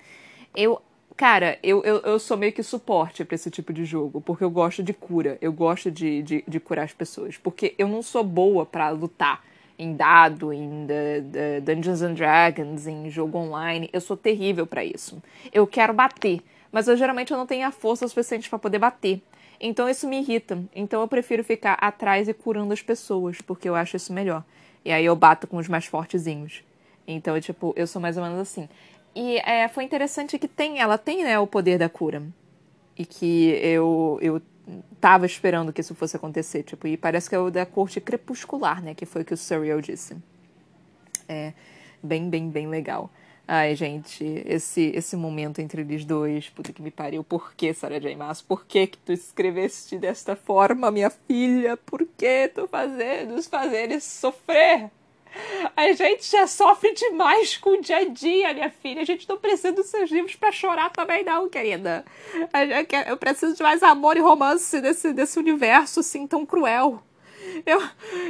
Eu, 0.55 0.81
cara, 1.19 1.59
eu, 1.61 1.83
eu, 1.83 1.97
eu 1.97 2.17
sou 2.17 2.37
meio 2.37 2.53
que 2.53 2.63
suporte 2.63 3.25
para 3.25 3.35
esse 3.35 3.51
tipo 3.51 3.73
de 3.73 3.83
jogo, 3.83 4.21
porque 4.21 4.41
eu 4.41 4.49
gosto 4.49 4.81
de 4.81 4.93
cura, 4.93 5.37
eu 5.41 5.51
gosto 5.51 5.91
de, 5.91 6.23
de, 6.23 6.45
de 6.47 6.59
curar 6.61 6.85
as 6.85 6.93
pessoas, 6.93 7.35
porque 7.35 7.75
eu 7.77 7.89
não 7.89 8.01
sou 8.01 8.23
boa 8.23 8.65
para 8.65 8.87
lutar 8.91 9.43
em 9.77 9.93
dado, 9.93 10.53
em 10.53 10.87
the, 10.87 11.21
the 11.29 11.59
Dungeons 11.59 12.01
and 12.01 12.13
Dragons, 12.13 12.87
em 12.87 13.09
jogo 13.09 13.37
online, 13.37 13.89
eu 13.91 13.99
sou 13.99 14.15
terrível 14.15 14.65
para 14.65 14.85
isso. 14.85 15.21
Eu 15.51 15.67
quero 15.67 15.91
bater, 15.91 16.39
mas 16.71 16.87
eu 16.87 16.95
geralmente 16.95 17.31
eu 17.31 17.37
não 17.37 17.45
tenho 17.45 17.67
a 17.67 17.71
força 17.71 18.07
suficiente 18.07 18.49
para 18.49 18.57
poder 18.57 18.79
bater. 18.79 19.21
Então 19.59 19.89
isso 19.89 20.07
me 20.07 20.21
irrita. 20.21 20.57
Então 20.73 21.01
eu 21.01 21.07
prefiro 21.09 21.43
ficar 21.43 21.73
atrás 21.73 22.29
e 22.29 22.33
curando 22.33 22.71
as 22.71 22.81
pessoas, 22.81 23.41
porque 23.41 23.67
eu 23.67 23.75
acho 23.75 23.97
isso 23.97 24.13
melhor. 24.13 24.41
E 24.85 24.91
aí 24.93 25.03
eu 25.03 25.17
bato 25.17 25.47
com 25.47 25.57
os 25.57 25.67
mais 25.67 25.85
fortezinhos. 25.85 26.63
Então, 27.05 27.41
tipo, 27.41 27.73
eu 27.75 27.87
sou 27.87 28.01
mais 28.01 28.15
ou 28.15 28.23
menos 28.23 28.39
assim. 28.39 28.69
E 29.19 29.37
é, 29.39 29.67
foi 29.67 29.83
interessante 29.83 30.39
que 30.39 30.47
tem, 30.47 30.79
ela 30.79 30.97
tem, 30.97 31.25
né, 31.25 31.37
o 31.37 31.45
poder 31.45 31.77
da 31.77 31.89
cura. 31.89 32.23
E 32.97 33.05
que 33.05 33.49
eu, 33.61 34.17
eu 34.21 34.41
tava 35.01 35.25
esperando 35.25 35.73
que 35.73 35.81
isso 35.81 35.93
fosse 35.93 36.15
acontecer, 36.15 36.63
tipo, 36.63 36.87
e 36.87 36.95
parece 36.95 37.27
que 37.27 37.35
é 37.35 37.39
o 37.39 37.51
da 37.51 37.65
corte 37.65 37.99
crepuscular, 37.99 38.81
né, 38.81 38.95
que 38.95 39.05
foi 39.05 39.23
o 39.23 39.25
que 39.25 39.33
o 39.33 39.37
Surreal 39.37 39.81
disse. 39.81 40.15
É 41.27 41.51
bem, 42.01 42.29
bem, 42.29 42.49
bem 42.49 42.69
legal. 42.69 43.11
Ai, 43.45 43.75
gente, 43.75 44.23
esse 44.45 44.93
esse 44.95 45.17
momento 45.17 45.59
entre 45.59 45.81
eles 45.81 46.05
dois, 46.05 46.49
puta 46.49 46.71
que 46.71 46.81
me 46.81 46.91
pariu. 46.91 47.21
Por 47.21 47.53
que, 47.55 47.73
Sarah 47.73 47.99
J. 47.99 48.15
Maas? 48.15 48.41
Por 48.41 48.65
que 48.65 48.87
que 48.87 48.97
tu 48.99 49.11
escreveste 49.11 49.97
desta 49.97 50.33
forma, 50.33 50.89
minha 50.91 51.09
filha? 51.09 51.75
Por 51.75 52.07
que 52.17 52.47
tu 52.55 52.69
fazendo 52.69 53.33
nos 53.33 53.47
fazeres 53.47 54.05
sofrer? 54.05 54.89
A 55.75 55.91
gente 55.93 56.29
já 56.29 56.47
sofre 56.47 56.93
demais 56.93 57.57
com 57.57 57.71
o 57.71 57.81
dia 57.81 57.97
a 57.97 58.05
dia, 58.05 58.53
minha 58.53 58.69
filha. 58.69 59.01
A 59.01 59.05
gente 59.05 59.27
não 59.27 59.37
precisa 59.37 59.71
dos 59.71 59.87
seus 59.87 60.09
livros 60.09 60.35
para 60.35 60.51
chorar 60.51 60.89
também, 60.89 61.23
não, 61.23 61.49
querida. 61.49 62.03
Eu 63.07 63.17
preciso 63.17 63.55
de 63.55 63.63
mais 63.63 63.83
amor 63.83 64.17
e 64.17 64.19
romance 64.19 64.81
desse, 64.81 65.13
desse 65.13 65.39
universo 65.39 65.99
assim 65.99 66.27
tão 66.27 66.45
cruel. 66.45 67.01
Eu, 67.65 67.81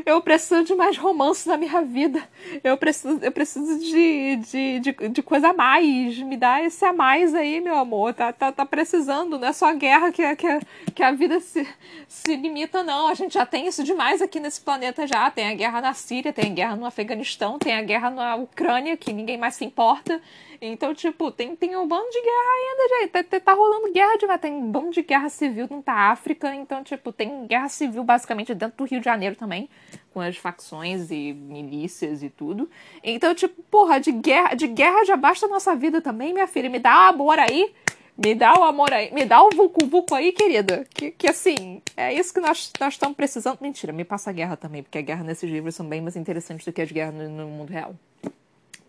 eu 0.05 0.21
preciso 0.21 0.63
de 0.63 0.75
mais 0.75 0.97
romance 0.97 1.47
na 1.47 1.57
minha 1.57 1.81
vida. 1.81 2.21
Eu 2.63 2.77
preciso, 2.77 3.19
eu 3.21 3.31
preciso 3.31 3.79
de, 3.79 4.35
de, 4.37 4.79
de, 4.79 5.09
de 5.09 5.23
coisa 5.23 5.49
a 5.49 5.53
mais. 5.53 6.17
Me 6.19 6.37
dá 6.37 6.61
esse 6.61 6.83
a 6.85 6.93
mais 6.93 7.33
aí, 7.33 7.61
meu 7.61 7.75
amor. 7.77 8.13
Tá, 8.13 8.31
tá, 8.33 8.51
tá 8.51 8.65
precisando. 8.65 9.37
Não 9.37 9.47
é 9.47 9.53
só 9.53 9.73
guerra 9.73 10.11
que, 10.11 10.35
que, 10.35 10.47
que 10.95 11.03
a 11.03 11.11
vida 11.11 11.39
se, 11.39 11.67
se 12.07 12.35
limita, 12.35 12.83
não. 12.83 13.07
A 13.07 13.13
gente 13.13 13.33
já 13.33 13.45
tem 13.45 13.67
isso 13.67 13.83
demais 13.83 14.21
aqui 14.21 14.39
nesse 14.39 14.61
planeta 14.61 15.05
já. 15.07 15.29
Tem 15.31 15.49
a 15.49 15.53
guerra 15.53 15.81
na 15.81 15.93
Síria, 15.93 16.33
tem 16.33 16.51
a 16.51 16.53
guerra 16.53 16.75
no 16.75 16.85
Afeganistão, 16.85 17.59
tem 17.59 17.75
a 17.75 17.81
guerra 17.81 18.09
na 18.09 18.35
Ucrânia, 18.35 18.97
que 18.97 19.13
ninguém 19.13 19.37
mais 19.37 19.55
se 19.55 19.65
importa. 19.65 20.21
Então, 20.61 20.93
tipo, 20.93 21.31
tem, 21.31 21.55
tem 21.55 21.75
um 21.77 21.87
bando 21.87 22.09
de 22.09 22.21
guerra 22.21 22.51
ainda, 22.51 22.99
gente. 22.99 23.11
Tá, 23.11 23.23
tá, 23.23 23.39
tá 23.39 23.53
rolando 23.53 23.91
guerra 23.93 24.17
demais. 24.17 24.41
Tem 24.41 24.51
um 24.51 24.69
bando 24.69 24.91
de 24.91 25.01
guerra 25.01 25.29
civil 25.29 25.67
dentro 25.67 25.85
da 25.85 26.11
África. 26.11 26.53
Então, 26.53 26.83
tipo, 26.83 27.13
tem 27.13 27.47
guerra 27.47 27.69
civil 27.69 28.03
basicamente 28.03 28.53
dentro 28.53 28.77
do 28.77 28.83
Rio 28.83 28.99
de 28.99 29.05
Janeiro 29.05 29.35
também. 29.35 29.69
Com 30.13 30.19
as 30.19 30.35
facções 30.35 31.11
e 31.11 31.33
milícias 31.33 32.21
e 32.23 32.29
tudo. 32.29 32.69
Então, 33.01 33.33
tipo, 33.33 33.61
porra, 33.63 33.99
de 33.99 34.11
guerra, 34.11 34.53
de 34.53 34.67
guerra 34.67 35.05
já 35.05 35.15
basta 35.15 35.45
a 35.45 35.49
nossa 35.49 35.75
vida 35.75 36.01
também, 36.01 36.33
minha 36.33 36.47
filha. 36.47 36.69
Me 36.69 36.79
dá 36.79 37.07
amor 37.07 37.39
aí. 37.39 37.73
Me 38.17 38.35
dá 38.35 38.53
o 38.59 38.63
amor 38.63 38.91
aí. 38.91 39.13
Me 39.13 39.23
dá 39.23 39.41
o 39.41 39.49
Vucu 39.49 39.85
Vucu 39.85 40.13
aí, 40.13 40.33
querida. 40.33 40.85
Que, 40.93 41.11
que 41.11 41.25
assim, 41.25 41.81
é 41.95 42.13
isso 42.13 42.33
que 42.33 42.41
nós, 42.41 42.69
nós 42.77 42.95
estamos 42.95 43.15
precisando. 43.15 43.59
Mentira, 43.61 43.93
me 43.93 44.03
passa 44.03 44.29
a 44.29 44.33
guerra 44.33 44.57
também, 44.57 44.83
porque 44.83 44.97
a 44.97 45.01
guerra 45.01 45.23
nesses 45.23 45.49
livros 45.49 45.73
são 45.73 45.87
bem 45.87 46.01
mais 46.01 46.17
interessantes 46.17 46.65
do 46.65 46.73
que 46.73 46.81
as 46.81 46.91
guerras 46.91 47.13
no, 47.13 47.29
no 47.29 47.47
mundo 47.47 47.69
real. 47.69 47.95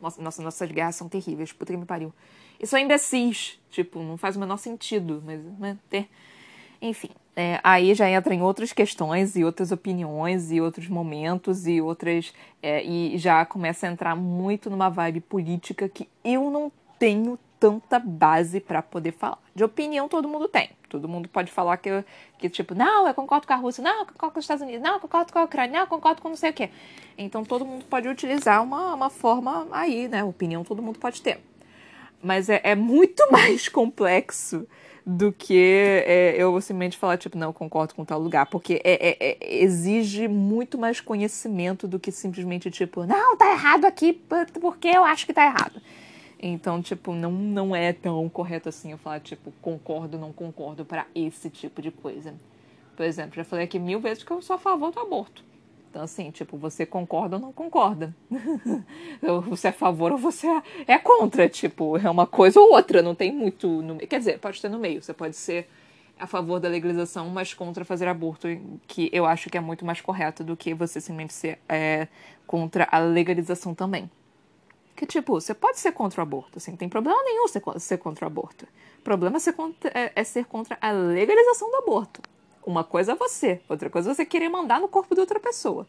Nossa, 0.00 0.20
nossa, 0.22 0.42
nossas 0.42 0.70
guerras 0.70 0.96
são 0.96 1.08
terríveis, 1.08 1.52
puta 1.52 1.72
que 1.72 1.78
me 1.78 1.84
pariu. 1.84 2.12
E 2.58 2.66
são 2.66 2.78
imbecis, 2.78 3.58
tipo, 3.70 4.00
não 4.00 4.16
faz 4.16 4.36
o 4.36 4.40
menor 4.40 4.56
sentido, 4.56 5.22
mas, 5.24 5.40
né, 5.58 5.78
ter... 5.88 6.08
Enfim, 6.82 7.10
é, 7.36 7.60
aí 7.62 7.94
já 7.94 8.10
entra 8.10 8.34
em 8.34 8.42
outras 8.42 8.72
questões 8.72 9.36
e 9.36 9.44
outras 9.44 9.70
opiniões 9.70 10.50
e 10.50 10.60
outros 10.60 10.88
momentos 10.88 11.66
e 11.66 11.80
outras. 11.80 12.32
É, 12.62 12.82
e 12.82 13.18
já 13.18 13.44
começa 13.44 13.86
a 13.86 13.90
entrar 13.90 14.16
muito 14.16 14.70
numa 14.70 14.88
vibe 14.88 15.20
política 15.20 15.88
que 15.88 16.08
eu 16.24 16.50
não 16.50 16.72
tenho 16.98 17.38
tanta 17.58 17.98
base 17.98 18.60
para 18.60 18.82
poder 18.82 19.12
falar. 19.12 19.38
De 19.54 19.62
opinião 19.62 20.08
todo 20.08 20.28
mundo 20.28 20.48
tem. 20.48 20.70
Todo 20.90 21.08
mundo 21.08 21.28
pode 21.28 21.50
falar 21.50 21.76
que, 21.76 22.04
que 22.36 22.50
tipo, 22.50 22.74
não, 22.74 23.06
eu 23.06 23.14
concordo 23.14 23.46
com 23.46 23.52
a 23.52 23.56
Rússia, 23.56 23.82
não, 23.82 24.00
eu 24.00 24.06
concordo 24.06 24.34
com 24.34 24.38
os 24.40 24.44
Estados 24.44 24.62
Unidos, 24.62 24.82
não, 24.82 24.94
eu 24.94 25.00
concordo 25.00 25.32
com 25.32 25.38
a 25.38 25.44
Ucrânia, 25.44 25.72
não, 25.72 25.80
eu 25.80 25.86
concordo 25.86 26.20
com 26.20 26.28
não 26.28 26.36
sei 26.36 26.50
o 26.50 26.52
quê. 26.52 26.70
Então 27.16 27.44
todo 27.44 27.64
mundo 27.64 27.84
pode 27.84 28.08
utilizar 28.08 28.62
uma, 28.62 28.94
uma 28.94 29.08
forma 29.08 29.68
aí, 29.70 30.08
né? 30.08 30.24
Opinião 30.24 30.64
todo 30.64 30.82
mundo 30.82 30.98
pode 30.98 31.22
ter. 31.22 31.40
Mas 32.22 32.50
é, 32.50 32.60
é 32.64 32.74
muito 32.74 33.22
mais 33.32 33.68
complexo 33.68 34.66
do 35.06 35.32
que 35.32 36.02
é, 36.06 36.34
eu 36.36 36.60
simplesmente 36.60 36.98
falar, 36.98 37.16
tipo, 37.16 37.36
não, 37.36 37.48
eu 37.48 37.52
concordo 37.52 37.94
com 37.94 38.04
tal 38.04 38.20
lugar. 38.20 38.46
Porque 38.46 38.80
é, 38.84 39.08
é, 39.08 39.16
é, 39.20 39.62
exige 39.62 40.28
muito 40.28 40.78
mais 40.78 41.00
conhecimento 41.00 41.88
do 41.88 41.98
que 41.98 42.12
simplesmente, 42.12 42.70
tipo, 42.70 43.04
não, 43.04 43.36
tá 43.36 43.50
errado 43.50 43.84
aqui 43.84 44.12
porque 44.12 44.88
eu 44.88 45.04
acho 45.04 45.26
que 45.26 45.32
tá 45.32 45.44
errado. 45.44 45.80
Então, 46.42 46.80
tipo, 46.80 47.12
não, 47.12 47.30
não 47.30 47.76
é 47.76 47.92
tão 47.92 48.26
correto 48.30 48.70
assim 48.70 48.92
eu 48.92 48.98
falar, 48.98 49.20
tipo, 49.20 49.52
concordo 49.60 50.18
não 50.18 50.32
concordo 50.32 50.86
para 50.86 51.06
esse 51.14 51.50
tipo 51.50 51.82
de 51.82 51.90
coisa. 51.90 52.34
Por 52.96 53.04
exemplo, 53.04 53.36
já 53.36 53.44
falei 53.44 53.66
aqui 53.66 53.78
mil 53.78 54.00
vezes 54.00 54.24
que 54.24 54.30
eu 54.30 54.40
sou 54.40 54.56
a 54.56 54.58
favor 54.58 54.90
do 54.90 55.00
aborto. 55.00 55.44
Então, 55.90 56.02
assim, 56.02 56.30
tipo, 56.30 56.56
você 56.56 56.86
concorda 56.86 57.36
ou 57.36 57.42
não 57.42 57.52
concorda. 57.52 58.14
você 59.50 59.66
é 59.66 59.70
a 59.70 59.72
favor 59.72 60.12
ou 60.12 60.18
você 60.18 60.46
é 60.86 60.98
contra. 60.98 61.48
Tipo, 61.48 61.98
é 61.98 62.08
uma 62.08 62.26
coisa 62.26 62.58
ou 62.58 62.72
outra, 62.72 63.02
não 63.02 63.14
tem 63.14 63.32
muito. 63.32 63.68
No... 63.82 63.98
Quer 63.98 64.18
dizer, 64.18 64.38
pode 64.38 64.62
ter 64.62 64.68
no 64.68 64.78
meio. 64.78 65.02
Você 65.02 65.12
pode 65.12 65.36
ser 65.36 65.68
a 66.18 66.26
favor 66.26 66.60
da 66.60 66.68
legalização, 66.68 67.28
mas 67.28 67.52
contra 67.52 67.84
fazer 67.84 68.06
aborto, 68.06 68.46
que 68.86 69.10
eu 69.12 69.26
acho 69.26 69.50
que 69.50 69.58
é 69.58 69.60
muito 69.60 69.84
mais 69.84 70.00
correto 70.00 70.44
do 70.44 70.56
que 70.56 70.72
você 70.72 71.00
simplesmente 71.00 71.34
ser 71.34 71.58
é, 71.68 72.06
contra 72.46 72.86
a 72.90 72.98
legalização 72.98 73.74
também. 73.74 74.08
Que, 75.00 75.06
tipo, 75.06 75.40
você 75.40 75.54
pode 75.54 75.78
ser 75.78 75.92
contra 75.92 76.20
o 76.20 76.22
aborto, 76.22 76.58
assim, 76.58 76.72
não 76.72 76.76
tem 76.76 76.86
problema 76.86 77.18
nenhum 77.24 77.48
ser, 77.48 77.62
ser 77.78 77.96
contra 77.96 78.26
o 78.26 78.28
aborto. 78.28 78.66
O 78.98 79.02
problema 79.02 79.38
é 79.38 79.40
ser, 79.40 79.54
contra, 79.54 79.90
é, 79.98 80.12
é 80.14 80.22
ser 80.22 80.44
contra 80.44 80.76
a 80.78 80.90
legalização 80.90 81.70
do 81.70 81.78
aborto. 81.78 82.20
Uma 82.66 82.84
coisa 82.84 83.12
é 83.12 83.14
você, 83.14 83.62
outra 83.66 83.88
coisa 83.88 84.10
é 84.10 84.14
você 84.14 84.26
querer 84.26 84.50
mandar 84.50 84.78
no 84.78 84.88
corpo 84.88 85.14
de 85.14 85.22
outra 85.22 85.40
pessoa. 85.40 85.88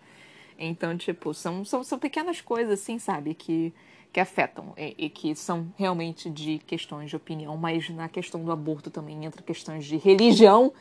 Então, 0.58 0.98
tipo, 0.98 1.34
são, 1.34 1.66
são, 1.66 1.84
são 1.84 2.00
pequenas 2.00 2.40
coisas, 2.40 2.80
assim, 2.80 3.00
sabe, 3.00 3.34
que, 3.34 3.74
que 4.14 4.20
afetam 4.22 4.74
e, 4.78 4.96
e, 4.98 5.10
que 5.10 5.36
são 5.36 5.68
realmente 5.78 6.30
de 6.30 6.60
questões 6.60 7.10
de 7.10 7.18
opinião, 7.18 7.58
mas 7.58 7.90
na 7.90 8.08
questão 8.08 8.42
do 8.46 8.50
aborto 8.50 8.90
também 8.90 9.26
entra 9.26 9.44
questões 9.44 9.84
de 9.84 9.98
religião. 9.98 10.72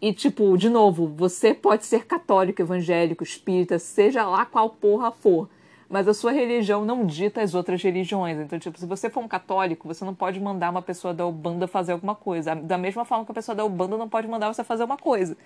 E, 0.00 0.12
tipo, 0.12 0.56
de 0.56 0.68
novo, 0.68 1.08
você 1.08 1.52
pode 1.52 1.84
ser 1.84 2.06
católico, 2.06 2.62
evangélico, 2.62 3.24
espírita, 3.24 3.76
seja 3.80 4.24
lá 4.24 4.46
qual 4.46 4.70
porra 4.70 5.10
for 5.10 5.48
mas 5.92 6.08
a 6.08 6.14
sua 6.14 6.32
religião 6.32 6.86
não 6.86 7.04
dita 7.04 7.42
as 7.42 7.54
outras 7.54 7.82
religiões. 7.82 8.38
Então, 8.38 8.58
tipo, 8.58 8.78
se 8.78 8.86
você 8.86 9.10
for 9.10 9.22
um 9.22 9.28
católico, 9.28 9.86
você 9.86 10.02
não 10.06 10.14
pode 10.14 10.40
mandar 10.40 10.70
uma 10.70 10.80
pessoa 10.80 11.12
da 11.12 11.26
Ubanda 11.26 11.68
fazer 11.68 11.92
alguma 11.92 12.14
coisa. 12.14 12.54
Da 12.54 12.78
mesma 12.78 13.04
forma 13.04 13.26
que 13.26 13.30
a 13.30 13.34
pessoa 13.34 13.54
da 13.54 13.62
Ubanda 13.62 13.98
não 13.98 14.08
pode 14.08 14.26
mandar 14.26 14.50
você 14.50 14.64
fazer 14.64 14.84
uma 14.84 14.96
coisa. 14.96 15.36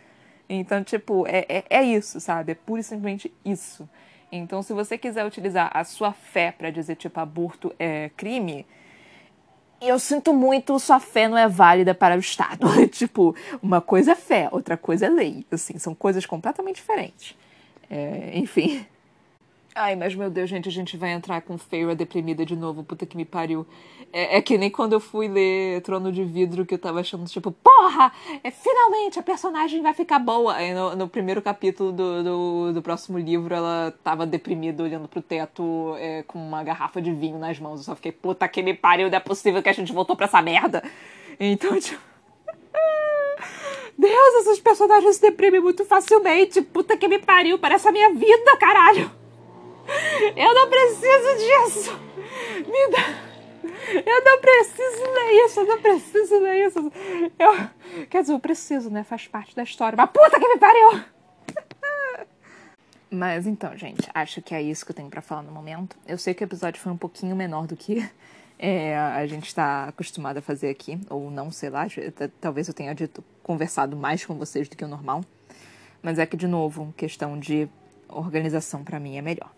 Então, 0.49 0.85
tipo, 0.85 1.27
é, 1.27 1.45
é, 1.49 1.65
é 1.69 1.83
isso, 1.83 2.21
sabe? 2.21 2.53
É 2.53 2.55
pura 2.55 2.81
e 2.81 2.85
simplesmente 2.85 3.35
isso. 3.45 3.89
Então, 4.31 4.63
se 4.63 4.73
você 4.73 4.97
quiser 4.97 5.27
utilizar 5.27 5.69
a 5.75 5.83
sua 5.83 6.13
fé 6.13 6.53
para 6.53 6.71
dizer, 6.71 6.95
tipo, 6.95 7.19
aborto 7.19 7.75
é 7.77 8.13
crime, 8.17 8.65
eu 9.81 9.99
sinto 9.99 10.33
muito, 10.33 10.79
sua 10.79 11.01
fé 11.01 11.27
não 11.27 11.37
é 11.37 11.49
válida 11.49 11.93
para 11.93 12.15
o 12.15 12.21
Estado. 12.21 12.69
tipo, 12.87 13.35
uma 13.61 13.81
coisa 13.81 14.13
é 14.13 14.15
fé, 14.15 14.49
outra 14.53 14.77
coisa 14.77 15.07
é 15.07 15.09
lei. 15.09 15.45
Assim, 15.51 15.77
são 15.77 15.93
coisas 15.93 16.25
completamente 16.25 16.77
diferentes. 16.77 17.35
É, 17.91 18.31
enfim. 18.39 18.87
Ai, 19.79 19.95
mas 19.95 20.15
meu 20.15 20.31
Deus, 20.31 20.49
gente, 20.49 20.71
a 20.71 20.73
gente 20.73 20.97
vai 20.97 21.13
entrar 21.13 21.43
com 21.43 21.59
Feira 21.59 21.95
deprimida 21.95 22.47
de 22.47 22.57
novo, 22.57 22.83
puta 22.83 23.05
que 23.05 23.15
me 23.15 23.27
pariu. 23.27 23.67
É, 24.11 24.39
é, 24.39 24.41
que 24.41 24.57
nem 24.57 24.71
quando 24.71 24.95
eu 24.95 25.01
fui 25.01 25.29
ler 25.29 25.83
Trono 25.83 26.11
de 26.11 26.25
Vidro, 26.25 26.65
que 26.65 26.73
eu 26.73 26.79
tava 26.79 27.01
achando, 27.01 27.27
tipo, 27.27 27.53
porra! 27.53 28.11
É, 28.43 28.51
finalmente 28.51 29.19
a 29.19 29.23
personagem 29.23 29.83
vai 29.83 29.93
ficar 29.93 30.19
boa. 30.19 30.55
Aí 30.55 30.73
no, 30.73 30.97
no 30.97 31.07
primeiro 31.07 31.43
capítulo 31.43 31.93
do, 31.93 32.25
do, 32.25 32.73
do, 32.73 32.81
próximo 32.81 33.19
livro, 33.19 33.55
ela 33.55 33.93
tava 34.03 34.25
deprimida, 34.25 34.83
olhando 34.83 35.09
pro 35.09 35.21
teto 35.21 35.95
é, 35.99 36.23
com 36.23 36.39
uma 36.39 36.65
garrafa 36.65 37.03
de 37.03 37.13
vinho 37.13 37.39
nas 37.39 37.59
mãos. 37.61 37.81
Eu 37.81 37.85
só 37.85 37.95
fiquei, 37.97 38.13
puta 38.13 38.49
que 38.49 38.63
me 38.63 38.73
pariu, 38.73 39.11
não 39.11 39.19
é 39.19 39.21
possível 39.21 39.63
que 39.63 39.69
a 39.69 39.75
gente 39.75 39.93
voltou 39.93 40.17
pra 40.17 40.25
essa 40.25 40.41
merda. 40.41 40.83
Então, 41.39 41.77
tipo. 41.79 42.01
Deus, 43.99 44.35
esses 44.41 44.59
personagens 44.59 45.17
se 45.17 45.21
deprimem 45.21 45.61
muito 45.61 45.85
facilmente. 45.85 46.63
Puta 46.63 46.97
que 46.97 47.07
me 47.07 47.19
pariu, 47.19 47.59
parece 47.59 47.87
a 47.87 47.93
minha 47.93 48.15
vida, 48.15 48.57
caralho! 48.59 49.26
Eu 50.37 50.55
não 50.55 50.69
preciso 50.69 51.37
disso! 51.39 52.01
Me 52.67 52.91
dá. 52.91 53.27
Eu 54.05 54.25
não 54.25 54.41
preciso 54.41 55.13
ler 55.13 55.45
isso, 55.45 55.61
eu 55.61 55.67
não 55.67 55.81
preciso 55.81 56.39
ler 56.41 56.67
isso. 56.67 56.93
Eu, 57.39 58.07
quer 58.07 58.23
dizer, 58.23 58.33
eu 58.33 58.41
preciso, 58.41 58.91
né? 58.91 59.05
Faz 59.05 59.29
parte 59.29 59.55
da 59.55 59.63
história. 59.63 59.97
Mas 59.97 60.11
puta 60.11 60.39
que 60.39 60.49
me 60.49 60.59
pariu! 60.59 61.05
Mas 63.11 63.47
então, 63.47 63.77
gente, 63.77 64.09
acho 64.13 64.43
que 64.43 64.55
é 64.55 64.61
isso 64.61 64.85
que 64.85 64.91
eu 64.91 64.97
tenho 64.97 65.09
para 65.09 65.23
falar 65.23 65.43
no 65.43 65.53
momento. 65.53 65.97
Eu 66.07 66.19
sei 66.19 66.35
que 66.35 66.43
o 66.43 66.47
episódio 66.47 66.81
foi 66.81 66.93
um 66.93 66.97
pouquinho 66.97 67.37
menor 67.37 67.67
do 67.67 67.77
que 67.77 68.09
é, 68.59 68.97
a 68.97 69.27
gente 69.27 69.47
está 69.47 69.85
acostumado 69.89 70.39
a 70.39 70.43
fazer 70.43 70.69
aqui, 70.69 70.99
ou 71.09 71.31
não, 71.31 71.51
sei 71.51 71.71
lá, 71.71 71.87
talvez 72.41 72.69
eu 72.69 72.75
tenha 72.75 72.95
dito, 72.95 73.23
conversado 73.43 73.97
mais 73.97 74.25
com 74.25 74.35
vocês 74.35 74.69
do 74.69 74.77
que 74.77 74.85
o 74.85 74.89
normal. 74.89 75.23
Mas 76.03 76.19
é 76.19 76.27
que, 76.27 76.37
de 76.37 76.47
novo, 76.47 76.93
questão 76.97 77.39
de 77.39 77.69
organização 78.09 78.85
para 78.85 79.01
mim 79.01 79.17
é 79.17 79.23
melhor. 79.23 79.51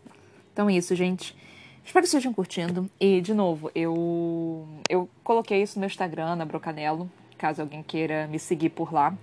Então 0.59 0.69
é 0.69 0.73
isso, 0.73 0.93
gente. 0.97 1.37
Espero 1.85 2.03
que 2.03 2.09
estejam 2.09 2.35
curtindo. 2.35 2.91
E, 2.99 3.21
de 3.21 3.33
novo, 3.33 3.71
eu, 3.77 4.67
eu 4.91 5.09
coloquei 5.23 5.63
isso 5.63 5.79
no 5.79 5.87
Instagram, 5.87 6.35
na 6.35 6.45
Brocanelo, 6.45 7.09
caso 7.39 7.63
alguém 7.63 7.81
queira 7.81 8.27
me 8.27 8.41
seguir 8.41 8.71
por 8.71 8.93
lá. 8.93 9.17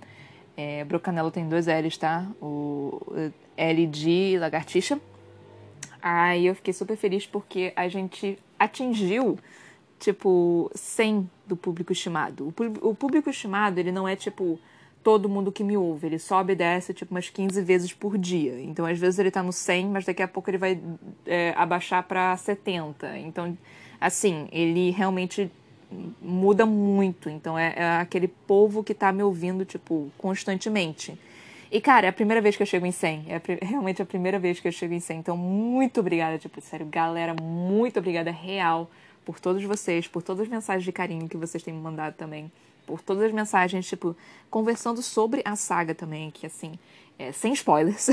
É, 0.56 0.82
Brocanelo 0.84 1.30
tem 1.30 1.46
dois 1.46 1.66
L's, 1.66 1.98
tá? 1.98 2.26
O 2.40 3.02
L 3.54 3.86
de 3.86 4.38
lagartixa. 4.38 4.98
Aí 6.00 6.46
eu 6.46 6.54
fiquei 6.54 6.72
super 6.72 6.96
feliz 6.96 7.26
porque 7.26 7.70
a 7.76 7.86
gente 7.86 8.38
atingiu, 8.58 9.38
tipo, 10.00 10.70
100 10.74 11.30
do 11.46 11.54
público 11.54 11.92
estimado. 11.92 12.46
O, 12.46 12.88
o 12.88 12.94
público 12.94 13.28
estimado, 13.28 13.78
ele 13.78 13.92
não 13.92 14.08
é, 14.08 14.16
tipo, 14.16 14.58
todo 15.06 15.28
mundo 15.28 15.52
que 15.52 15.62
me 15.62 15.76
ouve. 15.76 16.08
Ele 16.08 16.18
sobe 16.18 16.54
e 16.54 16.56
desce, 16.56 16.92
tipo, 16.92 17.14
umas 17.14 17.30
15 17.30 17.62
vezes 17.62 17.92
por 17.92 18.18
dia. 18.18 18.60
Então, 18.60 18.84
às 18.84 18.98
vezes 18.98 19.20
ele 19.20 19.30
tá 19.30 19.40
no 19.40 19.52
100, 19.52 19.86
mas 19.86 20.04
daqui 20.04 20.20
a 20.20 20.26
pouco 20.26 20.50
ele 20.50 20.58
vai 20.58 20.80
é, 21.24 21.54
abaixar 21.56 22.02
para 22.02 22.36
70. 22.36 23.16
Então, 23.18 23.56
assim, 24.00 24.48
ele 24.50 24.90
realmente 24.90 25.48
muda 26.20 26.66
muito. 26.66 27.30
Então 27.30 27.56
é, 27.56 27.72
é 27.76 27.88
aquele 27.98 28.26
povo 28.26 28.82
que 28.82 28.92
tá 28.92 29.12
me 29.12 29.22
ouvindo, 29.22 29.64
tipo, 29.64 30.10
constantemente. 30.18 31.16
E, 31.70 31.80
cara, 31.80 32.06
é 32.06 32.08
a 32.08 32.12
primeira 32.12 32.40
vez 32.40 32.56
que 32.56 32.64
eu 32.64 32.66
chego 32.66 32.84
em 32.84 32.90
100. 32.90 33.26
É 33.28 33.40
realmente 33.64 34.02
a 34.02 34.04
primeira 34.04 34.40
vez 34.40 34.58
que 34.58 34.66
eu 34.66 34.72
chego 34.72 34.92
em 34.92 34.98
100. 34.98 35.18
Então, 35.20 35.36
muito 35.36 36.00
obrigada, 36.00 36.36
tipo, 36.36 36.60
sério, 36.60 36.84
galera, 36.86 37.32
muito 37.40 38.00
obrigada, 38.00 38.32
real, 38.32 38.90
por 39.24 39.38
todos 39.38 39.62
vocês, 39.62 40.08
por 40.08 40.20
todas 40.20 40.42
as 40.42 40.48
mensagens 40.48 40.84
de 40.84 40.90
carinho 40.90 41.28
que 41.28 41.36
vocês 41.36 41.62
têm 41.62 41.72
me 41.72 41.80
mandado 41.80 42.14
também. 42.14 42.50
Por 42.86 43.02
todas 43.02 43.24
as 43.24 43.32
mensagens, 43.32 43.86
tipo, 43.86 44.16
conversando 44.48 45.02
sobre 45.02 45.42
a 45.44 45.56
saga 45.56 45.94
também, 45.94 46.30
que, 46.30 46.46
assim, 46.46 46.78
é, 47.18 47.32
sem 47.32 47.52
spoilers. 47.52 48.08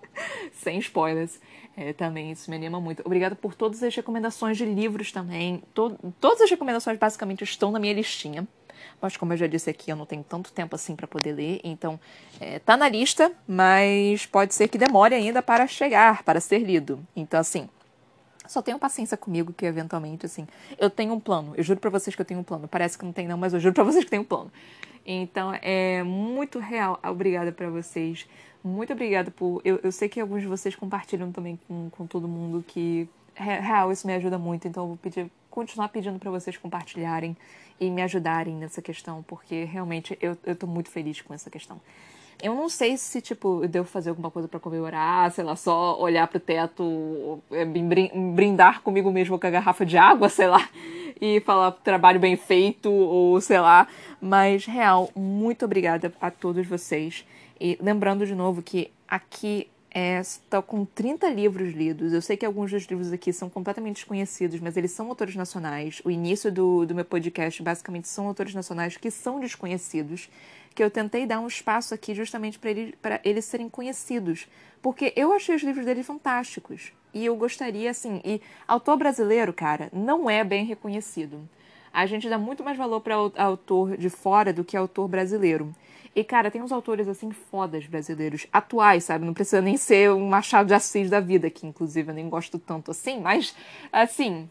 sem 0.52 0.78
spoilers. 0.78 1.40
É, 1.76 1.92
também 1.92 2.30
isso 2.32 2.50
me 2.50 2.56
anima 2.56 2.80
muito. 2.80 3.02
Obrigada 3.04 3.34
por 3.34 3.54
todas 3.54 3.82
as 3.82 3.94
recomendações 3.94 4.56
de 4.56 4.64
livros 4.64 5.12
também. 5.12 5.62
To 5.72 5.96
todas 6.20 6.42
as 6.42 6.50
recomendações 6.50 6.98
basicamente 6.98 7.42
estão 7.44 7.70
na 7.70 7.78
minha 7.78 7.94
listinha. 7.94 8.46
Mas 9.00 9.16
como 9.16 9.32
eu 9.32 9.36
já 9.36 9.46
disse 9.46 9.70
aqui, 9.70 9.90
eu 9.90 9.96
não 9.96 10.06
tenho 10.06 10.22
tanto 10.22 10.52
tempo 10.52 10.74
assim 10.74 10.96
para 10.96 11.06
poder 11.06 11.32
ler, 11.32 11.60
então 11.62 11.98
é, 12.40 12.58
tá 12.58 12.76
na 12.76 12.88
lista, 12.88 13.32
mas 13.46 14.26
pode 14.26 14.54
ser 14.54 14.68
que 14.68 14.78
demore 14.78 15.14
ainda 15.14 15.42
para 15.42 15.66
chegar, 15.66 16.22
para 16.22 16.40
ser 16.40 16.58
lido. 16.58 17.00
Então 17.14 17.40
assim, 17.40 17.68
só 18.50 18.60
tenham 18.60 18.80
paciência 18.80 19.16
comigo 19.16 19.52
que 19.52 19.64
eventualmente 19.64 20.26
assim, 20.26 20.44
eu 20.76 20.90
tenho 20.90 21.14
um 21.14 21.20
plano. 21.20 21.54
Eu 21.56 21.62
juro 21.62 21.78
para 21.78 21.88
vocês 21.88 22.16
que 22.16 22.20
eu 22.20 22.26
tenho 22.26 22.40
um 22.40 22.42
plano. 22.42 22.66
Parece 22.66 22.98
que 22.98 23.04
não 23.04 23.12
tem 23.12 23.28
não, 23.28 23.38
mas 23.38 23.54
eu 23.54 23.60
juro 23.60 23.72
para 23.72 23.84
vocês 23.84 24.02
que 24.04 24.10
tenho 24.10 24.22
um 24.22 24.26
plano. 24.26 24.50
Então 25.06 25.56
é 25.62 26.02
muito 26.02 26.58
real. 26.58 26.98
Obrigada 27.04 27.52
para 27.52 27.70
vocês. 27.70 28.26
Muito 28.64 28.92
obrigada 28.92 29.30
por. 29.30 29.62
Eu, 29.64 29.78
eu 29.84 29.92
sei 29.92 30.08
que 30.08 30.20
alguns 30.20 30.42
de 30.42 30.48
vocês 30.48 30.74
compartilham 30.74 31.30
também 31.30 31.60
com, 31.68 31.90
com 31.90 32.06
todo 32.08 32.26
mundo 32.26 32.64
que. 32.66 33.08
Real, 33.36 33.92
isso 33.92 34.04
me 34.04 34.14
ajuda 34.14 34.36
muito. 34.36 34.66
Então 34.66 34.82
eu 34.82 34.88
vou 34.88 34.96
pedir, 34.96 35.30
continuar 35.48 35.88
pedindo 35.88 36.18
para 36.18 36.32
vocês 36.32 36.56
compartilharem 36.56 37.36
e 37.78 37.88
me 37.88 38.02
ajudarem 38.02 38.56
nessa 38.56 38.82
questão, 38.82 39.22
porque 39.22 39.62
realmente 39.62 40.18
eu, 40.20 40.36
eu 40.44 40.56
tô 40.56 40.66
muito 40.66 40.90
feliz 40.90 41.20
com 41.22 41.32
essa 41.32 41.48
questão. 41.48 41.80
Eu 42.42 42.54
não 42.54 42.68
sei 42.68 42.96
se, 42.96 43.20
tipo, 43.20 43.62
eu 43.62 43.68
devo 43.68 43.86
fazer 43.86 44.10
alguma 44.10 44.30
coisa 44.30 44.48
para 44.48 44.58
comemorar, 44.58 45.30
sei 45.30 45.44
lá, 45.44 45.54
só 45.56 46.00
olhar 46.00 46.26
pro 46.28 46.40
teto, 46.40 47.40
é, 47.50 47.64
brindar 47.64 48.82
comigo 48.82 49.10
mesmo 49.10 49.38
com 49.38 49.46
a 49.46 49.50
garrafa 49.50 49.84
de 49.84 49.96
água, 49.98 50.28
sei 50.28 50.46
lá, 50.46 50.68
e 51.20 51.40
falar 51.40 51.72
trabalho 51.72 52.18
bem 52.18 52.36
feito, 52.36 52.90
ou 52.90 53.40
sei 53.40 53.60
lá. 53.60 53.86
Mas, 54.20 54.64
real, 54.64 55.10
muito 55.14 55.64
obrigada 55.64 56.12
a 56.20 56.30
todos 56.30 56.66
vocês. 56.66 57.24
E 57.60 57.76
lembrando 57.80 58.26
de 58.26 58.34
novo 58.34 58.62
que 58.62 58.90
aqui 59.06 59.68
está 59.90 60.58
é, 60.58 60.62
com 60.62 60.84
30 60.84 61.28
livros 61.30 61.74
lidos. 61.74 62.12
Eu 62.12 62.22
sei 62.22 62.36
que 62.36 62.46
alguns 62.46 62.70
dos 62.70 62.84
livros 62.84 63.12
aqui 63.12 63.32
são 63.32 63.50
completamente 63.50 63.96
desconhecidos, 63.96 64.60
mas 64.60 64.76
eles 64.76 64.92
são 64.92 65.08
autores 65.08 65.34
nacionais. 65.34 66.00
O 66.04 66.10
início 66.10 66.50
do, 66.50 66.86
do 66.86 66.94
meu 66.94 67.04
podcast, 67.04 67.60
basicamente, 67.62 68.08
são 68.08 68.28
autores 68.28 68.54
nacionais 68.54 68.96
que 68.96 69.10
são 69.10 69.40
desconhecidos. 69.40 70.30
Que 70.74 70.82
eu 70.82 70.90
tentei 70.90 71.26
dar 71.26 71.40
um 71.40 71.46
espaço 71.46 71.94
aqui 71.94 72.14
justamente 72.14 72.58
para 72.58 72.70
eles, 72.70 72.94
eles 73.24 73.44
serem 73.44 73.68
conhecidos. 73.68 74.46
Porque 74.80 75.12
eu 75.16 75.32
achei 75.32 75.54
os 75.54 75.62
livros 75.62 75.84
dele 75.84 76.02
fantásticos. 76.02 76.92
E 77.12 77.24
eu 77.24 77.36
gostaria, 77.36 77.90
assim. 77.90 78.20
E 78.24 78.40
autor 78.66 78.96
brasileiro, 78.96 79.52
cara, 79.52 79.90
não 79.92 80.30
é 80.30 80.42
bem 80.44 80.64
reconhecido. 80.64 81.48
A 81.92 82.06
gente 82.06 82.28
dá 82.28 82.38
muito 82.38 82.62
mais 82.62 82.78
valor 82.78 83.00
para 83.00 83.14
autor 83.14 83.96
de 83.96 84.08
fora 84.08 84.52
do 84.52 84.64
que 84.64 84.76
autor 84.76 85.08
brasileiro. 85.08 85.74
E, 86.14 86.24
cara, 86.24 86.50
tem 86.50 86.60
uns 86.60 86.72
autores, 86.72 87.06
assim, 87.06 87.30
fodas 87.30 87.86
brasileiros, 87.86 88.46
atuais, 88.52 89.04
sabe? 89.04 89.24
Não 89.24 89.34
precisa 89.34 89.60
nem 89.60 89.76
ser 89.76 90.10
um 90.10 90.28
Machado 90.28 90.66
de 90.66 90.74
Assis 90.74 91.08
da 91.08 91.20
vida, 91.20 91.48
que 91.50 91.66
inclusive 91.66 92.10
eu 92.10 92.14
nem 92.14 92.28
gosto 92.28 92.58
tanto 92.58 92.90
assim, 92.90 93.20
mas, 93.20 93.54
assim, 93.92 94.50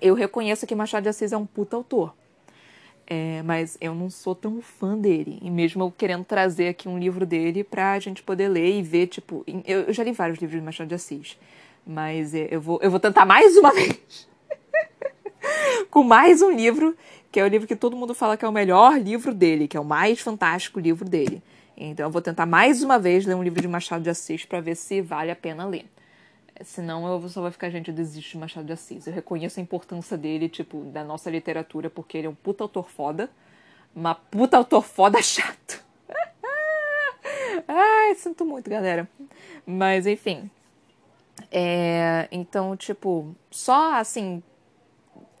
eu 0.00 0.14
reconheço 0.14 0.66
que 0.66 0.74
Machado 0.74 1.02
de 1.02 1.10
Assis 1.10 1.32
é 1.32 1.36
um 1.36 1.46
puta 1.46 1.76
autor. 1.76 2.14
É, 3.12 3.42
mas 3.42 3.76
eu 3.80 3.92
não 3.92 4.08
sou 4.08 4.36
tão 4.36 4.62
fã 4.62 4.96
dele. 4.96 5.40
E 5.42 5.50
mesmo 5.50 5.82
eu 5.82 5.90
querendo 5.90 6.24
trazer 6.24 6.68
aqui 6.68 6.88
um 6.88 6.96
livro 6.96 7.26
dele 7.26 7.64
pra 7.64 7.98
gente 7.98 8.22
poder 8.22 8.46
ler 8.48 8.78
e 8.78 8.82
ver, 8.82 9.08
tipo. 9.08 9.44
Eu, 9.66 9.80
eu 9.80 9.92
já 9.92 10.04
li 10.04 10.12
vários 10.12 10.38
livros 10.38 10.60
de 10.60 10.64
Machado 10.64 10.86
de 10.86 10.94
Assis. 10.94 11.36
Mas 11.84 12.32
é, 12.34 12.46
eu 12.52 12.60
vou, 12.60 12.78
eu 12.80 12.88
vou 12.88 13.00
tentar 13.00 13.26
mais 13.26 13.56
uma 13.56 13.72
vez. 13.74 14.28
com 15.90 16.04
mais 16.04 16.40
um 16.40 16.52
livro 16.52 16.96
que 17.32 17.40
é 17.40 17.44
o 17.44 17.48
livro 17.48 17.66
que 17.66 17.76
todo 17.76 17.96
mundo 17.96 18.14
fala 18.14 18.36
que 18.36 18.44
é 18.44 18.48
o 18.48 18.52
melhor 18.52 18.98
livro 18.98 19.34
dele, 19.34 19.66
que 19.66 19.76
é 19.76 19.80
o 19.80 19.84
mais 19.84 20.20
fantástico 20.20 20.78
livro 20.78 21.08
dele. 21.08 21.42
Então 21.76 22.06
eu 22.06 22.10
vou 22.10 22.22
tentar 22.22 22.46
mais 22.46 22.82
uma 22.82 22.98
vez 22.98 23.26
ler 23.26 23.34
um 23.34 23.42
livro 23.42 23.60
de 23.60 23.66
Machado 23.68 24.02
de 24.02 24.10
Assis 24.10 24.44
para 24.44 24.60
ver 24.60 24.76
se 24.76 25.00
vale 25.00 25.30
a 25.30 25.36
pena 25.36 25.64
ler. 25.66 25.86
Senão 26.64 27.06
eu 27.06 27.28
só 27.28 27.42
vai 27.42 27.50
ficar, 27.50 27.70
gente, 27.70 27.88
eu 27.88 27.94
desisto 27.94 28.32
de 28.32 28.38
Machado 28.38 28.66
de 28.66 28.72
Assis. 28.72 29.06
Eu 29.06 29.12
reconheço 29.12 29.58
a 29.60 29.62
importância 29.62 30.16
dele, 30.16 30.48
tipo, 30.48 30.84
da 30.84 31.02
nossa 31.02 31.30
literatura, 31.30 31.88
porque 31.88 32.18
ele 32.18 32.26
é 32.26 32.30
um 32.30 32.34
puta 32.34 32.64
autor 32.64 32.90
foda. 32.90 33.30
Uma 33.94 34.14
puta 34.14 34.56
autor 34.56 34.84
foda 34.84 35.20
chato. 35.22 35.82
Ai, 37.66 38.14
sinto 38.14 38.44
muito, 38.44 38.68
galera. 38.68 39.08
Mas, 39.66 40.06
enfim. 40.06 40.50
É, 41.50 42.28
então, 42.30 42.76
tipo, 42.76 43.34
só 43.50 43.94
assim, 43.94 44.42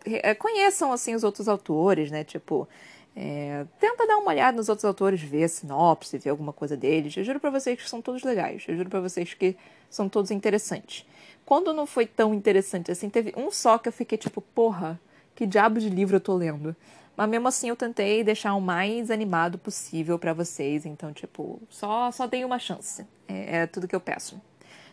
é, 0.04 0.34
conheçam 0.34 0.92
assim 0.92 1.14
os 1.14 1.24
outros 1.24 1.48
autores, 1.48 2.10
né? 2.10 2.24
Tipo, 2.24 2.68
é, 3.14 3.66
tenta 3.78 4.06
dar 4.06 4.16
uma 4.18 4.30
olhada 4.30 4.56
nos 4.56 4.68
outros 4.68 4.84
autores, 4.84 5.20
ver 5.20 5.44
a 5.44 5.48
sinopse, 5.48 6.18
ver 6.18 6.30
alguma 6.30 6.52
coisa 6.52 6.76
deles. 6.76 7.16
Eu 7.16 7.24
juro 7.24 7.40
para 7.40 7.50
vocês 7.50 7.80
que 7.80 7.88
são 7.88 8.00
todos 8.00 8.22
legais. 8.22 8.64
Eu 8.66 8.76
juro 8.76 8.88
para 8.88 9.00
vocês 9.00 9.34
que 9.34 9.56
são 9.90 10.08
todos 10.08 10.30
interessantes. 10.30 11.04
Quando 11.44 11.72
não 11.72 11.84
foi 11.84 12.06
tão 12.06 12.32
interessante 12.32 12.90
assim, 12.90 13.10
teve 13.10 13.34
um 13.36 13.50
só 13.50 13.76
que 13.76 13.88
eu 13.88 13.92
fiquei 13.92 14.16
tipo, 14.16 14.40
porra, 14.40 14.98
que 15.34 15.46
diabo 15.46 15.80
de 15.80 15.90
livro 15.90 16.16
eu 16.16 16.20
tô 16.20 16.34
lendo? 16.36 16.74
Mas 17.16 17.28
mesmo 17.28 17.48
assim 17.48 17.68
eu 17.68 17.76
tentei 17.76 18.24
deixar 18.24 18.54
o 18.54 18.60
mais 18.60 19.10
animado 19.10 19.58
possível 19.58 20.18
para 20.18 20.32
vocês. 20.32 20.86
Então, 20.86 21.12
tipo, 21.12 21.60
só, 21.68 22.10
só 22.10 22.26
dei 22.26 22.44
uma 22.46 22.58
chance. 22.58 23.04
É, 23.28 23.58
é 23.58 23.66
tudo 23.66 23.86
que 23.86 23.94
eu 23.94 24.00
peço. 24.00 24.40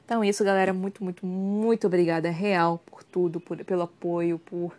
Então, 0.04 0.24
isso, 0.24 0.44
galera. 0.44 0.74
Muito, 0.74 1.04
muito, 1.04 1.26
muito 1.26 1.88
obrigada, 1.88 2.30
real, 2.30 2.82
por 2.86 3.04
tudo, 3.04 3.40
por, 3.40 3.64
pelo 3.64 3.84
apoio, 3.84 4.40
por 4.40 4.74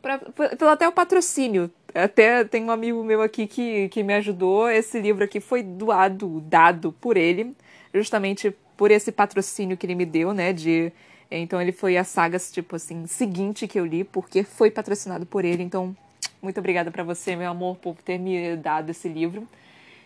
pra, 0.00 0.18
pelo 0.18 0.70
até 0.70 0.86
o 0.86 0.92
patrocínio. 0.92 1.70
Até 1.94 2.44
tem 2.44 2.62
um 2.64 2.70
amigo 2.70 3.02
meu 3.02 3.22
aqui 3.22 3.46
que, 3.46 3.88
que 3.88 4.02
me 4.02 4.14
ajudou. 4.14 4.68
Esse 4.68 5.00
livro 5.00 5.24
aqui 5.24 5.40
foi 5.40 5.62
doado, 5.62 6.40
dado 6.42 6.92
por 6.92 7.16
ele, 7.16 7.56
justamente 7.92 8.54
por 8.76 8.90
esse 8.90 9.12
patrocínio 9.12 9.76
que 9.76 9.86
ele 9.86 9.94
me 9.94 10.06
deu, 10.06 10.32
né? 10.32 10.52
De 10.52 10.92
então 11.30 11.60
ele 11.60 11.72
foi 11.72 11.96
a 11.96 12.04
saga 12.04 12.38
tipo 12.38 12.76
assim 12.76 13.06
seguinte 13.06 13.66
que 13.66 13.78
eu 13.78 13.86
li 13.86 14.04
porque 14.04 14.44
foi 14.44 14.70
patrocinado 14.70 15.26
por 15.26 15.44
ele. 15.44 15.62
Então 15.62 15.96
muito 16.42 16.58
obrigada 16.58 16.90
para 16.90 17.02
você, 17.02 17.34
meu 17.34 17.50
amor, 17.50 17.76
por 17.76 17.96
ter 17.96 18.18
me 18.18 18.56
dado 18.56 18.90
esse 18.90 19.08
livro. 19.08 19.48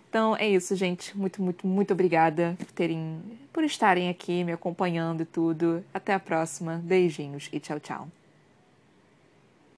Então 0.09 0.37
é 0.37 0.49
isso, 0.49 0.75
gente. 0.75 1.17
Muito, 1.17 1.43
muito, 1.43 1.67
muito 1.67 1.93
obrigada 1.93 2.57
por 2.59 2.71
terem, 2.73 3.21
por 3.53 3.65
estarem 3.65 4.09
aqui 4.09 4.45
me 4.45 4.53
acompanhando 4.53 5.23
e 5.23 5.27
tudo. 5.27 5.85
Até 5.93 6.15
a 6.15 6.21
próxima. 6.21 6.81
Beijinhos 6.83 7.49
e 7.53 7.61
tchau, 7.61 7.79
tchau. 7.81 8.18